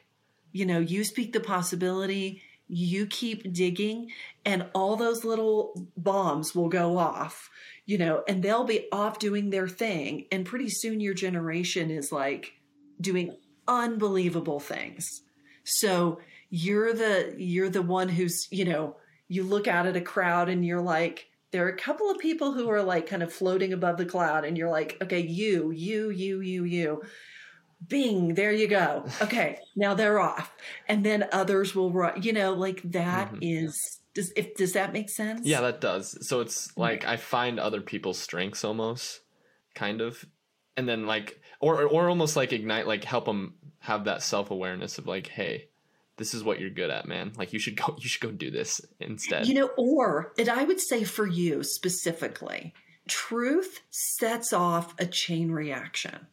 You 0.52 0.66
know, 0.66 0.80
you 0.80 1.04
speak 1.04 1.34
the 1.34 1.40
possibility, 1.40 2.42
you 2.68 3.08
keep 3.08 3.52
digging, 3.54 4.12
and 4.46 4.68
all 4.74 4.96
those 4.96 5.26
little 5.26 5.90
bombs 5.98 6.56
will 6.56 6.70
go 6.70 6.98
off, 6.98 7.50
you 7.86 7.98
know, 7.98 8.24
and 8.28 8.42
they'll 8.42 8.64
be 8.64 8.88
off 8.92 9.20
doing 9.20 9.50
their 9.50 9.68
thing. 9.68 10.26
And 10.32 10.46
pretty 10.46 10.70
soon 10.70 11.00
your 11.00 11.14
generation 11.14 11.92
is 11.92 12.12
like 12.12 12.54
doing 13.02 13.36
unbelievable 13.68 14.60
things. 14.60 15.22
So 15.64 16.20
you're 16.50 16.94
the 16.94 17.36
you're 17.38 17.70
the 17.70 17.82
one 17.82 18.10
who's, 18.10 18.48
you 18.52 18.66
know, 18.66 18.98
you 19.28 19.44
look 19.44 19.68
out 19.68 19.88
at 19.88 19.96
a 19.96 20.02
crowd 20.02 20.50
and 20.50 20.66
you're 20.66 20.82
like, 20.82 21.28
there 21.52 21.66
are 21.66 21.70
a 21.70 21.78
couple 21.78 22.10
of 22.10 22.20
people 22.20 22.54
who 22.54 22.70
are 22.70 22.84
like 22.84 23.08
kind 23.08 23.24
of 23.24 23.32
floating 23.32 23.74
above 23.74 23.98
the 23.98 24.06
cloud 24.06 24.46
and 24.46 24.58
you're 24.58 24.70
like 24.70 24.98
okay 25.02 25.20
you 25.22 25.72
you 25.72 26.10
you 26.10 26.42
you 26.42 26.64
you. 26.64 27.02
Bing 27.88 28.36
there 28.36 28.52
you 28.52 28.68
go. 28.68 29.06
Okay 29.22 29.60
now 29.76 29.94
they're 29.94 30.20
off. 30.20 30.54
And 30.88 31.06
then 31.06 31.28
others 31.32 31.76
will 31.76 31.92
run 31.92 32.22
you 32.22 32.34
know 32.34 32.54
like 32.54 32.82
that 32.92 33.30
mm-hmm. 33.32 33.40
is 33.42 34.00
does 34.14 34.32
if 34.36 34.56
does 34.56 34.74
that 34.74 34.94
make 34.94 35.10
sense? 35.10 35.46
Yeah 35.46 35.62
that 35.62 35.82
does. 35.82 36.28
So 36.28 36.42
it's 36.42 36.76
like 36.78 37.06
i 37.06 37.18
find 37.18 37.60
other 37.60 37.82
people's 37.82 38.20
strengths 38.20 38.64
almost 38.64 39.22
kind 39.74 40.02
of. 40.02 40.26
And 40.78 40.90
then 40.90 41.06
like 41.08 41.40
or 41.66 41.84
or 41.84 42.10
almost 42.10 42.36
like 42.36 42.54
ignite 42.54 42.88
like 42.88 43.04
help 43.04 43.26
them 43.26 43.54
have 43.80 44.06
that 44.06 44.22
self-awareness 44.22 44.98
of 44.98 45.08
like 45.08 45.28
hey 45.28 45.68
this 46.18 46.34
is 46.34 46.44
what 46.44 46.60
you're 46.60 46.70
good 46.70 46.90
at 46.90 47.08
man 47.08 47.32
like 47.38 47.54
you 47.54 47.60
should 47.60 47.76
go 47.76 47.96
you 48.00 48.08
should 48.08 48.22
go 48.22 48.32
do 48.32 48.52
this 48.52 48.82
instead 49.00 49.46
you 49.48 49.54
know 49.54 49.70
or 49.78 50.34
and 50.38 50.50
i 50.50 50.64
would 50.64 50.80
say 50.80 51.04
for 51.04 51.28
you 51.28 51.64
specifically 51.64 52.74
truth 53.08 53.82
sets 53.90 54.52
off 54.52 54.96
a 55.00 55.06
chain 55.06 55.52
reaction 55.52 56.28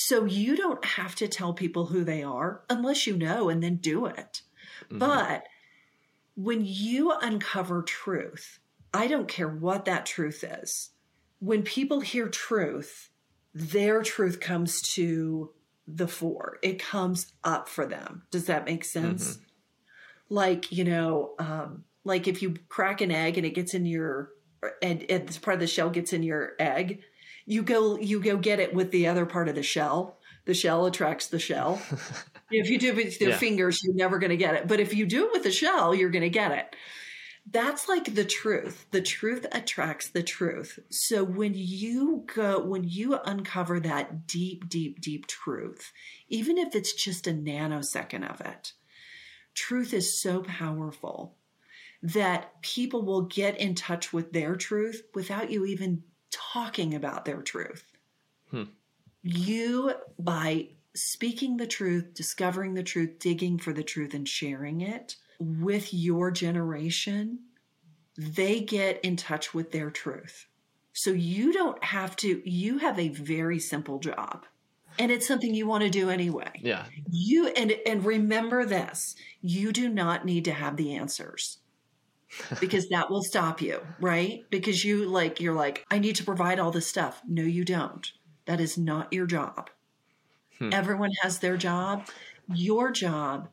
so 0.00 0.24
you 0.24 0.56
don't 0.56 0.84
have 0.84 1.14
to 1.16 1.26
tell 1.28 1.52
people 1.52 1.86
who 1.86 2.04
they 2.04 2.22
are 2.22 2.62
unless 2.70 3.06
you 3.06 3.16
know 3.16 3.48
and 3.48 3.60
then 3.60 3.76
do 3.76 4.06
it. 4.06 4.42
Mm-hmm. 4.84 4.98
But 4.98 5.44
when 6.36 6.62
you 6.64 7.12
uncover 7.12 7.82
truth, 7.82 8.60
I 8.94 9.08
don't 9.08 9.28
care 9.28 9.48
what 9.48 9.86
that 9.86 10.06
truth 10.06 10.44
is. 10.44 10.90
When 11.40 11.62
people 11.62 12.00
hear 12.00 12.28
truth, 12.28 13.07
their 13.58 14.02
truth 14.02 14.40
comes 14.40 14.80
to 14.94 15.50
the 15.86 16.06
fore. 16.06 16.58
It 16.62 16.78
comes 16.78 17.32
up 17.42 17.68
for 17.68 17.86
them. 17.86 18.22
Does 18.30 18.46
that 18.46 18.64
make 18.64 18.84
sense? 18.84 19.32
Mm-hmm. 19.32 19.42
Like, 20.30 20.72
you 20.72 20.84
know, 20.84 21.34
um, 21.38 21.84
like 22.04 22.28
if 22.28 22.42
you 22.42 22.54
crack 22.68 23.00
an 23.00 23.10
egg 23.10 23.36
and 23.36 23.46
it 23.46 23.54
gets 23.54 23.74
in 23.74 23.84
your 23.84 24.30
and, 24.82 25.04
and 25.10 25.42
part 25.42 25.54
of 25.54 25.60
the 25.60 25.66
shell 25.66 25.90
gets 25.90 26.12
in 26.12 26.22
your 26.22 26.52
egg, 26.60 27.00
you 27.46 27.62
go 27.62 27.98
you 27.98 28.20
go 28.20 28.36
get 28.36 28.60
it 28.60 28.74
with 28.74 28.90
the 28.90 29.08
other 29.08 29.26
part 29.26 29.48
of 29.48 29.54
the 29.54 29.62
shell. 29.62 30.18
The 30.44 30.54
shell 30.54 30.86
attracts 30.86 31.26
the 31.26 31.38
shell. 31.38 31.80
if 32.50 32.70
you 32.70 32.78
do 32.78 32.90
it 32.90 32.96
with 32.96 33.20
your 33.20 33.30
yeah. 33.30 33.36
fingers, 33.36 33.80
you're 33.82 33.94
never 33.94 34.18
going 34.18 34.30
to 34.30 34.36
get 34.36 34.54
it. 34.54 34.68
But 34.68 34.80
if 34.80 34.94
you 34.94 35.04
do 35.04 35.26
it 35.26 35.32
with 35.32 35.42
the 35.42 35.50
shell, 35.50 35.94
you're 35.94 36.10
going 36.10 36.22
to 36.22 36.30
get 36.30 36.52
it. 36.52 36.76
That's 37.50 37.88
like 37.88 38.14
the 38.14 38.24
truth. 38.24 38.86
The 38.90 39.00
truth 39.00 39.46
attracts 39.52 40.08
the 40.08 40.22
truth. 40.22 40.78
So 40.90 41.24
when 41.24 41.52
you 41.54 42.24
go, 42.34 42.60
when 42.60 42.84
you 42.84 43.18
uncover 43.24 43.80
that 43.80 44.26
deep, 44.26 44.68
deep, 44.68 45.00
deep 45.00 45.26
truth, 45.26 45.92
even 46.28 46.58
if 46.58 46.74
it's 46.74 46.92
just 46.92 47.26
a 47.26 47.30
nanosecond 47.30 48.28
of 48.28 48.40
it, 48.40 48.72
truth 49.54 49.94
is 49.94 50.20
so 50.20 50.42
powerful 50.42 51.36
that 52.02 52.60
people 52.60 53.02
will 53.02 53.22
get 53.22 53.58
in 53.58 53.74
touch 53.74 54.12
with 54.12 54.32
their 54.32 54.54
truth 54.54 55.02
without 55.14 55.50
you 55.50 55.64
even 55.64 56.02
talking 56.30 56.94
about 56.94 57.24
their 57.24 57.42
truth. 57.42 57.84
Hmm. 58.50 58.64
You, 59.22 59.94
by 60.18 60.68
speaking 60.94 61.56
the 61.56 61.66
truth, 61.66 62.14
discovering 62.14 62.74
the 62.74 62.82
truth, 62.82 63.18
digging 63.18 63.58
for 63.58 63.72
the 63.72 63.82
truth, 63.82 64.12
and 64.12 64.28
sharing 64.28 64.80
it 64.80 65.16
with 65.38 65.94
your 65.94 66.30
generation, 66.30 67.40
they 68.16 68.60
get 68.60 69.00
in 69.04 69.16
touch 69.16 69.54
with 69.54 69.72
their 69.72 69.90
truth. 69.90 70.46
So 70.92 71.10
you 71.10 71.52
don't 71.52 71.82
have 71.84 72.16
to, 72.16 72.42
you 72.48 72.78
have 72.78 72.98
a 72.98 73.08
very 73.08 73.60
simple 73.60 74.00
job. 74.00 74.46
And 74.98 75.12
it's 75.12 75.28
something 75.28 75.54
you 75.54 75.66
want 75.66 75.84
to 75.84 75.90
do 75.90 76.10
anyway. 76.10 76.50
Yeah. 76.56 76.86
You 77.08 77.46
and 77.48 77.72
and 77.86 78.04
remember 78.04 78.64
this. 78.64 79.14
You 79.40 79.70
do 79.70 79.88
not 79.88 80.24
need 80.24 80.44
to 80.46 80.52
have 80.52 80.76
the 80.76 80.96
answers 80.96 81.58
because 82.60 82.88
that 82.88 83.08
will 83.08 83.22
stop 83.22 83.62
you, 83.62 83.80
right? 84.00 84.42
Because 84.50 84.84
you 84.84 85.04
like, 85.04 85.40
you're 85.40 85.54
like, 85.54 85.86
I 85.88 86.00
need 86.00 86.16
to 86.16 86.24
provide 86.24 86.58
all 86.58 86.72
this 86.72 86.88
stuff. 86.88 87.22
No, 87.28 87.42
you 87.42 87.64
don't. 87.64 88.10
That 88.46 88.60
is 88.60 88.76
not 88.76 89.12
your 89.12 89.26
job. 89.26 89.70
Hmm. 90.58 90.70
Everyone 90.72 91.12
has 91.22 91.38
their 91.38 91.56
job. 91.56 92.08
Your 92.52 92.90
job 92.90 93.48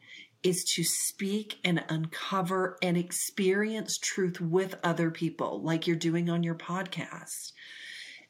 is 0.45 0.63
to 0.63 0.83
speak 0.83 1.57
and 1.63 1.83
uncover 1.89 2.77
and 2.83 2.95
experience 2.95 3.97
truth 3.97 4.39
with 4.39 4.75
other 4.83 5.09
people, 5.09 5.59
like 5.63 5.87
you're 5.87 5.95
doing 5.95 6.29
on 6.29 6.43
your 6.43 6.53
podcast. 6.53 7.51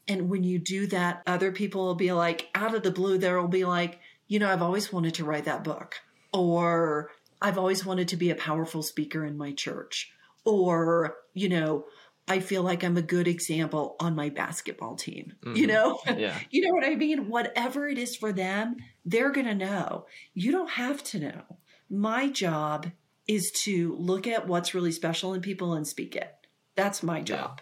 And 0.08 0.30
when 0.30 0.45
you 0.45 0.58
do 0.58 0.88
that, 0.88 1.21
other 1.28 1.51
people 1.51 1.86
will 1.86 1.95
be 1.95 2.13
like, 2.13 2.49
out 2.56 2.73
of 2.73 2.84
the 2.84 2.91
blue, 2.91 3.17
there 3.17 3.39
will 3.39 3.49
be 3.49 3.65
like, 3.65 3.99
you 4.28 4.39
know, 4.39 4.49
I've 4.49 4.62
always 4.62 4.93
wanted 4.93 5.15
to 5.15 5.25
write 5.25 5.43
that 5.45 5.65
book, 5.65 5.95
or 6.32 7.12
I've 7.41 7.58
always 7.58 7.86
wanted 7.86 8.08
to 8.08 8.17
be 8.17 8.30
a 8.30 8.36
powerful 8.36 8.82
speaker 8.82 9.25
in 9.25 9.38
my 9.38 9.51
church, 9.51 10.10
or, 10.45 11.17
you 11.34 11.49
know, 11.49 11.86
I 12.30 12.39
feel 12.39 12.63
like 12.63 12.86
I'm 12.86 12.95
a 12.95 13.01
good 13.01 13.28
example 13.28 13.97
on 13.99 14.15
my 14.15 14.30
basketball 14.30 14.95
team. 14.95 15.34
Mm-hmm. 15.43 15.58
You 15.58 15.67
know? 15.67 15.99
Yeah. 16.08 16.39
you 16.49 16.65
know 16.65 16.73
what 16.73 16.86
I 16.86 16.95
mean? 16.95 17.28
Whatever 17.28 17.89
it 17.89 17.97
is 17.97 18.15
for 18.15 18.32
them, 18.32 18.78
they're 19.04 19.32
going 19.32 19.47
to 19.47 19.54
know. 19.54 20.06
You 20.34 20.54
don't 20.54 20.71
have 20.71 21.04
to 21.06 21.19
know. 21.19 21.41
My 21.89 22.30
job 22.30 22.91
is 23.28 23.52
to 23.63 23.95
look 23.98 24.28
at 24.28 24.48
what's 24.48 24.74
really 24.74 24.91
special 24.91 25.34
in 25.34 25.41
people 25.41 25.74
and 25.74 25.88
speak 25.88 26.15
it. 26.15 26.34
That's 26.76 27.04
my 27.04 27.21
job. 27.21 27.62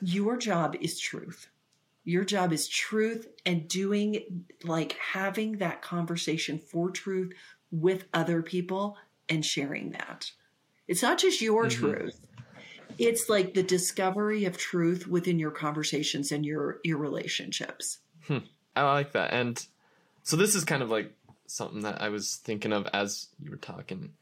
Your 0.00 0.36
job 0.36 0.76
is 0.80 0.98
truth. 0.98 1.48
Your 2.04 2.24
job 2.24 2.52
is 2.52 2.68
truth 2.68 3.26
and 3.44 3.66
doing 3.68 4.44
like 4.62 4.92
having 4.92 5.58
that 5.58 5.82
conversation 5.82 6.58
for 6.58 6.90
truth 6.90 7.32
with 7.70 8.04
other 8.14 8.42
people 8.42 8.96
and 9.28 9.44
sharing 9.44 9.90
that. 9.90 10.30
It's 10.86 11.02
not 11.02 11.18
just 11.18 11.40
your 11.40 11.66
mm-hmm. 11.66 11.84
truth. 11.84 12.20
It's 12.98 13.28
like 13.28 13.54
the 13.54 13.62
discovery 13.62 14.44
of 14.44 14.56
truth 14.56 15.06
within 15.06 15.38
your 15.38 15.50
conversations 15.50 16.32
and 16.32 16.46
your 16.46 16.78
your 16.84 16.98
relationships. 16.98 17.98
Hmm. 18.26 18.38
I 18.74 18.82
like 18.82 19.12
that. 19.12 19.32
And 19.32 19.66
so 20.22 20.36
this 20.36 20.54
is 20.54 20.64
kind 20.64 20.82
of 20.82 20.90
like 20.90 21.12
something 21.46 21.82
that 21.82 22.00
I 22.00 22.08
was 22.08 22.36
thinking 22.36 22.72
of 22.72 22.86
as 22.92 23.28
you 23.42 23.50
were 23.50 23.56
talking. 23.56 24.12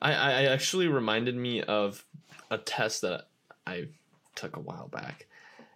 I, 0.00 0.12
I 0.12 0.44
actually 0.46 0.88
reminded 0.88 1.36
me 1.36 1.62
of 1.62 2.04
a 2.50 2.58
test 2.58 3.02
that 3.02 3.28
I 3.66 3.88
took 4.34 4.56
a 4.56 4.60
while 4.60 4.88
back. 4.88 5.26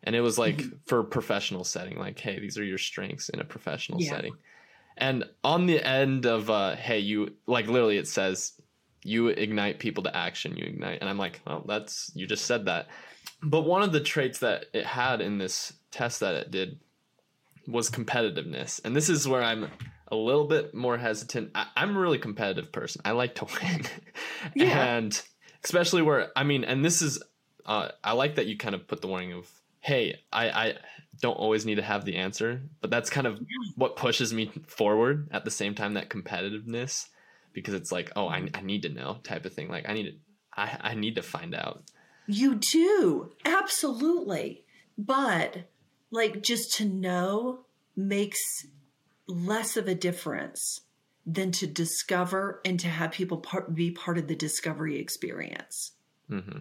And 0.03 0.15
it 0.15 0.21
was 0.21 0.39
like 0.39 0.59
mm-hmm. 0.59 0.77
for 0.87 1.03
professional 1.03 1.65
setting, 1.65 1.99
like, 1.99 2.19
hey, 2.19 2.39
these 2.39 2.57
are 2.59 2.65
your 2.65 2.79
strengths 2.79 3.29
in 3.29 3.41
a 3.41 3.45
professional 3.45 4.01
yeah. 4.01 4.11
setting. 4.11 4.35
And 4.97 5.25
on 5.43 5.67
the 5.67 5.83
end 5.85 6.27
of 6.27 6.51
uh, 6.51 6.77
hey, 6.77 6.99
you 6.99 7.35
like 7.47 7.67
literally 7.67 7.97
it 7.97 8.09
says 8.09 8.53
you 9.03 9.29
ignite 9.29 9.79
people 9.79 10.03
to 10.05 10.15
action, 10.15 10.57
you 10.57 10.67
ignite. 10.67 10.99
And 11.01 11.09
I'm 11.09 11.19
like, 11.19 11.41
oh, 11.47 11.65
that's 11.67 12.13
you 12.15 12.27
just 12.27 12.47
said 12.47 12.67
that. 12.67 12.89
But 13.43 13.63
one 13.63 13.83
of 13.83 13.93
the 13.93 14.01
traits 14.01 14.41
that 14.41 14.67
it 14.73 14.85
had 14.85 15.21
in 15.21 15.39
this 15.39 15.73
test 15.91 16.21
that 16.21 16.35
it 16.35 16.51
did 16.51 16.79
was 17.67 17.91
competitiveness. 17.91 18.81
And 18.85 18.95
this 18.95 19.09
is 19.09 19.27
where 19.27 19.43
I'm 19.43 19.71
a 20.11 20.17
little 20.17 20.47
bit 20.47 20.75
more 20.75 20.99
hesitant. 20.99 21.51
I, 21.55 21.67
am 21.77 21.97
a 21.97 22.01
really 22.01 22.19
competitive 22.19 22.73
person. 22.73 23.03
I 23.05 23.13
like 23.13 23.37
to 23.37 23.47
win. 23.63 23.87
yeah. 24.55 24.97
And 24.97 25.23
especially 25.65 26.03
where 26.03 26.31
I 26.37 26.45
mean, 26.45 26.65
and 26.65 26.85
this 26.85 27.03
is 27.03 27.23
uh, 27.67 27.89
I 28.03 28.13
like 28.13 28.37
that 28.37 28.47
you 28.47 28.57
kind 28.57 28.75
of 28.75 28.89
put 28.89 29.01
the 29.01 29.07
warning 29.07 29.33
of, 29.33 29.49
hey, 29.81 30.19
I, 30.33 30.51
I 30.51 30.75
don't 31.21 31.35
always 31.35 31.65
need 31.65 31.77
to 31.77 31.83
have 31.83 32.05
the 32.05 32.17
answer, 32.17 32.63
but 32.81 32.91
that's 32.91 33.11
kind 33.11 33.27
of 33.27 33.41
what 33.77 33.97
pushes 33.97 34.33
me 34.33 34.51
forward 34.67 35.29
at 35.31 35.45
the 35.45 35.51
same 35.51 35.75
time 35.75 35.95
that 35.95 36.11
competitiveness 36.11 37.07
because 37.53 37.75
it's 37.75 37.93
like, 37.93 38.11
oh, 38.17 38.27
I, 38.29 38.49
I 38.55 38.61
need 38.63 38.83
to 38.83 38.89
know 38.89 39.19
type 39.23 39.45
of 39.45 39.53
thing. 39.53 39.69
Like 39.69 39.89
I 39.89 39.93
need 39.93 40.05
to, 40.05 40.13
I, 40.57 40.79
I 40.81 40.95
need 40.95 41.17
to 41.17 41.23
find 41.23 41.55
out. 41.55 41.83
You 42.27 42.57
do. 42.57 43.33
Absolutely. 43.45 44.65
But 44.97 45.69
like 46.11 46.43
just 46.43 46.75
to 46.77 46.85
know 46.85 47.61
makes 47.97 48.41
less 49.31 49.77
of 49.77 49.89
a 49.89 49.95
difference 49.95 50.83
than 51.27 51.53
to 51.53 51.67
discover 51.67 52.61
and 52.65 52.81
to 52.81 52.89
have 52.89 53.13
people 53.13 53.39
part, 53.39 53.75
be 53.75 53.91
part 53.91 54.19
of 54.19 54.27
the 54.27 54.35
discovery 54.35 54.99
experience. 54.99 55.93
Mm-hmm. 56.31 56.59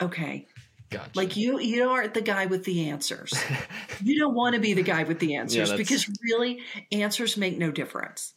Okay. 0.00 0.46
Gotcha. 0.90 1.10
Like 1.14 1.36
you, 1.36 1.60
you 1.60 1.88
aren't 1.88 2.14
the 2.14 2.22
guy 2.22 2.46
with 2.46 2.64
the 2.64 2.88
answers. 2.88 3.32
you 4.02 4.18
don't 4.18 4.34
want 4.34 4.54
to 4.54 4.60
be 4.60 4.72
the 4.72 4.82
guy 4.82 5.02
with 5.02 5.18
the 5.18 5.36
answers 5.36 5.70
yeah, 5.70 5.76
because 5.76 6.08
really, 6.22 6.60
answers 6.92 7.36
make 7.36 7.58
no 7.58 7.70
difference. 7.70 8.34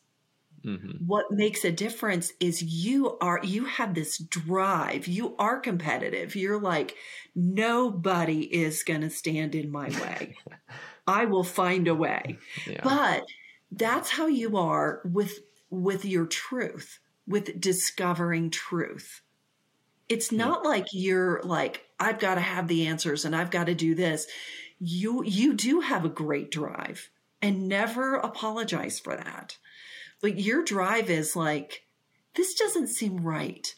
Mm-hmm. 0.65 1.06
What 1.06 1.32
makes 1.32 1.65
a 1.65 1.71
difference 1.71 2.34
is 2.39 2.62
you 2.62 3.17
are 3.19 3.39
you 3.43 3.65
have 3.65 3.95
this 3.95 4.17
drive. 4.17 5.08
You 5.08 5.36
are 5.39 5.60
competitive. 5.60 6.36
You're 6.36 6.60
like 6.60 6.95
nobody 7.36 8.41
is 8.41 8.84
going 8.84 9.02
to 9.02 9.10
stand 9.10 9.56
in 9.56 9.71
my 9.71 9.89
way. 9.89 10.36
I 11.08 11.26
will 11.26 11.43
find 11.43 11.88
a 11.88 11.95
way. 11.95 12.38
Yeah. 12.67 12.82
But 12.84 13.24
that's 13.72 14.12
how 14.12 14.28
you 14.28 14.58
are 14.58 15.02
with 15.06 15.40
with 15.70 16.04
your 16.04 16.26
truth, 16.26 17.00
with 17.26 17.60
discovering 17.60 18.50
truth. 18.50 19.22
It's 20.10 20.32
not 20.32 20.62
yeah. 20.64 20.70
like 20.70 20.88
you're 20.92 21.42
like 21.44 21.86
I've 22.00 22.20
got 22.20 22.36
to 22.36 22.42
have 22.42 22.68
the 22.68 22.88
answers 22.88 23.24
and 23.24 23.36
I've 23.36 23.52
got 23.52 23.68
to 23.68 23.76
do 23.76 23.96
this. 23.96 24.28
You 24.80 25.24
you 25.24 25.54
do 25.54 25.80
have 25.80 26.04
a 26.04 26.10
great 26.10 26.52
drive 26.52 27.10
and 27.42 27.70
never 27.70 28.16
apologize 28.16 29.00
for 29.00 29.16
that. 29.16 29.58
But 30.22 30.40
your 30.40 30.64
drive 30.64 31.10
is 31.10 31.36
like 31.36 31.84
this 32.36 32.54
doesn't 32.56 32.88
seem 32.88 33.18
right. 33.18 33.74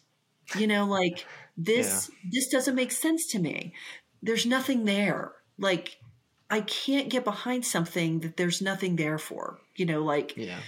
You 0.58 0.68
know, 0.68 0.86
like 0.86 1.26
this 1.58 2.10
yeah. 2.10 2.30
this 2.32 2.48
doesn't 2.48 2.76
make 2.76 2.92
sense 2.92 3.28
to 3.28 3.40
me. 3.40 3.74
There's 4.24 4.46
nothing 4.46 4.86
there. 4.86 5.34
Like 5.60 5.98
I 6.54 6.62
can't 6.62 7.10
get 7.10 7.24
behind 7.24 7.66
something 7.66 8.20
that 8.20 8.38
there's 8.38 8.62
nothing 8.62 8.96
there 8.96 9.18
for. 9.18 9.60
You 9.76 9.88
know, 9.88 10.04
like 10.04 10.38
yeah. 10.38 10.60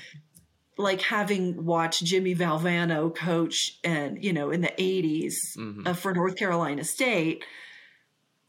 like 0.80 1.00
having 1.00 1.64
watched 1.64 2.04
Jimmy 2.04 2.34
Valvano 2.34 3.14
coach 3.14 3.78
and 3.84 4.24
you 4.24 4.34
know 4.34 4.50
in 4.50 4.62
the 4.62 4.74
80s 4.80 5.36
mm-hmm. 5.56 5.86
uh, 5.86 5.94
for 5.94 6.12
North 6.12 6.38
Carolina 6.38 6.84
State, 6.84 7.46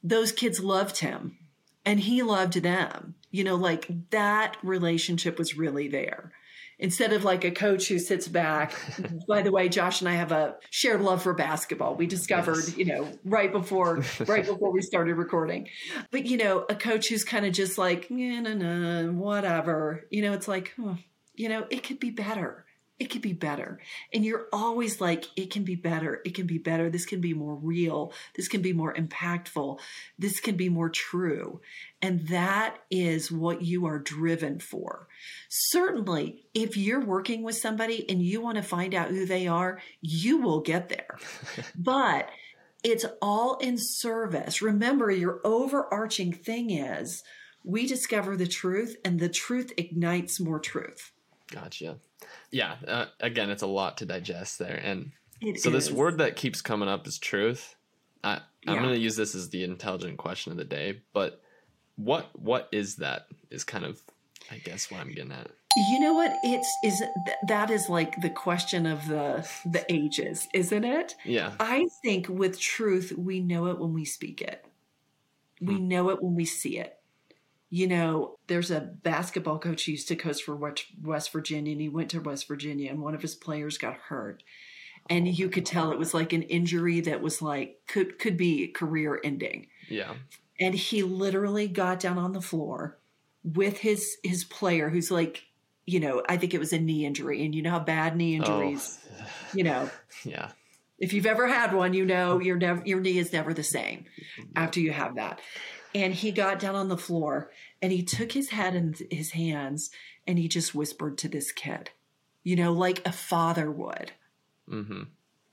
those 0.03 0.33
kids 0.33 0.61
loved 0.61 1.01
him 1.01 1.37
and 1.85 2.01
he 2.01 2.22
loved 2.22 2.55
them. 2.55 3.16
You 3.31 3.44
know, 3.44 3.57
like 3.57 3.87
that 4.12 4.57
relationship 4.62 5.38
was 5.38 5.59
really 5.59 5.88
there 5.88 6.33
instead 6.79 7.12
of 7.12 7.25
like 7.25 7.45
a 7.45 7.51
coach 7.51 7.89
who 7.89 7.99
sits 7.99 8.29
back. 8.29 8.75
By 9.29 9.43
the 9.43 9.51
way, 9.51 9.69
Josh 9.69 10.01
and 10.01 10.09
I 10.09 10.15
have 10.15 10.33
a 10.33 10.57
shared 10.71 11.01
love 11.01 11.23
for 11.23 11.35
basketball. 11.35 11.95
We 11.95 12.07
discovered, 12.07 12.65
yes. 12.67 12.77
you 12.77 12.85
know, 12.85 13.09
right 13.25 13.51
before 13.51 14.05
right 14.27 14.47
before 14.47 14.73
we 14.73 14.83
started 14.83 15.15
recording. 15.15 15.69
But 16.11 16.27
you 16.27 16.37
know, 16.37 16.67
a 16.69 16.75
coach 16.75 17.09
who's 17.09 17.25
kind 17.25 17.47
of 17.47 17.53
just 17.53 17.79
like, 17.79 18.09
yeah, 18.11 18.41
no, 18.41 18.55
no, 18.55 19.12
whatever. 19.12 20.05
You 20.11 20.23
know, 20.23 20.33
it's 20.33 20.49
like, 20.49 20.75
oh, 20.79 20.99
you 21.35 21.49
know, 21.49 21.67
it 21.71 21.83
could 21.83 22.01
be 22.01 22.11
better 22.11 22.65
it 22.98 23.11
could 23.11 23.20
be 23.20 23.35
better. 23.35 23.78
And 24.12 24.24
you're 24.24 24.46
always 24.52 25.00
like, 25.00 25.26
it 25.37 25.50
can 25.50 25.64
be 25.64 25.74
better. 25.74 26.22
It 26.24 26.35
can 26.35 26.46
be 26.46 26.56
better. 26.56 26.88
This 26.88 27.04
can 27.04 27.20
be 27.20 27.35
more 27.35 27.54
real. 27.54 28.12
This 28.35 28.48
can 28.48 28.62
be 28.62 28.72
more 28.72 28.94
impactful. 28.94 29.78
This 30.18 30.40
can 30.40 30.56
be 30.56 30.70
more 30.70 30.88
true. 30.88 31.61
And 32.00 32.26
that 32.28 32.78
is 32.90 33.30
what 33.30 33.62
you 33.62 33.85
are 33.87 33.98
driven 33.98 34.61
for. 34.61 35.09
Certainly, 35.48 36.46
if 36.54 36.76
you're 36.76 37.04
working 37.04 37.42
with 37.42 37.56
somebody 37.56 38.09
and 38.09 38.22
you 38.22 38.40
want 38.40 38.56
to 38.56 38.62
find 38.62 38.94
out 38.94 39.11
who 39.11 39.26
they 39.26 39.46
are, 39.46 39.80
you 40.00 40.38
will 40.38 40.61
get 40.61 40.88
there. 40.88 41.18
but 41.76 42.30
it's 42.82 43.04
all 43.20 43.56
in 43.56 43.76
service. 43.78 44.62
Remember, 44.62 45.11
your 45.11 45.40
overarching 45.44 46.32
thing 46.32 46.70
is 46.70 47.22
we 47.62 47.87
discover 47.87 48.37
the 48.37 48.46
truth 48.46 48.96
and 49.04 49.20
the 49.20 49.28
truth 49.28 49.72
ignites 49.76 50.40
more 50.40 50.61
truth. 50.61 51.12
Gotcha 51.50 51.96
yeah, 52.50 52.76
uh, 52.87 53.06
again, 53.20 53.50
it's 53.50 53.62
a 53.62 53.66
lot 53.66 53.98
to 53.98 54.06
digest 54.06 54.59
there. 54.59 54.80
And 54.82 55.12
it 55.40 55.61
so 55.61 55.70
is. 55.70 55.88
this 55.88 55.90
word 55.90 56.18
that 56.18 56.37
keeps 56.37 56.62
coming 56.62 56.88
up 56.88 57.06
is 57.06 57.18
truth. 57.18 57.76
I, 58.24 58.40
I'm 58.66 58.74
yeah. 58.74 58.82
going 58.82 58.94
to 58.94 59.00
use 59.00 59.16
this 59.16 59.35
as 59.35 59.50
the 59.50 59.64
intelligent 59.64 60.18
question 60.18 60.52
of 60.52 60.59
the 60.59 60.64
day, 60.64 61.02
but 61.12 61.40
what 61.96 62.30
what 62.35 62.68
is 62.72 62.96
that? 62.96 63.26
Is 63.50 63.64
kind 63.64 63.85
of, 63.85 64.00
I 64.50 64.59
guess, 64.59 64.90
what 64.90 65.00
I'm 65.00 65.09
getting 65.12 65.32
at. 65.32 65.48
You 65.90 66.00
know 66.00 66.14
what? 66.14 66.35
It's 66.42 66.68
is 66.82 67.02
that 67.48 67.70
is 67.70 67.88
like 67.88 68.20
the 68.20 68.30
question 68.30 68.87
of 68.87 69.06
the 69.06 69.48
the 69.64 69.85
ages, 69.92 70.48
isn't 70.54 70.85
it? 70.85 71.14
Yeah. 71.24 71.52
I 71.61 71.87
think 72.02 72.28
with 72.28 72.59
truth, 72.59 73.12
we 73.16 73.40
know 73.40 73.66
it 73.66 73.78
when 73.78 73.92
we 73.92 74.04
speak 74.04 74.40
it. 74.40 74.64
We 75.61 75.76
hmm. 75.76 75.88
know 75.88 76.11
it 76.11 76.22
when 76.22 76.35
we 76.35 76.44
see 76.44 76.78
it 76.78 76.95
you 77.70 77.87
know, 77.87 78.38
there's 78.46 78.70
a 78.70 78.81
basketball 78.81 79.59
coach 79.59 79.85
who 79.87 79.92
used 79.92 80.09
to 80.09 80.16
coach 80.16 80.42
for 80.42 80.57
West 81.02 81.33
Virginia, 81.33 81.72
and 81.72 81.81
he 81.81 81.88
went 81.88 82.11
to 82.11 82.20
West 82.20 82.46
Virginia, 82.46 82.90
and 82.90 83.02
one 83.02 83.14
of 83.14 83.22
his 83.22 83.35
players 83.35 83.79
got 83.79 83.96
hurt, 83.96 84.42
and 85.11 85.26
oh. 85.26 85.31
you 85.31 85.48
could 85.48 85.66
tell 85.66 85.90
it 85.90 85.98
was 85.98 86.14
like 86.14 86.33
an 86.33 86.42
injury 86.44 87.00
that 87.00 87.20
was 87.20 87.42
like 87.42 87.81
could 87.88 88.18
could 88.18 88.37
be 88.37 88.68
career 88.68 89.20
ending. 89.22 89.66
Yeah, 89.88 90.14
and 90.61 90.74
he 90.74 91.02
literally 91.02 91.66
got 91.66 92.00
down 92.00 92.18
on 92.18 92.33
the 92.33 92.40
floor 92.40 92.98
with 93.42 93.79
his 93.79 94.16
his 94.22 94.44
player, 94.44 94.88
who's 94.88 95.11
like, 95.11 95.42
you 95.87 95.98
know, 95.98 96.22
I 96.29 96.37
think 96.37 96.55
it 96.55 96.61
was 96.61 96.72
a 96.72 96.79
knee 96.79 97.05
injury, 97.05 97.44
and 97.44 97.55
you 97.55 97.62
know 97.62 97.70
how 97.70 97.81
bad 97.81 98.16
knee 98.16 98.35
oh. 98.35 98.37
injuries, 98.37 98.98
oh. 99.20 99.26
you 99.52 99.64
know, 99.64 99.90
yeah. 100.24 100.50
If 100.98 101.12
you've 101.12 101.26
ever 101.26 101.46
had 101.46 101.74
one, 101.74 101.92
you 101.92 102.07
know 102.07 102.40
your 102.40 102.57
never 102.57 102.83
your 102.87 103.00
knee 103.00 103.18
is 103.18 103.33
never 103.33 103.52
the 103.52 103.64
same 103.64 104.07
after 104.55 104.81
you 104.81 104.92
have 104.92 105.16
that. 105.16 105.40
And 105.96 106.12
he 106.12 106.30
got 106.30 106.59
down 106.59 106.74
on 106.74 106.88
the 106.88 106.98
floor 106.98 107.50
and 107.80 107.90
he 107.90 108.02
took 108.02 108.32
his 108.32 108.50
head 108.50 108.74
in 108.74 108.94
his 109.11 109.30
hands 109.30 109.90
and 110.26 110.38
he 110.38 110.46
just 110.46 110.74
whispered 110.74 111.16
to 111.18 111.28
this 111.28 111.52
kid, 111.52 111.90
you 112.44 112.54
know, 112.54 112.70
like 112.70 113.06
a 113.06 113.12
father 113.12 113.70
would. 113.70 114.12
Mm-hmm. 114.68 115.04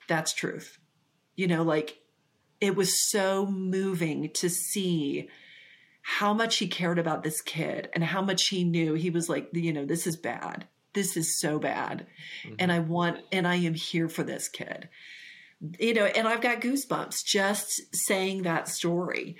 That's 0.09 0.33
truth. 0.33 0.79
You 1.37 1.47
know, 1.47 1.63
like 1.63 1.99
it 2.59 2.75
was 2.75 3.09
so 3.09 3.45
moving 3.45 4.31
to 4.31 4.49
see 4.49 5.29
how 6.01 6.33
much 6.33 6.57
he 6.57 6.67
cared 6.67 6.99
about 6.99 7.23
this 7.23 7.39
kid 7.39 7.87
and 7.93 8.03
how 8.03 8.21
much 8.21 8.49
he 8.49 8.65
knew. 8.65 8.95
He 8.95 9.09
was 9.09 9.29
like, 9.29 9.47
you 9.53 9.71
know, 9.71 9.85
this 9.85 10.05
is 10.05 10.17
bad. 10.17 10.67
This 10.91 11.15
is 11.15 11.39
so 11.39 11.57
bad. 11.57 12.05
Mm-hmm. 12.45 12.55
And 12.59 12.69
I 12.69 12.79
want, 12.79 13.21
and 13.31 13.47
I 13.47 13.55
am 13.55 13.75
here 13.75 14.09
for 14.09 14.23
this 14.23 14.49
kid. 14.49 14.89
You 15.79 15.93
know, 15.93 16.03
and 16.03 16.27
I've 16.27 16.41
got 16.41 16.59
goosebumps 16.59 17.23
just 17.23 17.81
saying 17.93 18.41
that 18.41 18.67
story. 18.67 19.37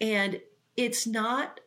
And 0.00 0.40
it's 0.76 1.06
not 1.06 1.60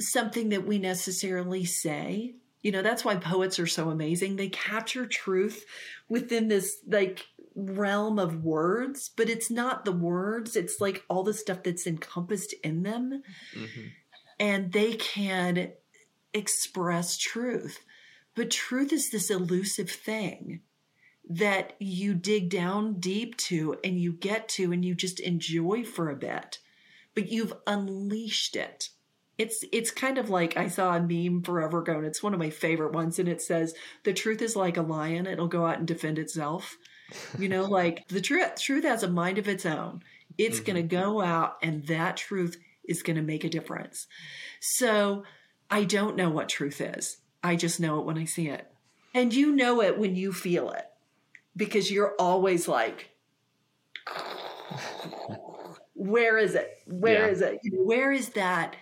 something 0.00 0.50
that 0.50 0.66
we 0.66 0.78
necessarily 0.78 1.64
say. 1.64 2.34
You 2.62 2.72
know, 2.72 2.82
that's 2.82 3.04
why 3.04 3.16
poets 3.16 3.58
are 3.58 3.66
so 3.66 3.90
amazing. 3.90 4.36
They 4.36 4.48
capture 4.48 5.06
truth 5.06 5.64
within 6.08 6.48
this 6.48 6.78
like 6.86 7.26
realm 7.54 8.18
of 8.18 8.42
words, 8.42 9.10
but 9.14 9.28
it's 9.28 9.50
not 9.50 9.84
the 9.84 9.92
words, 9.92 10.56
it's 10.56 10.80
like 10.80 11.04
all 11.08 11.22
the 11.22 11.34
stuff 11.34 11.62
that's 11.62 11.86
encompassed 11.86 12.54
in 12.64 12.82
them. 12.82 13.22
Mm-hmm. 13.54 13.80
and 14.40 14.72
they 14.72 14.94
can 14.94 15.72
express 16.32 17.16
truth. 17.16 17.84
But 18.34 18.50
truth 18.50 18.92
is 18.92 19.10
this 19.10 19.30
elusive 19.30 19.90
thing 19.90 20.60
that 21.28 21.74
you 21.78 22.14
dig 22.14 22.50
down 22.50 22.98
deep 22.98 23.36
to 23.36 23.76
and 23.84 23.98
you 23.98 24.12
get 24.12 24.48
to 24.48 24.72
and 24.72 24.84
you 24.84 24.94
just 24.94 25.20
enjoy 25.20 25.84
for 25.84 26.10
a 26.10 26.16
bit, 26.16 26.58
but 27.14 27.30
you've 27.30 27.54
unleashed 27.66 28.56
it. 28.56 28.90
It's 29.36 29.64
it's 29.72 29.90
kind 29.90 30.18
of 30.18 30.30
like 30.30 30.56
I 30.56 30.68
saw 30.68 30.94
a 30.94 31.00
meme 31.00 31.42
forever 31.42 31.80
ago, 31.80 31.96
and 31.96 32.06
it's 32.06 32.22
one 32.22 32.34
of 32.34 32.40
my 32.40 32.50
favorite 32.50 32.92
ones, 32.92 33.18
and 33.18 33.28
it 33.28 33.42
says, 33.42 33.74
"The 34.04 34.12
truth 34.12 34.40
is 34.40 34.54
like 34.54 34.76
a 34.76 34.82
lion; 34.82 35.26
it'll 35.26 35.48
go 35.48 35.66
out 35.66 35.78
and 35.78 35.86
defend 35.86 36.18
itself." 36.18 36.76
You 37.38 37.48
know, 37.48 37.64
like 37.64 38.06
the 38.08 38.20
truth 38.20 38.60
truth 38.60 38.84
has 38.84 39.02
a 39.02 39.08
mind 39.08 39.38
of 39.38 39.48
its 39.48 39.66
own. 39.66 40.02
It's 40.38 40.58
mm-hmm. 40.58 40.72
going 40.72 40.88
to 40.88 40.96
go 40.96 41.20
out, 41.20 41.56
and 41.62 41.86
that 41.86 42.16
truth 42.16 42.56
is 42.84 43.02
going 43.02 43.16
to 43.16 43.22
make 43.22 43.44
a 43.44 43.48
difference. 43.48 44.06
So 44.60 45.24
I 45.70 45.84
don't 45.84 46.16
know 46.16 46.30
what 46.30 46.48
truth 46.48 46.80
is. 46.80 47.18
I 47.42 47.56
just 47.56 47.80
know 47.80 47.98
it 47.98 48.06
when 48.06 48.18
I 48.18 48.24
see 48.26 48.48
it, 48.48 48.70
and 49.12 49.34
you 49.34 49.50
know 49.54 49.82
it 49.82 49.98
when 49.98 50.14
you 50.14 50.32
feel 50.32 50.70
it, 50.70 50.86
because 51.56 51.90
you're 51.90 52.14
always 52.20 52.68
like. 52.68 53.10
Where 55.94 56.38
is 56.38 56.54
it? 56.54 56.78
Where 56.86 57.26
yeah. 57.26 57.32
is 57.32 57.40
it? 57.40 57.60
Where 57.72 58.12
is 58.12 58.30
that? 58.30 58.76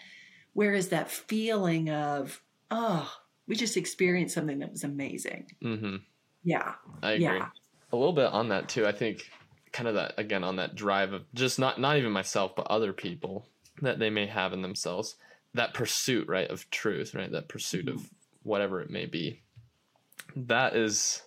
Where 0.54 0.74
is 0.74 0.88
that 0.88 1.10
feeling 1.10 1.90
of, 1.90 2.42
oh, 2.70 3.10
we 3.46 3.56
just 3.56 3.76
experienced 3.76 4.34
something 4.34 4.58
that 4.58 4.70
was 4.70 4.84
amazing? 4.84 5.46
Mm-hmm. 5.62 5.96
Yeah. 6.44 6.74
I 7.02 7.12
agree. 7.12 7.24
Yeah. 7.24 7.48
A 7.92 7.96
little 7.96 8.12
bit 8.12 8.26
on 8.26 8.48
that 8.48 8.68
too. 8.68 8.86
I 8.86 8.92
think 8.92 9.30
kind 9.72 9.88
of 9.88 9.94
that 9.94 10.14
again 10.18 10.44
on 10.44 10.56
that 10.56 10.74
drive 10.74 11.12
of 11.12 11.22
just 11.34 11.58
not 11.58 11.80
not 11.80 11.96
even 11.96 12.12
myself 12.12 12.54
but 12.54 12.66
other 12.68 12.92
people 12.92 13.46
that 13.80 13.98
they 13.98 14.10
may 14.10 14.26
have 14.26 14.52
in 14.52 14.62
themselves 14.62 15.16
that 15.54 15.74
pursuit 15.74 16.28
right 16.28 16.50
of 16.50 16.68
truth 16.70 17.14
right 17.14 17.32
that 17.32 17.48
pursuit 17.48 17.86
mm-hmm. 17.86 17.96
of 17.96 18.10
whatever 18.42 18.80
it 18.80 18.90
may 18.90 19.06
be 19.06 19.40
that 20.36 20.76
is 20.76 21.22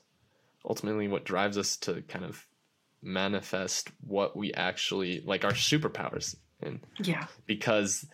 ultimately 0.64 1.08
what 1.08 1.26
drives 1.26 1.58
us 1.58 1.76
to 1.76 2.02
kind 2.04 2.24
of 2.24 2.46
manifest 3.06 3.92
what 4.06 4.36
we 4.36 4.52
actually 4.54 5.22
like 5.26 5.46
our 5.46 5.52
superpowers 5.52 6.36
and 6.62 6.80
yeah 7.00 7.28
because 7.46 8.06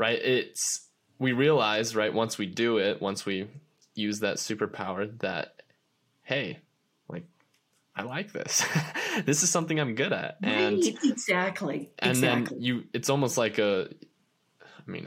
right? 0.00 0.18
It's 0.18 0.88
we 1.18 1.32
realize, 1.32 1.94
right, 1.94 2.12
once 2.12 2.38
we 2.38 2.46
do 2.46 2.78
it, 2.78 3.02
once 3.02 3.26
we 3.26 3.48
use 3.94 4.20
that 4.20 4.38
superpower 4.38 5.18
that 5.20 5.62
hey, 6.22 6.58
like 7.06 7.24
I 7.94 8.04
like 8.04 8.32
this. 8.32 8.64
this 9.26 9.42
is 9.42 9.50
something 9.50 9.78
I'm 9.78 9.94
good 9.94 10.14
at. 10.14 10.38
And 10.42 10.82
right, 10.82 10.98
exactly. 11.04 11.90
And 11.98 12.12
exactly. 12.12 12.56
then 12.56 12.64
you 12.64 12.84
it's 12.94 13.10
almost 13.10 13.36
like 13.36 13.58
a 13.58 13.90
I 14.62 14.90
mean, 14.90 15.06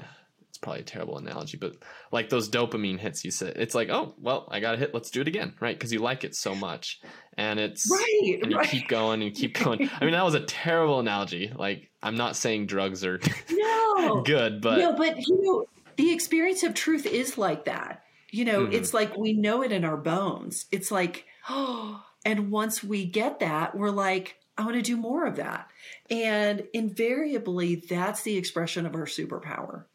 probably 0.64 0.82
a 0.82 0.86
terrible 0.86 1.18
analogy, 1.18 1.58
but 1.58 1.76
like 2.12 2.30
those 2.30 2.50
dopamine 2.50 2.98
hits 2.98 3.24
you 3.24 3.30
said, 3.30 3.54
it's 3.58 3.76
like, 3.76 3.90
oh, 3.90 4.16
well, 4.20 4.48
I 4.50 4.60
got 4.60 4.74
a 4.74 4.78
hit, 4.78 4.94
let's 4.94 5.12
do 5.12 5.22
it 5.22 5.28
again, 5.28 5.54
right? 5.60 5.78
Because 5.78 5.94
you 5.94 6.00
like 6.00 6.24
it 6.24 6.36
so 6.36 6.56
much. 6.56 7.02
And 7.38 7.60
it's 7.60 7.90
right, 7.92 8.40
and 8.42 8.52
you 8.52 8.58
right. 8.58 8.68
keep 8.68 8.88
going 8.88 9.22
and 9.22 9.24
you 9.24 9.32
keep 9.32 9.60
going. 9.60 9.90
I 10.02 10.06
mean, 10.06 10.14
that 10.14 10.26
was 10.26 10.34
a 10.34 10.40
terrible 10.40 11.00
analogy. 11.00 11.52
Like, 11.56 11.92
I'm 12.02 12.16
not 12.16 12.36
saying 12.36 12.68
drugs 12.68 13.06
are 13.06 13.20
no. 13.52 14.22
good, 14.26 14.62
but 14.62 14.80
No, 14.80 14.94
but 14.94 15.18
you 15.28 15.42
know, 15.44 15.66
the 15.98 16.12
experience 16.12 16.64
of 16.64 16.74
truth 16.74 17.06
is 17.06 17.38
like 17.38 17.66
that. 17.66 18.04
You 18.32 18.46
know, 18.46 18.64
mm-hmm. 18.64 18.74
it's 18.74 18.94
like 18.94 19.16
we 19.16 19.34
know 19.34 19.62
it 19.62 19.72
in 19.72 19.86
our 19.86 19.98
bones. 19.98 20.66
It's 20.72 20.92
like, 20.92 21.26
oh, 21.50 22.04
and 22.26 22.50
once 22.50 22.84
we 22.84 23.06
get 23.06 23.42
that, 23.42 23.76
we're 23.76 23.92
like, 23.92 24.38
I 24.58 24.64
want 24.64 24.76
to 24.76 24.82
do 24.82 24.98
more 24.98 25.26
of 25.26 25.38
that. 25.38 25.70
And 26.10 26.64
invariably, 26.74 27.76
that's 27.76 28.22
the 28.22 28.38
expression 28.38 28.86
of 28.86 28.96
our 28.96 29.06
superpower. 29.06 29.86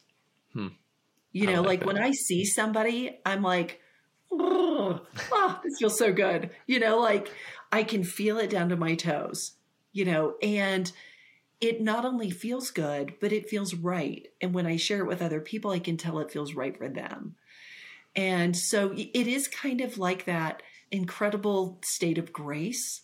Hmm. 0.59 0.75
You 1.33 1.47
know, 1.47 1.63
like, 1.63 1.81
like 1.81 1.87
when 1.87 1.99
I 1.99 2.11
see 2.13 2.45
somebody, 2.45 3.19
I'm 3.25 3.43
like, 3.43 3.81
oh, 4.33 5.01
oh, 5.31 5.61
this 5.63 5.79
feels 5.79 5.99
so 5.99 6.13
good. 6.13 6.51
You 6.67 6.81
know, 6.81 6.99
like 6.99 7.31
I 7.71 7.85
can 7.85 8.03
feel 8.03 8.39
it 8.39 8.51
down 8.51 8.71
to 8.71 8.77
my 8.77 8.95
toes, 8.95 9.53
you 9.93 10.05
know, 10.05 10.35
and 10.43 10.91
it 11.61 11.81
not 11.81 12.05
only 12.05 12.31
feels 12.31 12.71
good, 12.71 13.15
but 13.21 13.33
it 13.33 13.49
feels 13.49 13.75
right. 13.75 14.27
And 14.41 14.55
when 14.55 14.67
I 14.67 14.77
share 14.77 15.01
it 15.01 15.07
with 15.07 15.23
other 15.23 15.41
people, 15.41 15.71
I 15.71 15.79
can 15.79 15.97
tell 15.97 16.19
it 16.19 16.31
feels 16.31 16.55
right 16.55 16.77
for 16.77 16.89
them. 16.89 17.37
And 18.17 18.57
so 18.57 18.93
it 18.93 19.27
is 19.27 19.49
kind 19.49 19.81
of 19.81 19.99
like 19.99 20.25
that 20.25 20.63
incredible 20.91 21.79
state 21.85 22.19
of 22.19 22.33
grace, 22.33 23.03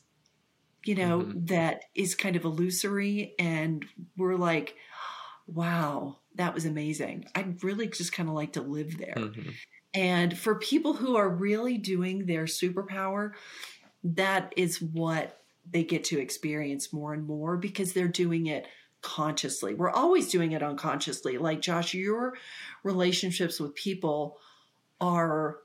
you 0.84 0.94
know, 0.94 1.20
mm-hmm. 1.20 1.44
that 1.46 1.84
is 1.94 2.14
kind 2.14 2.36
of 2.36 2.44
illusory. 2.44 3.34
And 3.38 3.84
we're 4.16 4.36
like, 4.36 4.76
wow, 5.46 6.18
that 6.36 6.54
was 6.54 6.64
amazing. 6.64 7.26
I'd 7.34 7.62
really 7.62 7.88
just 7.88 8.12
kind 8.12 8.28
of 8.28 8.34
like 8.34 8.54
to 8.54 8.62
live 8.62 8.98
there. 8.98 9.14
Mm-hmm. 9.16 9.50
And 9.94 10.36
for 10.36 10.56
people 10.56 10.94
who 10.94 11.16
are 11.16 11.28
really 11.28 11.78
doing 11.78 12.26
their 12.26 12.44
superpower, 12.44 13.32
that 14.02 14.52
is 14.56 14.82
what 14.82 15.40
they 15.70 15.84
get 15.84 16.04
to 16.04 16.20
experience 16.20 16.92
more 16.92 17.14
and 17.14 17.26
more 17.26 17.56
because 17.56 17.92
they're 17.92 18.08
doing 18.08 18.46
it 18.46 18.66
consciously. 19.00 19.74
We're 19.74 19.90
always 19.90 20.30
doing 20.30 20.52
it 20.52 20.62
unconsciously. 20.62 21.38
Like 21.38 21.60
Josh, 21.60 21.94
your 21.94 22.34
relationships 22.82 23.60
with 23.60 23.74
people 23.74 24.38
are 25.00 25.58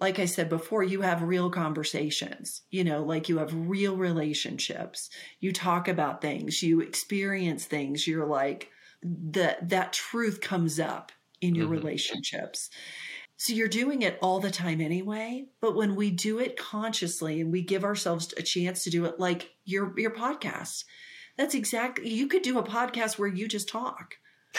like 0.00 0.18
I 0.18 0.24
said 0.24 0.48
before, 0.48 0.82
you 0.82 1.02
have 1.02 1.22
real 1.22 1.50
conversations, 1.50 2.62
you 2.70 2.84
know, 2.84 3.02
like 3.02 3.28
you 3.28 3.36
have 3.36 3.52
real 3.54 3.96
relationships. 3.96 5.10
You 5.40 5.52
talk 5.52 5.88
about 5.88 6.22
things, 6.22 6.62
you 6.62 6.80
experience 6.80 7.66
things. 7.66 8.06
You're 8.06 8.26
like, 8.26 8.70
that 9.02 9.68
that 9.68 9.92
truth 9.92 10.40
comes 10.40 10.78
up 10.78 11.12
in 11.40 11.54
your 11.54 11.66
mm-hmm. 11.66 11.74
relationships. 11.74 12.70
So 13.36 13.54
you're 13.54 13.68
doing 13.68 14.02
it 14.02 14.18
all 14.20 14.40
the 14.40 14.50
time 14.50 14.82
anyway, 14.82 15.46
but 15.62 15.74
when 15.74 15.96
we 15.96 16.10
do 16.10 16.38
it 16.38 16.58
consciously 16.58 17.40
and 17.40 17.50
we 17.50 17.62
give 17.62 17.84
ourselves 17.84 18.34
a 18.36 18.42
chance 18.42 18.84
to 18.84 18.90
do 18.90 19.06
it 19.06 19.18
like 19.18 19.50
your 19.64 19.98
your 19.98 20.10
podcast. 20.10 20.84
That's 21.38 21.54
exactly 21.54 22.10
you 22.10 22.26
could 22.26 22.42
do 22.42 22.58
a 22.58 22.62
podcast 22.62 23.18
where 23.18 23.28
you 23.28 23.48
just 23.48 23.68
talk. 23.68 24.16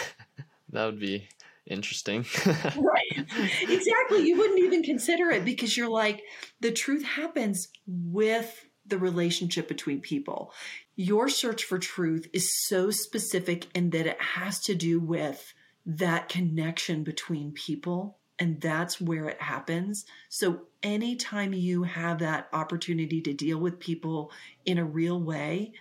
that 0.69 0.85
would 0.85 0.99
be 0.99 1.27
interesting. 1.67 2.25
right. 2.45 3.25
Exactly. 3.61 4.25
You 4.25 4.37
wouldn't 4.37 4.59
even 4.61 4.81
consider 4.81 5.29
it 5.29 5.45
because 5.45 5.77
you're 5.77 5.89
like 5.89 6.23
the 6.59 6.71
truth 6.71 7.03
happens 7.03 7.67
with 7.85 8.65
the 8.87 8.97
relationship 8.97 9.67
between 9.67 10.01
people. 10.01 10.53
Your 11.01 11.29
search 11.29 11.63
for 11.63 11.79
truth 11.79 12.27
is 12.31 12.55
so 12.67 12.91
specific 12.91 13.65
in 13.73 13.89
that 13.89 14.05
it 14.05 14.21
has 14.21 14.59
to 14.59 14.75
do 14.75 14.99
with 14.99 15.51
that 15.83 16.29
connection 16.29 17.03
between 17.03 17.53
people, 17.53 18.19
and 18.37 18.61
that's 18.61 19.01
where 19.01 19.27
it 19.27 19.41
happens. 19.41 20.05
So, 20.29 20.67
anytime 20.83 21.53
you 21.53 21.81
have 21.81 22.19
that 22.19 22.49
opportunity 22.53 23.19
to 23.21 23.33
deal 23.33 23.57
with 23.57 23.79
people 23.79 24.31
in 24.63 24.77
a 24.77 24.85
real 24.85 25.19
way, 25.19 25.73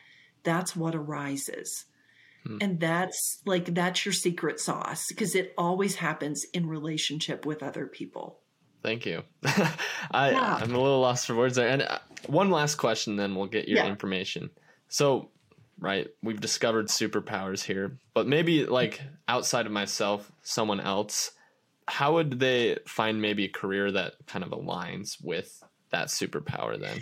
that's 0.43 0.75
what 0.75 0.95
arises. 0.95 1.85
Hmm. 2.47 2.57
And 2.63 2.81
that's 2.81 3.43
like, 3.45 3.75
that's 3.75 4.07
your 4.07 4.15
secret 4.15 4.59
sauce 4.59 5.05
because 5.11 5.35
it 5.35 5.53
always 5.59 5.97
happens 5.97 6.47
in 6.55 6.67
relationship 6.67 7.45
with 7.45 7.63
other 7.63 7.87
people. 7.87 8.39
Thank 8.83 9.05
you. 9.05 9.25
I, 10.11 10.31
yeah. 10.31 10.59
I'm 10.63 10.75
a 10.75 10.81
little 10.81 11.03
lost 11.03 11.27
for 11.27 11.35
words 11.35 11.57
there. 11.57 11.69
And 11.69 11.83
uh, 11.83 11.99
one 12.27 12.51
last 12.51 12.77
question, 12.77 13.17
then 13.17 13.35
we'll 13.35 13.49
get 13.49 13.69
your 13.69 13.81
yeah. 13.81 13.87
information. 13.87 14.49
So, 14.91 15.31
right, 15.79 16.09
we've 16.23 16.41
discovered 16.41 16.89
superpowers 16.89 17.63
here, 17.63 17.97
but 18.13 18.27
maybe 18.27 18.67
like 18.67 19.01
outside 19.29 19.65
of 19.65 19.73
myself, 19.73 20.31
someone 20.43 20.81
else, 20.81 21.31
how 21.87 22.15
would 22.15 22.41
they 22.41 22.79
find 22.87 23.23
maybe 23.23 23.45
a 23.45 23.49
career 23.49 23.91
that 23.93 24.15
kind 24.27 24.45
of 24.45 24.51
aligns 24.51 25.17
with 25.23 25.63
that 25.91 26.09
superpower 26.09 26.79
then? 26.79 27.01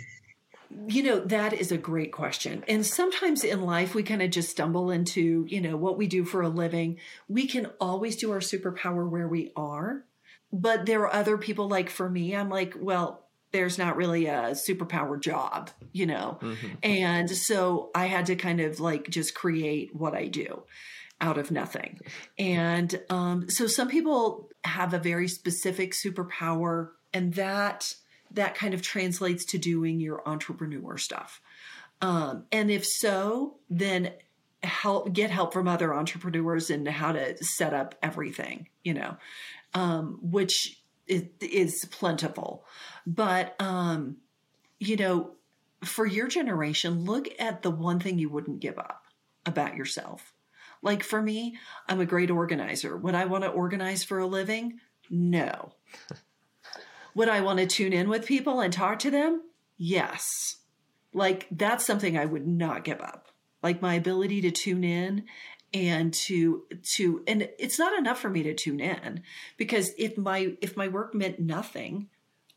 You 0.87 1.01
know, 1.01 1.19
that 1.21 1.53
is 1.53 1.71
a 1.71 1.77
great 1.77 2.11
question. 2.11 2.63
And 2.67 2.85
sometimes 2.85 3.43
in 3.43 3.63
life, 3.63 3.95
we 3.95 4.03
kind 4.03 4.21
of 4.21 4.29
just 4.29 4.51
stumble 4.51 4.91
into, 4.91 5.45
you 5.47 5.59
know, 5.59 5.75
what 5.75 5.97
we 5.97 6.05
do 6.05 6.23
for 6.23 6.43
a 6.43 6.49
living. 6.49 6.97
We 7.27 7.47
can 7.47 7.71
always 7.81 8.15
do 8.15 8.31
our 8.31 8.39
superpower 8.39 9.09
where 9.09 9.27
we 9.27 9.51
are. 9.55 10.05
But 10.53 10.85
there 10.85 11.01
are 11.01 11.13
other 11.13 11.39
people 11.39 11.67
like 11.67 11.89
for 11.89 12.07
me, 12.07 12.35
I'm 12.35 12.49
like, 12.49 12.75
well, 12.79 13.28
there's 13.51 13.77
not 13.77 13.95
really 13.95 14.27
a 14.27 14.51
superpower 14.51 15.19
job, 15.19 15.71
you 15.91 16.05
know? 16.05 16.37
Mm-hmm. 16.41 16.67
And 16.83 17.29
so 17.29 17.89
I 17.95 18.05
had 18.05 18.27
to 18.27 18.35
kind 18.35 18.59
of 18.61 18.79
like 18.79 19.09
just 19.09 19.33
create 19.33 19.95
what 19.95 20.13
I 20.13 20.27
do 20.27 20.63
out 21.21 21.37
of 21.37 21.51
nothing. 21.51 21.99
And 22.37 23.01
um, 23.09 23.49
so 23.49 23.67
some 23.67 23.87
people 23.89 24.49
have 24.63 24.93
a 24.93 24.99
very 24.99 25.27
specific 25.27 25.93
superpower, 25.93 26.89
and 27.13 27.33
that 27.33 27.93
that 28.31 28.55
kind 28.55 28.73
of 28.73 28.81
translates 28.81 29.43
to 29.45 29.57
doing 29.57 29.99
your 29.99 30.27
entrepreneur 30.27 30.97
stuff. 30.97 31.41
Um, 32.01 32.45
and 32.51 32.69
if 32.69 32.85
so, 32.85 33.57
then 33.69 34.11
help 34.61 35.11
get 35.13 35.31
help 35.31 35.53
from 35.53 35.67
other 35.67 35.93
entrepreneurs 35.93 36.69
and 36.69 36.87
how 36.87 37.11
to 37.11 37.43
set 37.43 37.73
up 37.73 37.95
everything, 38.03 38.67
you 38.83 38.93
know, 38.93 39.17
um, 39.73 40.19
which 40.21 40.78
is, 41.09 41.25
is 41.41 41.85
plentiful. 41.91 42.65
But, 43.05 43.55
um, 43.59 44.17
you 44.79 44.95
know, 44.95 45.35
for 45.83 46.05
your 46.05 46.27
generation, 46.27 47.05
look 47.05 47.27
at 47.39 47.61
the 47.61 47.71
one 47.71 47.99
thing 47.99 48.19
you 48.19 48.29
wouldn't 48.29 48.59
give 48.59 48.77
up 48.77 49.03
about 49.45 49.75
yourself. 49.75 50.33
Like 50.81 51.03
for 51.03 51.21
me, 51.21 51.57
I'm 51.87 51.99
a 51.99 52.05
great 52.05 52.31
organizer. 52.31 52.95
Would 52.95 53.15
I 53.15 53.25
want 53.25 53.43
to 53.43 53.49
organize 53.49 54.03
for 54.03 54.19
a 54.19 54.25
living? 54.25 54.79
No. 55.09 55.73
Would 57.15 57.27
I 57.29 57.41
want 57.41 57.59
to 57.59 57.65
tune 57.65 57.91
in 57.91 58.07
with 58.07 58.25
people 58.25 58.61
and 58.61 58.71
talk 58.71 58.99
to 58.99 59.11
them? 59.11 59.41
Yes. 59.77 60.57
Like 61.13 61.47
that's 61.51 61.85
something 61.85 62.17
I 62.17 62.25
would 62.25 62.47
not 62.47 62.83
give 62.83 63.01
up. 63.01 63.27
Like 63.61 63.81
my 63.81 63.95
ability 63.95 64.41
to 64.41 64.51
tune 64.51 64.83
in 64.83 65.25
and 65.73 66.13
to 66.13 66.63
to 66.95 67.23
and 67.27 67.47
it's 67.59 67.77
not 67.77 67.97
enough 67.97 68.19
for 68.19 68.29
me 68.29 68.43
to 68.43 68.53
tune 68.53 68.79
in 68.79 69.21
because 69.57 69.91
if 69.97 70.17
my 70.17 70.53
if 70.61 70.75
my 70.75 70.87
work 70.87 71.13
meant 71.13 71.39
nothing, 71.39 72.09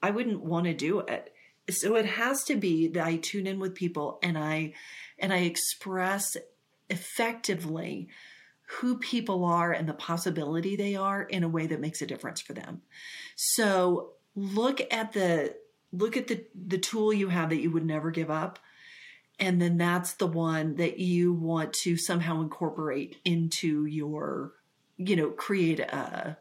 I 0.03 0.11
wouldn't 0.11 0.43
want 0.43 0.67
to 0.67 0.75
do 0.75 1.01
it. 1.01 1.33
So 1.71 1.97
it 1.97 2.07
has 2.07 2.45
to 2.45 2.57
be 2.57 2.89
that 2.89 3.05
I 3.05 3.17
tune 3.17 3.47
in 3.47 3.59
with 3.59 3.75
people 3.75 4.19
and 4.23 4.37
I 4.37 4.75
and 5.19 5.33
I 5.33 5.39
express 5.39 6.37
effectively 6.91 8.09
who 8.67 8.99
people 8.99 9.45
are 9.45 9.73
and 9.73 9.89
the 9.89 9.95
possibility 9.95 10.77
they 10.77 10.97
are 10.97 11.23
in 11.23 11.45
a 11.45 11.49
way 11.49 11.67
that 11.67 11.81
makes 11.81 12.01
a 12.01 12.07
difference 12.07 12.41
for 12.41 12.55
them. 12.55 12.83
So 13.37 14.13
look 14.35 14.81
at 14.93 15.13
the 15.13 15.55
look 15.93 16.17
at 16.17 16.29
the 16.29 16.47
the 16.55 16.79
tool 16.79 17.13
you 17.13 17.29
have 17.29 17.51
that 17.51 17.61
you 17.61 17.71
would 17.71 17.85
never 17.85 18.11
give 18.11 18.31
up 18.31 18.59
and 19.39 19.61
then 19.61 19.77
that's 19.77 20.15
the 20.15 20.27
one 20.27 20.77
that 20.77 20.99
you 20.99 21.33
want 21.33 21.73
to 21.73 21.97
somehow 21.97 22.41
incorporate 22.41 23.17
into 23.25 23.87
your 23.87 24.53
you 24.97 25.17
know 25.17 25.31
create 25.31 25.81
a 25.81 26.37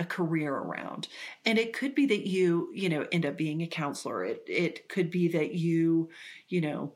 a 0.00 0.04
career 0.04 0.52
around. 0.52 1.08
And 1.44 1.58
it 1.58 1.74
could 1.74 1.94
be 1.94 2.06
that 2.06 2.26
you 2.26 2.70
you 2.74 2.88
know 2.88 3.06
end 3.12 3.26
up 3.26 3.36
being 3.36 3.62
a 3.62 3.66
counselor. 3.66 4.24
It 4.24 4.44
it 4.46 4.88
could 4.88 5.10
be 5.10 5.28
that 5.28 5.54
you 5.54 6.08
you 6.48 6.60
know 6.62 6.94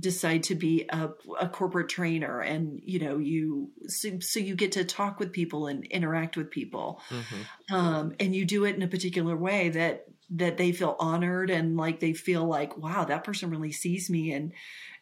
decide 0.00 0.42
to 0.42 0.56
be 0.56 0.84
a, 0.88 1.10
a 1.40 1.48
corporate 1.48 1.88
trainer 1.88 2.40
and 2.40 2.80
you 2.82 2.98
know 2.98 3.18
you 3.18 3.70
so, 3.86 4.18
so, 4.18 4.40
you 4.40 4.56
get 4.56 4.72
to 4.72 4.84
talk 4.84 5.20
with 5.20 5.32
people 5.32 5.68
and 5.68 5.84
interact 5.84 6.36
with 6.36 6.50
people. 6.50 7.00
Mm-hmm. 7.10 7.74
um, 7.74 8.14
and 8.18 8.34
you 8.34 8.44
do 8.44 8.64
it 8.64 8.74
in 8.74 8.82
a 8.82 8.88
particular 8.88 9.36
way 9.36 9.68
that 9.68 10.06
that 10.30 10.56
they 10.56 10.72
feel 10.72 10.96
honored 10.98 11.50
and 11.50 11.76
like 11.76 12.00
they 12.00 12.12
feel 12.12 12.44
like 12.44 12.76
wow 12.76 13.04
that 13.04 13.24
person 13.24 13.50
really 13.50 13.72
sees 13.72 14.10
me 14.10 14.32
and 14.32 14.52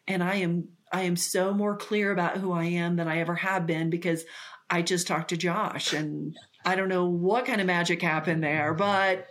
and 0.07 0.23
i 0.23 0.35
am 0.35 0.67
i 0.91 1.01
am 1.01 1.15
so 1.15 1.53
more 1.53 1.75
clear 1.75 2.11
about 2.11 2.37
who 2.37 2.51
i 2.51 2.65
am 2.65 2.95
than 2.95 3.07
i 3.07 3.19
ever 3.19 3.35
have 3.35 3.65
been 3.65 3.89
because 3.89 4.23
i 4.69 4.81
just 4.81 5.07
talked 5.07 5.29
to 5.29 5.37
josh 5.37 5.93
and 5.93 6.35
i 6.63 6.75
don't 6.75 6.89
know 6.89 7.05
what 7.05 7.45
kind 7.45 7.59
of 7.59 7.67
magic 7.67 8.01
happened 8.01 8.43
there 8.43 8.73
but 8.73 9.25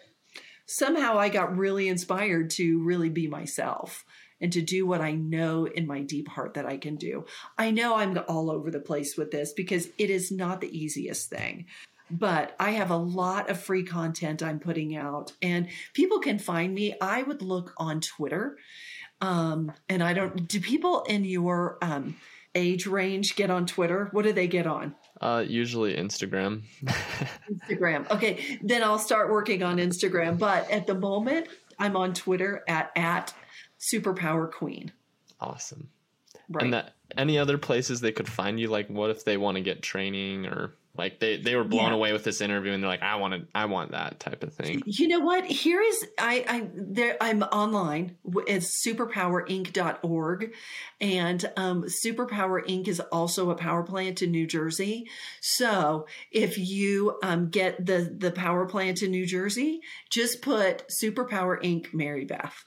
somehow 0.66 1.16
i 1.16 1.28
got 1.28 1.56
really 1.56 1.88
inspired 1.88 2.50
to 2.50 2.82
really 2.82 3.08
be 3.08 3.28
myself 3.28 4.04
and 4.40 4.52
to 4.52 4.60
do 4.60 4.86
what 4.86 5.00
I 5.00 5.12
know 5.12 5.64
in 5.64 5.86
my 5.86 6.02
deep 6.02 6.28
heart 6.28 6.52
that 6.52 6.66
I 6.66 6.76
can 6.76 6.96
do. 6.96 7.24
I 7.56 7.70
know 7.70 7.94
I'm 7.94 8.18
all 8.28 8.50
over 8.50 8.70
the 8.70 8.78
place 8.78 9.16
with 9.16 9.30
this 9.30 9.54
because 9.54 9.88
it 9.96 10.10
is 10.10 10.30
not 10.30 10.60
the 10.60 10.76
easiest 10.76 11.30
thing. 11.30 11.64
But 12.10 12.54
I 12.60 12.72
have 12.72 12.90
a 12.90 12.96
lot 12.96 13.48
of 13.48 13.58
free 13.60 13.82
content 13.82 14.42
I'm 14.42 14.60
putting 14.60 14.94
out, 14.94 15.32
and 15.40 15.68
people 15.94 16.18
can 16.18 16.38
find 16.38 16.74
me. 16.74 16.94
I 17.00 17.22
would 17.22 17.42
look 17.42 17.72
on 17.78 18.00
Twitter. 18.00 18.58
Um, 19.20 19.72
and 19.88 20.02
I 20.02 20.12
don't, 20.12 20.46
do 20.46 20.60
people 20.60 21.02
in 21.08 21.24
your 21.24 21.78
um, 21.80 22.16
age 22.54 22.86
range 22.86 23.36
get 23.36 23.50
on 23.50 23.66
Twitter? 23.66 24.08
What 24.12 24.24
do 24.24 24.32
they 24.32 24.46
get 24.46 24.66
on? 24.66 24.94
Uh, 25.20 25.44
usually 25.46 25.94
Instagram. 25.96 26.62
Instagram. 26.84 28.10
Okay, 28.10 28.58
then 28.62 28.82
I'll 28.82 28.98
start 28.98 29.30
working 29.30 29.62
on 29.62 29.78
Instagram. 29.78 30.38
But 30.38 30.70
at 30.70 30.86
the 30.86 30.94
moment, 30.94 31.48
I'm 31.78 31.96
on 31.96 32.14
Twitter 32.14 32.62
at 32.68 32.90
at 32.96 33.32
superpower 33.80 34.50
queen. 34.50 34.92
Awesome. 35.40 35.88
Right. 36.48 36.64
And 36.64 36.74
that 36.74 36.94
any 37.16 37.38
other 37.38 37.58
places 37.58 38.00
they 38.00 38.12
could 38.12 38.28
find 38.28 38.60
you? 38.60 38.68
Like, 38.68 38.88
what 38.88 39.10
if 39.10 39.24
they 39.24 39.36
want 39.36 39.56
to 39.56 39.62
get 39.62 39.82
training 39.82 40.46
or 40.46 40.74
like 40.96 41.18
they 41.18 41.38
they 41.38 41.56
were 41.56 41.64
blown 41.64 41.88
yeah. 41.88 41.94
away 41.94 42.12
with 42.12 42.22
this 42.22 42.40
interview 42.40 42.72
and 42.72 42.82
they're 42.82 42.90
like, 42.90 43.02
I 43.02 43.16
want 43.16 43.34
to, 43.34 43.48
I 43.54 43.64
want 43.64 43.90
that 43.92 44.20
type 44.20 44.44
of 44.44 44.54
thing. 44.54 44.82
You 44.86 45.08
know 45.08 45.20
what? 45.20 45.44
Here 45.44 45.80
is 45.80 46.06
I 46.18 46.44
I 46.48 46.70
there 46.72 47.16
I'm 47.20 47.42
online. 47.42 48.16
It's 48.46 48.86
superpowerinc.org, 48.86 50.52
and 51.00 51.52
um, 51.56 51.84
Superpower 51.84 52.64
Inc 52.64 52.86
is 52.86 53.00
also 53.00 53.50
a 53.50 53.56
power 53.56 53.82
plant 53.82 54.22
in 54.22 54.30
New 54.30 54.46
Jersey. 54.46 55.08
So 55.40 56.06
if 56.30 56.58
you 56.58 57.18
um, 57.22 57.50
get 57.50 57.84
the 57.84 58.14
the 58.16 58.30
power 58.30 58.66
plant 58.66 59.02
in 59.02 59.10
New 59.10 59.26
Jersey, 59.26 59.80
just 60.10 60.42
put 60.42 60.88
Superpower 60.88 61.60
Inc. 61.60 61.92
Mary 61.92 62.24
Beth 62.24 62.64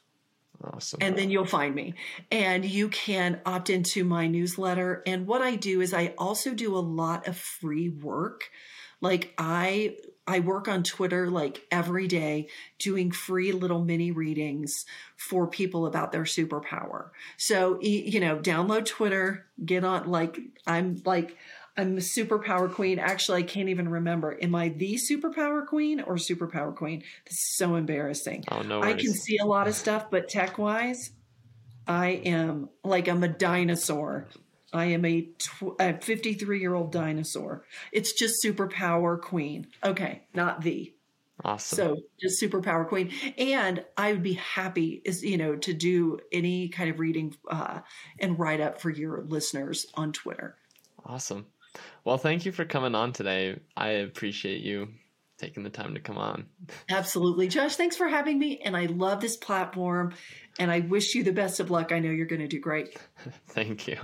Awesome. 0.63 0.99
And 1.01 1.17
then 1.17 1.29
you'll 1.29 1.45
find 1.45 1.73
me. 1.75 1.93
And 2.31 2.65
you 2.65 2.89
can 2.89 3.41
opt 3.45 3.69
into 3.69 4.03
my 4.03 4.27
newsletter. 4.27 5.03
And 5.05 5.27
what 5.27 5.41
I 5.41 5.55
do 5.55 5.81
is 5.81 5.93
I 5.93 6.13
also 6.17 6.53
do 6.53 6.75
a 6.75 6.79
lot 6.79 7.27
of 7.27 7.37
free 7.37 7.89
work. 7.89 8.49
Like 8.99 9.33
I 9.37 9.97
I 10.25 10.41
work 10.41 10.67
on 10.67 10.83
Twitter 10.83 11.29
like 11.29 11.65
every 11.71 12.07
day 12.07 12.49
doing 12.79 13.11
free 13.11 13.53
little 13.53 13.83
mini 13.83 14.11
readings 14.11 14.85
for 15.15 15.47
people 15.47 15.85
about 15.85 16.11
their 16.11 16.23
superpower. 16.23 17.11
So 17.37 17.79
you 17.81 18.19
know, 18.19 18.37
download 18.37 18.85
Twitter, 18.85 19.45
get 19.63 19.83
on 19.83 20.09
like 20.09 20.39
I'm 20.65 21.01
like 21.05 21.37
I'm 21.77 21.97
a 21.97 22.01
superpower 22.01 22.71
queen. 22.71 22.97
Actually, 22.97 23.43
I 23.43 23.43
can't 23.43 23.69
even 23.69 23.87
remember. 23.87 24.37
Am 24.41 24.55
I 24.55 24.69
the 24.69 24.95
superpower 24.95 25.65
queen 25.65 26.01
or 26.01 26.15
superpower 26.15 26.75
queen? 26.75 27.03
This 27.25 27.35
is 27.35 27.55
so 27.55 27.75
embarrassing. 27.75 28.45
Oh 28.51 28.63
no! 28.63 28.81
I 28.81 28.93
can 28.93 29.13
see 29.13 29.37
a 29.37 29.45
lot 29.45 29.67
of 29.67 29.75
stuff, 29.75 30.09
but 30.09 30.27
tech 30.27 30.57
wise, 30.57 31.11
I 31.87 32.07
am 32.25 32.69
like 32.83 33.07
I'm 33.07 33.23
a 33.23 33.27
dinosaur. 33.27 34.27
I 34.73 34.85
am 34.85 35.05
a, 35.05 35.29
a 35.79 35.99
53 36.01 36.59
year 36.59 36.73
old 36.73 36.91
dinosaur. 36.91 37.63
It's 37.91 38.11
just 38.13 38.43
superpower 38.43 39.19
queen. 39.21 39.67
Okay, 39.83 40.23
not 40.33 40.61
the. 40.61 40.93
Awesome. 41.45 41.75
So 41.75 41.97
just 42.19 42.41
superpower 42.41 42.87
queen, 42.87 43.11
and 43.37 43.85
I 43.95 44.11
would 44.11 44.23
be 44.23 44.33
happy, 44.33 45.03
is 45.05 45.23
you 45.23 45.37
know, 45.37 45.55
to 45.57 45.73
do 45.73 46.17
any 46.31 46.67
kind 46.69 46.89
of 46.89 46.99
reading 46.99 47.35
uh, 47.47 47.81
and 48.17 48.39
write 48.39 48.59
up 48.59 48.81
for 48.81 48.89
your 48.89 49.21
listeners 49.21 49.85
on 49.93 50.13
Twitter. 50.13 50.57
Awesome. 51.05 51.45
Well, 52.03 52.17
thank 52.17 52.45
you 52.45 52.51
for 52.51 52.65
coming 52.65 52.95
on 52.95 53.13
today. 53.13 53.59
I 53.75 53.89
appreciate 53.89 54.61
you 54.61 54.89
taking 55.37 55.63
the 55.63 55.69
time 55.69 55.93
to 55.93 55.99
come 55.99 56.17
on. 56.17 56.47
Absolutely. 56.89 57.47
Josh, 57.47 57.75
thanks 57.75 57.95
for 57.95 58.07
having 58.07 58.39
me. 58.39 58.59
And 58.63 58.75
I 58.75 58.85
love 58.85 59.21
this 59.21 59.37
platform 59.37 60.13
and 60.59 60.71
I 60.71 60.79
wish 60.79 61.15
you 61.15 61.23
the 61.23 61.31
best 61.31 61.59
of 61.59 61.69
luck. 61.69 61.91
I 61.91 61.99
know 61.99 62.09
you're 62.09 62.25
going 62.25 62.41
to 62.41 62.47
do 62.47 62.59
great. 62.59 62.97
Thank 63.49 63.87
you. 63.87 63.97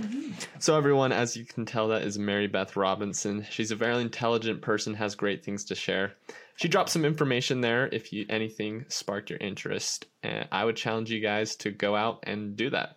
Mm-hmm. 0.00 0.32
So, 0.60 0.76
everyone, 0.76 1.12
as 1.12 1.36
you 1.36 1.44
can 1.44 1.66
tell, 1.66 1.88
that 1.88 2.02
is 2.02 2.18
Mary 2.18 2.46
Beth 2.46 2.76
Robinson. 2.76 3.44
She's 3.50 3.72
a 3.72 3.76
very 3.76 4.00
intelligent 4.00 4.62
person, 4.62 4.94
has 4.94 5.14
great 5.14 5.44
things 5.44 5.64
to 5.66 5.74
share. 5.74 6.14
She 6.56 6.68
dropped 6.68 6.90
some 6.90 7.04
information 7.04 7.60
there 7.60 7.88
if 7.88 8.12
you 8.12 8.24
anything 8.28 8.84
sparked 8.88 9.30
your 9.30 9.40
interest. 9.40 10.06
And 10.22 10.48
I 10.52 10.64
would 10.64 10.76
challenge 10.76 11.10
you 11.10 11.20
guys 11.20 11.56
to 11.56 11.70
go 11.70 11.96
out 11.96 12.20
and 12.22 12.56
do 12.56 12.70
that. 12.70 12.96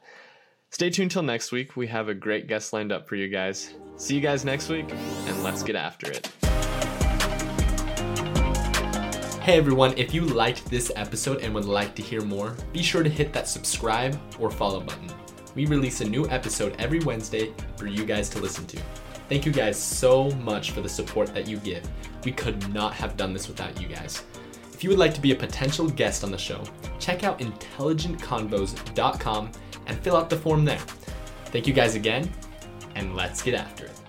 Stay 0.69 0.89
tuned 0.89 1.11
till 1.11 1.23
next 1.23 1.51
week. 1.51 1.77
We 1.77 1.87
have 1.87 2.09
a 2.09 2.13
great 2.13 2.47
guest 2.47 2.73
lined 2.73 2.91
up 2.91 3.07
for 3.07 3.15
you 3.15 3.29
guys. 3.29 3.73
See 3.95 4.15
you 4.15 4.21
guys 4.21 4.43
next 4.43 4.69
week, 4.69 4.91
and 4.91 5.43
let's 5.43 5.63
get 5.63 5.75
after 5.75 6.11
it. 6.11 6.27
Hey 9.41 9.57
everyone, 9.57 9.97
if 9.97 10.13
you 10.13 10.25
liked 10.25 10.69
this 10.69 10.91
episode 10.97 11.41
and 11.41 11.55
would 11.55 11.63
like 11.63 11.95
to 11.95 12.01
hear 12.01 12.21
more, 12.21 12.53
be 12.73 12.83
sure 12.83 13.01
to 13.01 13.09
hit 13.09 13.31
that 13.31 13.47
subscribe 13.47 14.19
or 14.39 14.51
follow 14.51 14.81
button. 14.81 15.09
We 15.55 15.67
release 15.67 16.01
a 16.01 16.05
new 16.05 16.27
episode 16.29 16.75
every 16.79 16.99
Wednesday 16.99 17.53
for 17.77 17.87
you 17.87 18.05
guys 18.05 18.27
to 18.31 18.39
listen 18.39 18.67
to. 18.67 18.77
Thank 19.29 19.45
you 19.45 19.53
guys 19.53 19.81
so 19.81 20.31
much 20.31 20.71
for 20.71 20.81
the 20.81 20.89
support 20.89 21.33
that 21.33 21.47
you 21.47 21.55
give. 21.57 21.89
We 22.25 22.33
could 22.33 22.73
not 22.73 22.93
have 22.93 23.15
done 23.15 23.31
this 23.31 23.47
without 23.47 23.81
you 23.81 23.87
guys. 23.87 24.25
If 24.73 24.83
you 24.83 24.89
would 24.89 24.99
like 24.99 25.13
to 25.13 25.21
be 25.21 25.31
a 25.31 25.35
potential 25.35 25.89
guest 25.89 26.25
on 26.25 26.31
the 26.31 26.37
show, 26.37 26.61
check 26.99 27.23
out 27.23 27.39
intelligentconvos.com 27.39 29.51
and 29.87 29.97
fill 29.99 30.15
out 30.15 30.29
the 30.29 30.37
form 30.37 30.63
there. 30.65 30.79
Thank 31.47 31.67
you 31.67 31.73
guys 31.73 31.95
again, 31.95 32.29
and 32.95 33.15
let's 33.15 33.41
get 33.41 33.55
after 33.55 33.85
it. 33.85 34.06